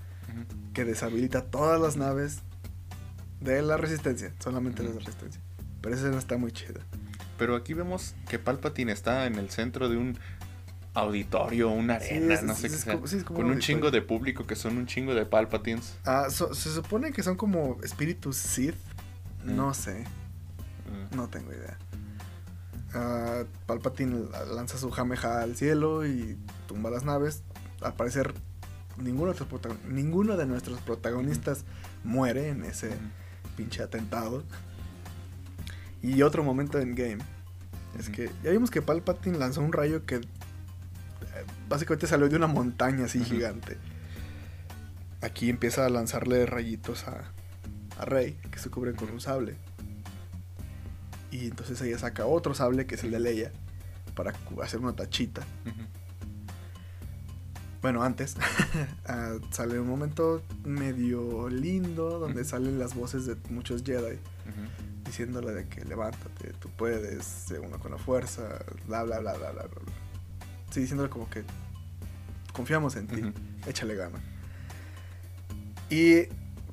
[0.74, 2.41] que deshabilita todas las naves
[3.41, 5.07] de la resistencia, solamente las de Ujú.
[5.07, 5.41] resistencia.
[5.81, 6.81] Pero esa escena está muy chida.
[7.39, 10.19] Pero aquí vemos que Palpatine está en el centro de un
[10.97, 13.90] auditorio, una arena, no es- sé qué es sea, sí, es como con un chingo
[13.90, 15.94] de público que son un chingo de Palpatines.
[16.05, 18.74] Ah, so- se supone que son como espíritus Sith.
[19.44, 19.74] No Mm.
[19.74, 20.05] sé,
[21.12, 21.16] Mm.
[21.16, 21.78] no tengo idea.
[22.94, 24.24] Ah, Palpatine
[24.55, 27.43] lanza su Jameja al cielo y tumba las naves.
[27.82, 28.32] Al parecer,
[28.97, 31.64] ninguno de, nuestros ninguno de nuestros protagonistas
[32.05, 32.90] muere en ese
[33.56, 34.43] pinche atentado.
[36.02, 37.18] Y otro momento en game
[37.98, 40.20] es que ya vimos que Palpatine lanzó un rayo que
[41.68, 43.78] básicamente salió de una montaña así gigante.
[45.20, 47.32] Aquí empieza a lanzarle rayitos a,
[47.98, 49.56] a Rey, que se cubren con un sable.
[51.30, 53.52] Y entonces ella saca otro sable, que es el de Leia,
[54.14, 54.32] para
[54.62, 55.43] hacer una tachita.
[57.82, 58.36] Bueno, antes
[59.06, 64.18] ah, sale un momento medio lindo donde salen las voces de muchos Jedi
[65.05, 69.62] diciéndole de que levántate, tú puedes, uno con la fuerza, bla bla bla bla bla
[69.62, 69.93] bla.
[70.77, 71.43] Sí, diciéndole como que
[72.53, 73.32] confiamos en ti, Ujú.
[73.66, 74.19] échale gana.
[75.89, 76.24] Y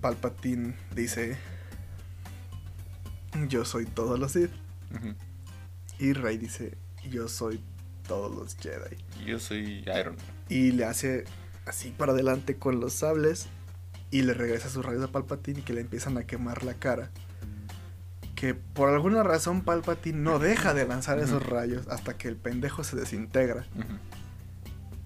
[0.01, 1.37] Palpatine dice,
[3.47, 4.51] yo soy todos los Sith.
[5.99, 6.77] Y Rey dice,
[7.09, 7.63] yo soy
[8.05, 8.97] todos los Jedi.
[9.25, 10.25] Yo soy Iron Man.
[10.49, 11.23] Y le hace
[11.65, 13.45] así para adelante con los sables
[14.11, 17.09] y le regresa sus rayos a Palpatine y que le empiezan a quemar la cara.
[18.43, 22.83] Que por alguna razón Palpatine no deja de lanzar esos rayos hasta que el pendejo
[22.83, 23.65] se desintegra.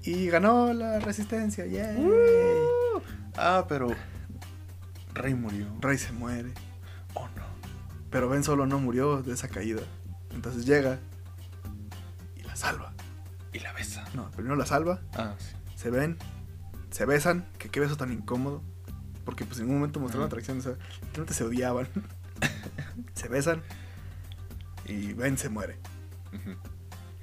[0.02, 1.98] Y ganó la resistencia, ¡yay!
[2.04, 3.00] Uh.
[3.36, 3.90] Ah, pero
[5.14, 5.68] Rey murió.
[5.82, 6.52] Rey se muere.
[7.14, 7.44] Oh no.
[8.10, 9.84] Pero Ben Solo no murió de esa caída.
[10.32, 10.98] Entonces llega
[12.36, 12.92] y la salva.
[13.54, 14.04] Y la besa.
[14.16, 15.54] No, primero la salva, Ah, sí.
[15.76, 16.18] se ven,
[16.90, 18.64] se besan, que qué beso tan incómodo.
[19.26, 20.28] Porque pues en ningún momento mostraron Ajá.
[20.30, 20.74] atracción, o sea,
[21.36, 21.88] se odiaban.
[23.14, 23.62] Se besan
[24.86, 25.78] y Ben se muere.
[26.34, 26.56] Ujú.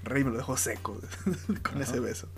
[0.02, 1.00] Rey me lo dejó seco
[1.62, 2.28] con ese beso.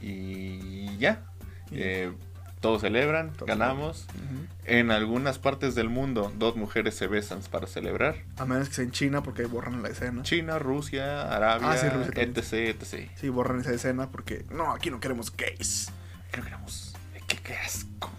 [0.00, 1.22] Y ya.
[1.70, 2.12] Y- Eh,
[2.60, 4.06] todos celebran, Todos ganamos.
[4.64, 8.16] En algunas partes del mundo, dos mujeres se besan para celebrar.
[8.38, 10.22] A menos que sea en China porque ahí borran la escena.
[10.22, 13.10] China, Rusia, Arabia, Ah, sí, Rusia etc, etc.
[13.16, 15.90] Sí, borran esa escena porque no, aquí no queremos gays.
[16.30, 16.94] Creo que éramos.
[17.28, 18.10] ¿Qué, qué asco?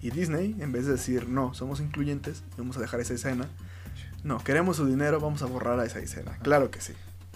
[0.00, 3.48] Y Disney, en vez de decir no, somos incluyentes, vamos a dejar esa escena.
[4.22, 6.36] No, queremos su dinero, vamos a borrar a esa escena.
[6.42, 6.92] Claro que sí.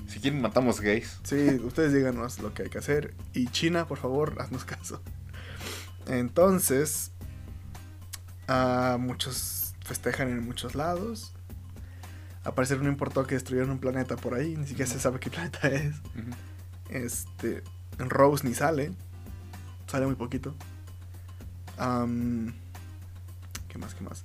[0.09, 1.21] Si quieren, matamos gays.
[1.23, 3.15] Sí, ustedes díganos lo que hay que hacer.
[3.33, 5.01] Y China, por favor, haznos caso.
[6.07, 7.13] Entonces,
[8.49, 11.33] ah, muchos festejan en muchos lados.
[12.43, 15.31] Al parecer no importó que destruyeran un planeta por ahí, ni siquiera se sabe qué
[15.31, 15.97] planeta es.
[16.89, 17.63] Este,
[17.99, 18.93] Rose ni sale,
[19.87, 20.57] sale muy poquito.
[23.69, 23.95] ¿Qué más?
[23.95, 24.23] ¿Qué más?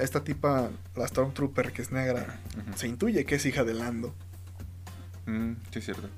[0.00, 2.38] Esta tipa, la Stormtrooper que es negra,
[2.76, 4.14] se intuye que es hija de Lando.
[5.26, 6.08] Mm, sí, es cierto.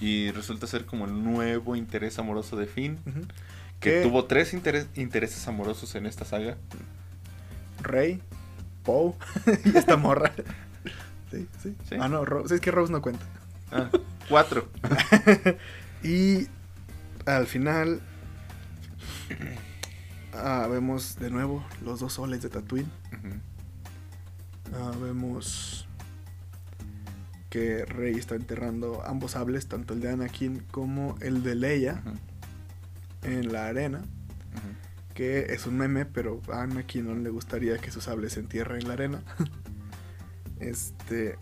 [0.00, 2.98] Y resulta ser como el nuevo interés amoroso de Finn.
[3.80, 6.56] Que tuvo tres interes- intereses amorosos en esta saga.
[7.80, 8.22] Rey,
[8.84, 9.14] Poe
[9.64, 10.32] y esta morra.
[11.30, 11.74] Sí, sí.
[11.88, 11.96] Sí.
[11.98, 12.54] Ah, no, Rose.
[12.54, 13.24] Es que Rose no cuenta.
[13.72, 13.90] Ah,
[14.28, 14.68] cuatro.
[16.04, 16.48] Y
[17.26, 18.00] al final
[20.34, 22.90] ah, vemos de nuevo los dos soles de Tatooine.
[24.74, 25.86] Ah, vemos
[27.50, 32.02] que Rey está enterrando ambos sables, tanto el de Anakin como el de Leia,
[33.22, 34.02] en la arena.
[35.12, 38.78] Que es un meme, pero a Anakin no le gustaría que su sable se entierre
[38.78, 39.22] en la arena.
[40.58, 41.36] Este.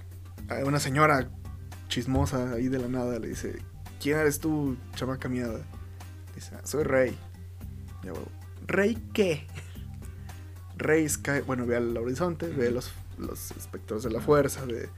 [0.65, 1.29] Una señora
[1.89, 3.59] chismosa ahí de la nada le dice:
[4.01, 5.61] ¿Quién eres tú, chamaca miada?
[6.35, 7.17] Dice: "Ah, Soy Rey.
[8.03, 8.29] Ya, huevo,
[8.67, 9.47] ¿Rey qué?
[10.77, 11.41] Rey Sky.
[11.47, 14.89] Bueno, ve al horizonte, ve los, los espectros de la fuerza de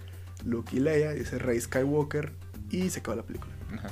[0.44, 1.12] Luke y Leia.
[1.12, 2.32] Dice Rey Skywalker.
[2.70, 3.52] Y se acaba la película.
[3.74, 3.88] Ajá.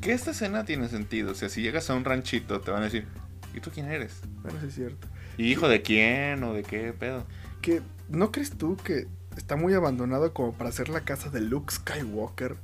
[0.00, 1.32] Que esta escena tiene sentido.
[1.32, 3.06] O sea, si llegas a un ranchito, te van a decir,
[3.54, 4.20] ¿y tú quién eres?
[4.42, 5.08] Bueno, sí es cierto.
[5.36, 7.24] ¿Y hijo de quién o de qué pedo?
[7.62, 9.06] Que, ¿no crees tú que
[9.36, 12.56] está muy abandonado como para hacer la casa de Luke Skywalker?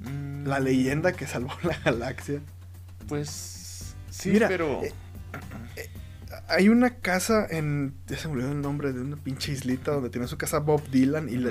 [0.00, 2.40] Mm, La leyenda que salvó la galaxia.
[3.08, 3.59] Pues
[4.10, 4.82] sí, Mira, pero...
[4.82, 4.92] eh,
[6.48, 7.94] Hay una casa en.
[8.06, 10.82] Ya se me olvidó el nombre de una pinche islita donde tiene su casa Bob
[10.90, 11.44] Dylan y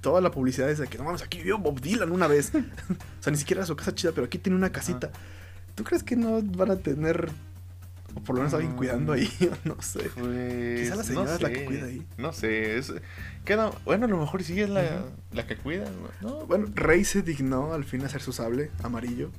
[0.00, 2.52] toda la publicidad es de que no mames, aquí vivió Bob Dylan una vez.
[2.54, 5.10] o sea, ni siquiera era su casa chida, pero aquí tiene una casita.
[5.74, 7.30] ¿Tú crees que no van a tener,
[8.24, 9.28] por lo menos alguien cuidando ahí?
[9.64, 10.10] no sé.
[10.14, 12.06] Pues, Quizá la señora no es la que cuida ahí.
[12.16, 12.92] No sé, es,
[13.44, 15.86] queda, bueno, a lo mejor sí es la, la que cuida,
[16.20, 16.46] ¿no?
[16.46, 19.30] Bueno, Rey se dignó al fin a hacer su sable amarillo.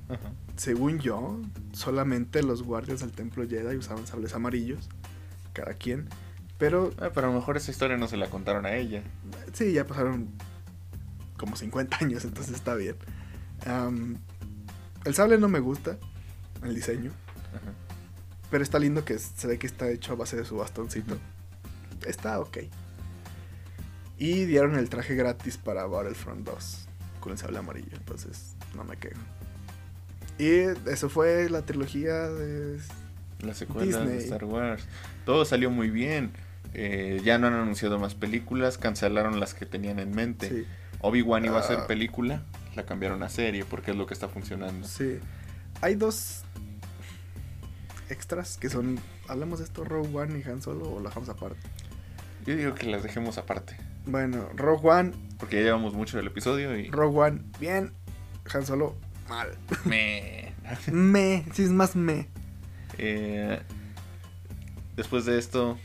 [0.58, 1.42] Según yo,
[1.74, 4.90] solamente los guardias del templo Jedi usaban sables amarillos,
[5.54, 6.08] cada quien.
[6.58, 9.04] Pero Ah, pero a lo mejor esa historia no se la contaron a ella.
[9.54, 10.30] sí, ya pasaron
[11.38, 12.96] como 50 años, entonces está bien.
[15.06, 15.98] El sable no me gusta,
[16.64, 17.12] el diseño,
[17.54, 17.72] Ajá.
[18.52, 21.18] Pero está lindo que se ve que está hecho a base de su bastoncito.
[22.06, 22.58] Está ok.
[24.18, 26.88] Y dieron el traje gratis para Battlefront 2
[27.20, 29.20] con el sable amarillo, entonces no me quejo.
[30.38, 30.50] Y
[30.90, 32.80] eso fue la trilogía de
[33.42, 34.24] La secuela de Disney.
[34.26, 34.84] Star Wars.
[35.26, 36.32] Todo salió muy bien.
[36.74, 40.50] Eh, ya no han anunciado más películas, cancelaron las que tenían en mente.
[40.50, 40.66] Sí,
[41.02, 41.88] Obi-Wan iba a ser Ah.
[41.88, 42.44] película,
[42.76, 44.88] la cambiaron a serie porque es lo que está funcionando.
[44.88, 45.20] sí.
[45.82, 46.44] Hay dos
[48.10, 49.00] extras que son.
[49.28, 51.60] ¿Hablamos de esto, Rogue One y Han Solo o la dejamos aparte?
[52.46, 53.76] Yo digo que las dejemos aparte,
[54.06, 56.90] Bueno, Rogue One, porque ya llevamos mucho del episodio y...
[56.90, 57.92] Rogue One, bien.
[58.54, 58.96] Han Solo,
[59.28, 59.58] mal.
[59.86, 60.54] Me...
[60.92, 62.28] Me, sí es más me.
[62.98, 63.60] Eh,
[64.96, 65.78] después de esto,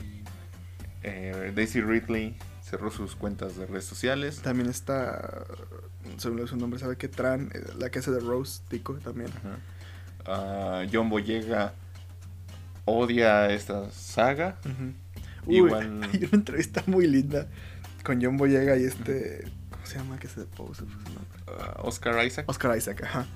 [1.02, 4.40] eh, Daisy Ridley cerró sus cuentas de redes sociales.
[4.42, 5.44] También está,
[6.18, 9.30] según su nombre, sabe que Tran, eh, la que hace de Rose, Tico también.
[9.38, 9.58] Ajá.
[10.26, 11.74] Ah, John Boyega
[12.90, 14.58] odia esta saga.
[15.46, 17.48] Uy, Igual- hay una entrevista muy linda
[18.04, 20.18] con John Boyega y este, ¿cómo se llama?
[20.18, 21.40] Que se pose, su nombre.
[21.48, 22.48] Ah, Oscar Isaac.
[22.48, 23.26] Oscar Isaac, ajá.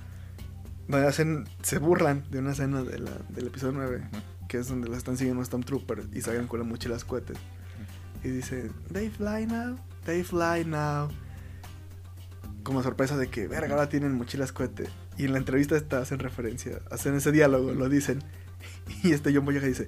[0.87, 4.21] Donde hacen, se burlan de una escena de la, del episodio 9, Ujú.
[4.47, 7.37] que es donde los están siguiendo Stormtroopers y salgan con la mochila cohetes.
[8.23, 11.09] Y dice, they fly now, they fly now.
[12.63, 14.85] Como sorpresa de que, verga, ahora tienen mochilas cohete.
[15.17, 18.23] Y en la entrevista esta hacen referencia, hacen ese diálogo, lo dicen.
[19.03, 19.87] Y este John Boyega dice,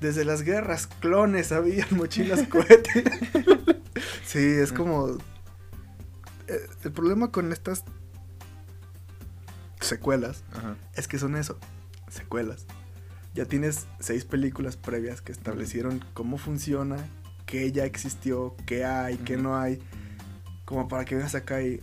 [0.00, 3.04] desde las guerras clones habían mochilas cohete.
[4.24, 5.18] sí, es como...
[6.48, 7.84] eh, El problema con estas
[9.80, 10.76] secuelas Ajá.
[10.94, 11.58] es que son eso,
[12.10, 12.66] secuelas.
[13.34, 16.96] Ya tienes seis películas previas que establecieron cómo funciona,
[17.46, 19.80] qué ya existió, qué hay, qué no hay.
[20.64, 21.80] Como para que vengas acá y...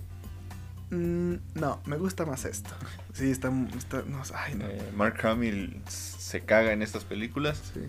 [0.89, 2.71] "Mm, no, me gusta más esto.
[3.15, 3.49] Sí, está...
[3.77, 4.65] está no, ay, no.
[4.65, 7.61] Eh, Mark Hamill se caga en estas películas.
[7.73, 7.79] Sí.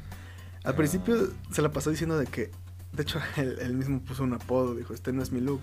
[0.63, 2.53] Al principio se la pasó diciendo de que...
[2.93, 5.63] De hecho, él, él mismo puso un apodo, dijo, este no es mi look.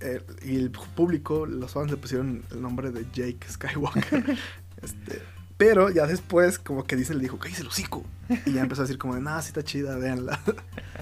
[0.00, 4.38] Eh, y el público, los fans le pusieron el nombre de Jake Skywalker.
[4.82, 5.22] este,
[5.56, 8.04] pero ya después, como que Disney le dijo, cállese el hocico.
[8.44, 10.38] Y ya empezó a decir como de, nah, sí está chida, véanla.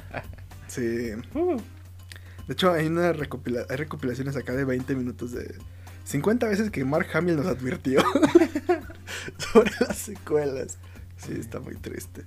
[0.67, 1.11] sí.
[1.35, 1.61] Uh,
[2.47, 5.57] De hecho, hay una recopila hay recopilaciones acá de 20 minutos de
[6.05, 8.01] 50 veces que Mark Hamill nos advirtió
[9.39, 10.79] sobre las secuelas.
[11.17, 12.25] Sí, está muy triste.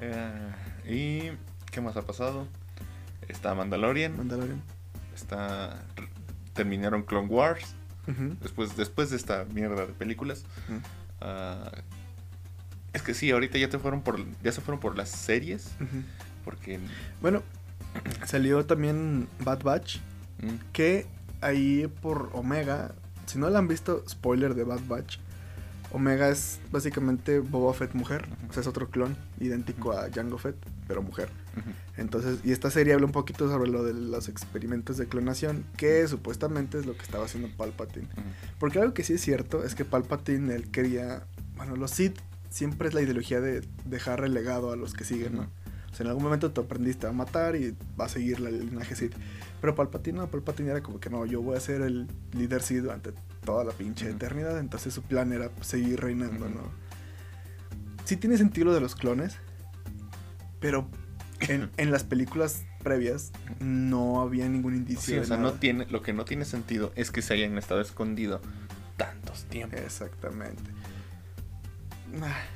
[0.00, 0.52] eh,
[0.86, 1.30] ¿Y
[1.70, 2.46] qué más ha pasado?
[3.28, 4.16] Está Mandalorian.
[4.16, 4.62] Mandalorian.
[5.14, 5.82] Está...
[6.54, 7.74] Terminaron Clone Wars.
[8.40, 10.44] Después, después de esta mierda de películas.
[11.20, 11.70] Ah,
[12.92, 15.68] es que sí, ahorita ya te fueron por ya se fueron por las series
[16.44, 16.80] porque
[17.20, 17.42] Bueno,
[18.26, 19.98] salió también Bad Batch,
[20.42, 21.06] mm, que
[21.40, 22.92] ahí por Omega,
[23.26, 25.18] si no la han visto, spoiler de Bad Batch,
[25.92, 30.56] Omega es básicamente Boba Fett mujer, o sea, es otro clon idéntico a Jango Fett,
[30.86, 31.28] pero mujer.
[31.96, 36.06] Entonces, y esta serie habla un poquito sobre lo de los experimentos de clonación, que
[36.06, 38.06] supuestamente es lo que estaba haciendo Palpatine.
[38.58, 41.24] Porque algo que sí es cierto es que Palpatine, él quería,
[41.56, 42.18] bueno, los Sith
[42.50, 45.50] siempre es la ideología de dejar relegado a los que siguen, ¿no?
[46.00, 49.14] En algún momento te aprendiste a matar y va a seguir la el linaje Sith.
[49.60, 52.82] Pero Palpatine no, Palpatine era como que no, yo voy a ser el líder Sith
[52.82, 53.12] durante
[53.44, 54.58] toda la pinche eternidad.
[54.58, 56.48] Entonces su plan era pues, seguir reinando.
[56.48, 56.62] ¿no?
[58.04, 59.36] Sí tiene sentido lo de los clones,
[60.60, 60.88] pero
[61.48, 65.50] en, en las películas previas no había ningún indicio Sí, de o sea, nada.
[65.52, 68.40] no tiene, lo que no tiene sentido es que se hayan estado escondido
[68.96, 69.80] tantos tiempos.
[69.80, 70.62] Exactamente.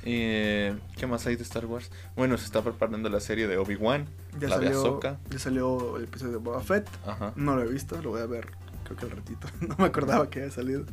[0.03, 1.89] Eh, ¿Qué más hay de Star Wars?
[2.15, 4.05] Bueno, se está preparando la serie de Obi-Wan,
[4.39, 5.17] Ya la de salió, Ahsoka.
[5.29, 6.87] ya salió el episodio de Boba Fett.
[7.05, 7.33] Ajá.
[7.35, 8.47] No lo he visto, lo voy a ver.
[8.83, 9.47] Creo que al ratito.
[9.67, 10.85] No me acordaba que había salido.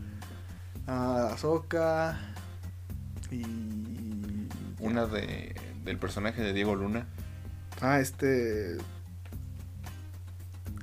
[0.86, 2.18] Ah, Ahsoka.
[3.30, 3.42] Y.
[4.80, 7.06] Una de, del personaje de Diego Luna.
[7.80, 8.78] Ah, este.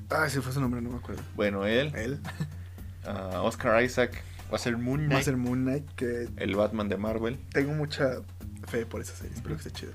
[0.10, 1.22] Ah, ese fue su nombre, no me acuerdo.
[1.36, 2.20] Bueno, él, Él.
[3.06, 6.56] ah, Oscar Isaac, va a ser Moon Va a Knight, ser Moon Knight, que el
[6.56, 7.40] Batman de Marvel.
[7.52, 8.22] tengo mucha
[8.68, 9.34] fe por esa serie.
[9.36, 9.94] Espero que esté chido.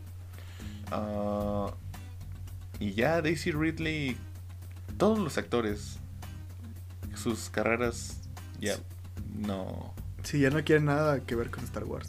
[0.91, 1.73] Ah,
[2.79, 4.17] y ya Daisy Ridley,
[4.97, 5.99] todos los actores,
[7.15, 8.21] sus carreras
[8.61, 8.77] ya
[9.35, 9.95] no.
[10.23, 12.09] Sí, ya no quiere nada que ver con Star Wars.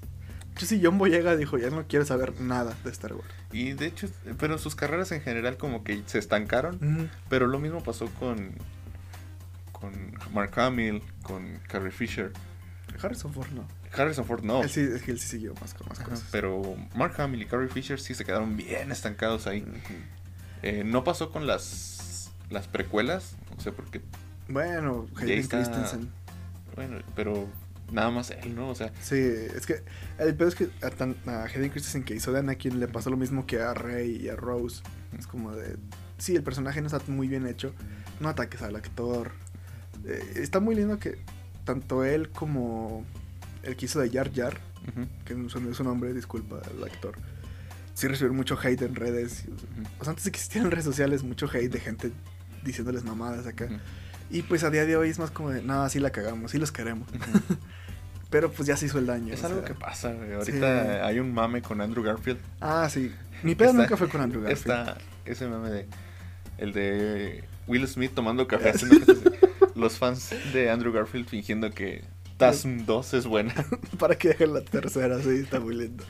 [0.58, 3.28] Yo sí, John Boyega dijo, ya no quiero saber nada de Star Wars.
[3.52, 4.08] Y de hecho,
[4.40, 7.10] pero sus carreras en general como que se estancaron.
[7.30, 8.52] Pero lo mismo pasó con
[9.92, 12.32] con Mark Hamill, con Carrie Fisher.
[13.02, 13.68] Harrison Ford no.
[13.92, 14.64] Harrison Ford no.
[14.64, 16.28] Él sí, es que él sí siguió más con más Ajá, cosas.
[16.32, 19.66] pero Mark Hamill y Carrie Fisher sí se quedaron bien estancados ahí.
[20.64, 24.02] Eh, no pasó con las las precuelas, o sea, porque
[24.48, 26.12] Bueno, Y ahí Hayden está- Christensen.
[26.76, 27.50] bueno, pero
[27.92, 28.70] nada más él, ¿no?
[28.70, 29.84] O sea, Sí, es que
[30.20, 33.10] el peor es que a, tan- a Hayden Christensen que hizo de Anakin le pasó
[33.10, 34.84] lo mismo que a Rey y a Rose.
[35.18, 35.78] Es como de...
[36.20, 37.74] Sí, el personaje no está muy bien hecho.
[38.20, 39.32] No ataques al actor.
[40.06, 41.18] Eh, está muy lindo que
[41.64, 43.04] tanto él como
[43.64, 47.16] el que hizo de Jar Jar, ujú, que no es su nombre, disculpa, el actor,
[47.96, 49.46] sí recibieron mucho hate en redes.
[50.00, 52.12] O sea, antes de que existieran redes sociales, mucho hate de gente
[52.64, 53.68] diciéndoles mamadas acá.
[54.30, 56.58] Y pues a día de hoy es más como de, no, sí la cagamos, sí
[56.58, 57.08] los queremos.
[58.30, 59.34] Pero pues ya se hizo el daño.
[59.34, 59.68] Es algo sea.
[59.68, 60.34] que pasa, güey.
[60.34, 60.90] Ahorita Sí.
[61.04, 62.40] hay un mame con Andrew Garfield.
[62.60, 63.12] Ah, sí.
[63.44, 64.58] Mi pedo nunca fue con Andrew Garfield.
[64.78, 65.86] Está ese mame de.
[66.58, 68.98] El de Will Smith tomando café haciendo
[69.76, 72.04] Los fans de Andrew Garfield fingiendo que
[72.38, 73.54] TASM 2 es buena.
[74.00, 76.04] Para que dejen la tercera, sí, está muy lindo.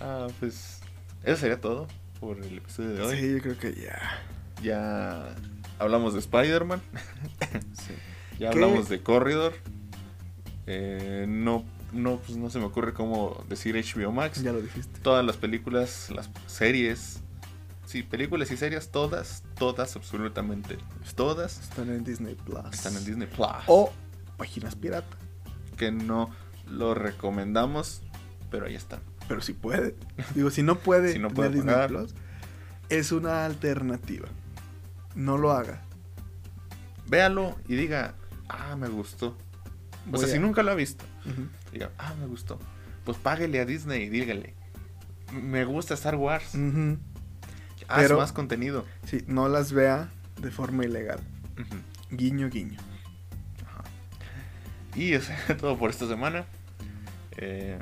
[0.00, 0.80] Ah, pues.
[1.22, 1.88] Eso sería todo
[2.20, 3.16] por el episodio de hoy.
[3.16, 4.22] Sí, yo creo que ya.
[4.62, 5.34] Ya
[5.78, 6.80] hablamos de Spider-Man.
[7.74, 7.92] Sí.
[8.38, 8.56] Ya ¿Qué?
[8.56, 9.54] hablamos de Corridor.
[10.66, 14.42] Eh, no, no, pues no se me ocurre cómo decir HBO Max.
[14.42, 15.00] Ya lo dijiste.
[15.00, 17.20] Todas las películas, las series.
[17.86, 20.76] Sí, películas y series, todas, todas, absolutamente
[21.14, 22.64] todas Están en Disney Plus.
[22.72, 23.48] están en Disney Plus.
[23.68, 23.92] O
[24.36, 25.16] páginas pirata.
[25.76, 26.30] Que no
[26.66, 28.02] lo recomendamos,
[28.50, 29.00] pero ahí están.
[29.28, 29.94] Pero si puede.
[30.34, 31.88] Digo, si no puede, Si no tener puede Disney pagar.
[31.90, 32.14] Plus,
[32.88, 34.28] es una alternativa.
[35.14, 35.82] No lo haga.
[37.06, 38.14] Véalo y diga,
[38.48, 39.36] ah, me gustó.
[40.12, 41.04] O sea, si nunca lo ha visto,
[41.72, 42.58] diga, ah, me gustó.
[43.04, 44.54] Pues páguele a Disney y dígale,
[45.32, 46.54] me gusta Star Wars.
[46.54, 46.98] Ujú.
[47.88, 48.84] Haz Pero- más contenido.
[49.06, 50.10] Sí, no las vea
[50.40, 51.20] de forma ilegal.
[52.10, 52.78] Guiño, guiño.
[53.64, 53.84] Ajá.
[54.94, 56.46] Y eso es todo por esta semana.
[57.36, 57.78] Eh,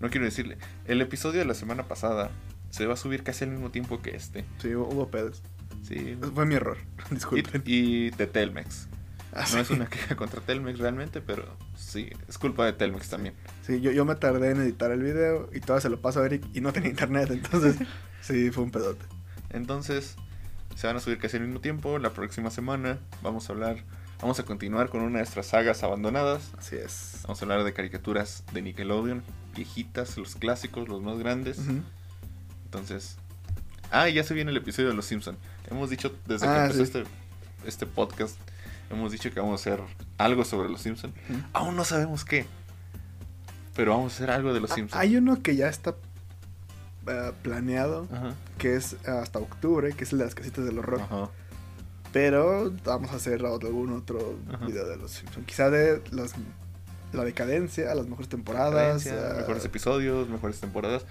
[0.00, 2.30] no quiero decirle, el episodio de la semana pasada
[2.70, 4.44] se va a subir casi al mismo tiempo que este.
[4.60, 5.42] Sí, hubo, pedos.
[5.82, 6.16] Sí.
[6.34, 6.78] Fue mi error.
[7.10, 7.62] Disculpen.
[7.66, 8.88] Y, y de Telmex.
[9.32, 11.44] Ah, No es una queja contra Telmex realmente, pero
[11.76, 13.34] sí, es culpa de Telmex también.
[13.64, 16.26] Sí, yo, yo me tardé en editar el video y todo se lo paso a
[16.26, 17.76] Eric y no tenía internet, entonces
[18.20, 19.04] sí, fue un pedote.
[19.50, 20.16] Entonces,
[20.76, 21.98] se van a subir casi al mismo tiempo.
[21.98, 23.78] La próxima semana vamos a hablar,
[24.20, 26.52] vamos a continuar con una de nuestras sagas abandonadas.
[26.58, 27.20] Así es.
[27.22, 29.22] Vamos a hablar de caricaturas de Nickelodeon,
[29.54, 31.58] viejitas, los clásicos, los más grandes.
[32.64, 33.16] Entonces,
[33.90, 35.36] ah, ya se viene el episodio de Los Simpson.
[35.70, 36.82] Hemos dicho desde Ah, que empezó sí.
[36.82, 37.04] este,
[37.66, 38.36] este podcast,
[38.90, 39.80] hemos dicho que vamos a hacer
[40.18, 41.12] algo sobre Los Simpson.
[41.52, 42.46] Aún no sabemos qué,
[43.74, 45.00] pero vamos a hacer algo de Los Ah, Simpson.
[45.00, 45.94] Hay uno que ya está
[47.10, 48.34] eh, planeado, Ajá.
[48.58, 51.00] que es hasta octubre, que es el de las casitas de los rock.
[51.02, 51.28] Ajá.
[52.12, 54.66] Pero vamos a hacer algún otro Ajá.
[54.66, 55.46] video de los Simpsons.
[55.46, 56.32] Quizá de las,
[57.12, 59.06] la decadencia, las mejores temporadas.
[59.06, 61.04] Eh, mejores episodios, mejores temporadas.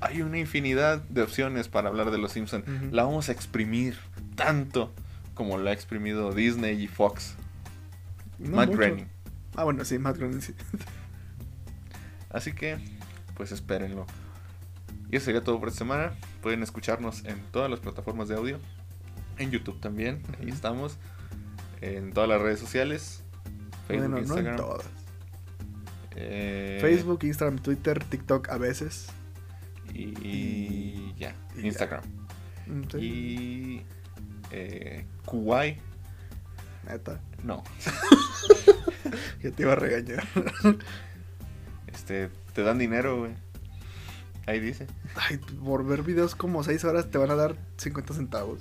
[0.00, 2.62] Hay una infinidad de opciones para hablar de Los Simpson.
[2.62, 2.94] Ujú.
[2.94, 3.96] La vamos a exprimir
[4.34, 4.92] tanto
[5.34, 7.34] como la ha exprimido Disney y Fox.
[8.38, 8.78] no Matt mucho.
[8.78, 9.06] Groening.
[9.56, 10.54] Ah, bueno, sí, Matt Groening, sí.
[12.30, 12.78] Así que,
[13.36, 14.06] pues espérenlo.
[15.10, 16.14] Y eso sería todo por esta semana.
[16.42, 18.58] Pueden escucharnos en todas las plataformas de audio.
[19.38, 20.22] En YouTube también.
[20.40, 20.96] Ahí estamos.
[21.80, 23.22] En todas las redes sociales.
[23.86, 24.50] Facebook, bueno, no Instagram.
[24.52, 24.86] en todas.
[26.16, 29.06] eh, Facebook, Instagram, Twitter, TikTok a veces.
[29.94, 31.34] Y, y ya.
[31.56, 31.66] y.
[31.66, 32.02] Instagram.
[32.66, 33.82] Mm, sí, Y.
[34.50, 35.78] Eh, Kuwait.
[36.88, 37.20] Neta.
[37.44, 37.62] No.
[39.42, 40.26] Ya te iba a regañar.
[41.86, 42.28] Este.
[42.54, 43.32] Te dan dinero, güey.
[44.46, 44.86] Ahí dice.
[45.16, 48.60] Ay, por ver videos como 6 horas te van a dar 50 centavos.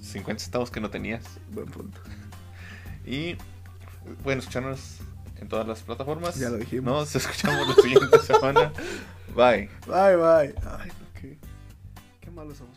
[0.00, 1.24] 50 centavos que no tenías.
[1.52, 2.00] Buen punto.
[3.04, 3.36] Y
[4.22, 4.98] pueden escucharnos
[5.36, 6.36] en todas las plataformas.
[6.36, 6.84] Ya lo dijimos.
[6.92, 8.72] Nos escuchamos la siguiente semana.
[9.34, 9.68] Bye.
[9.86, 10.54] Bye, bye.
[10.78, 10.90] Ay,
[11.20, 11.38] qué,
[12.20, 12.76] qué malos somos.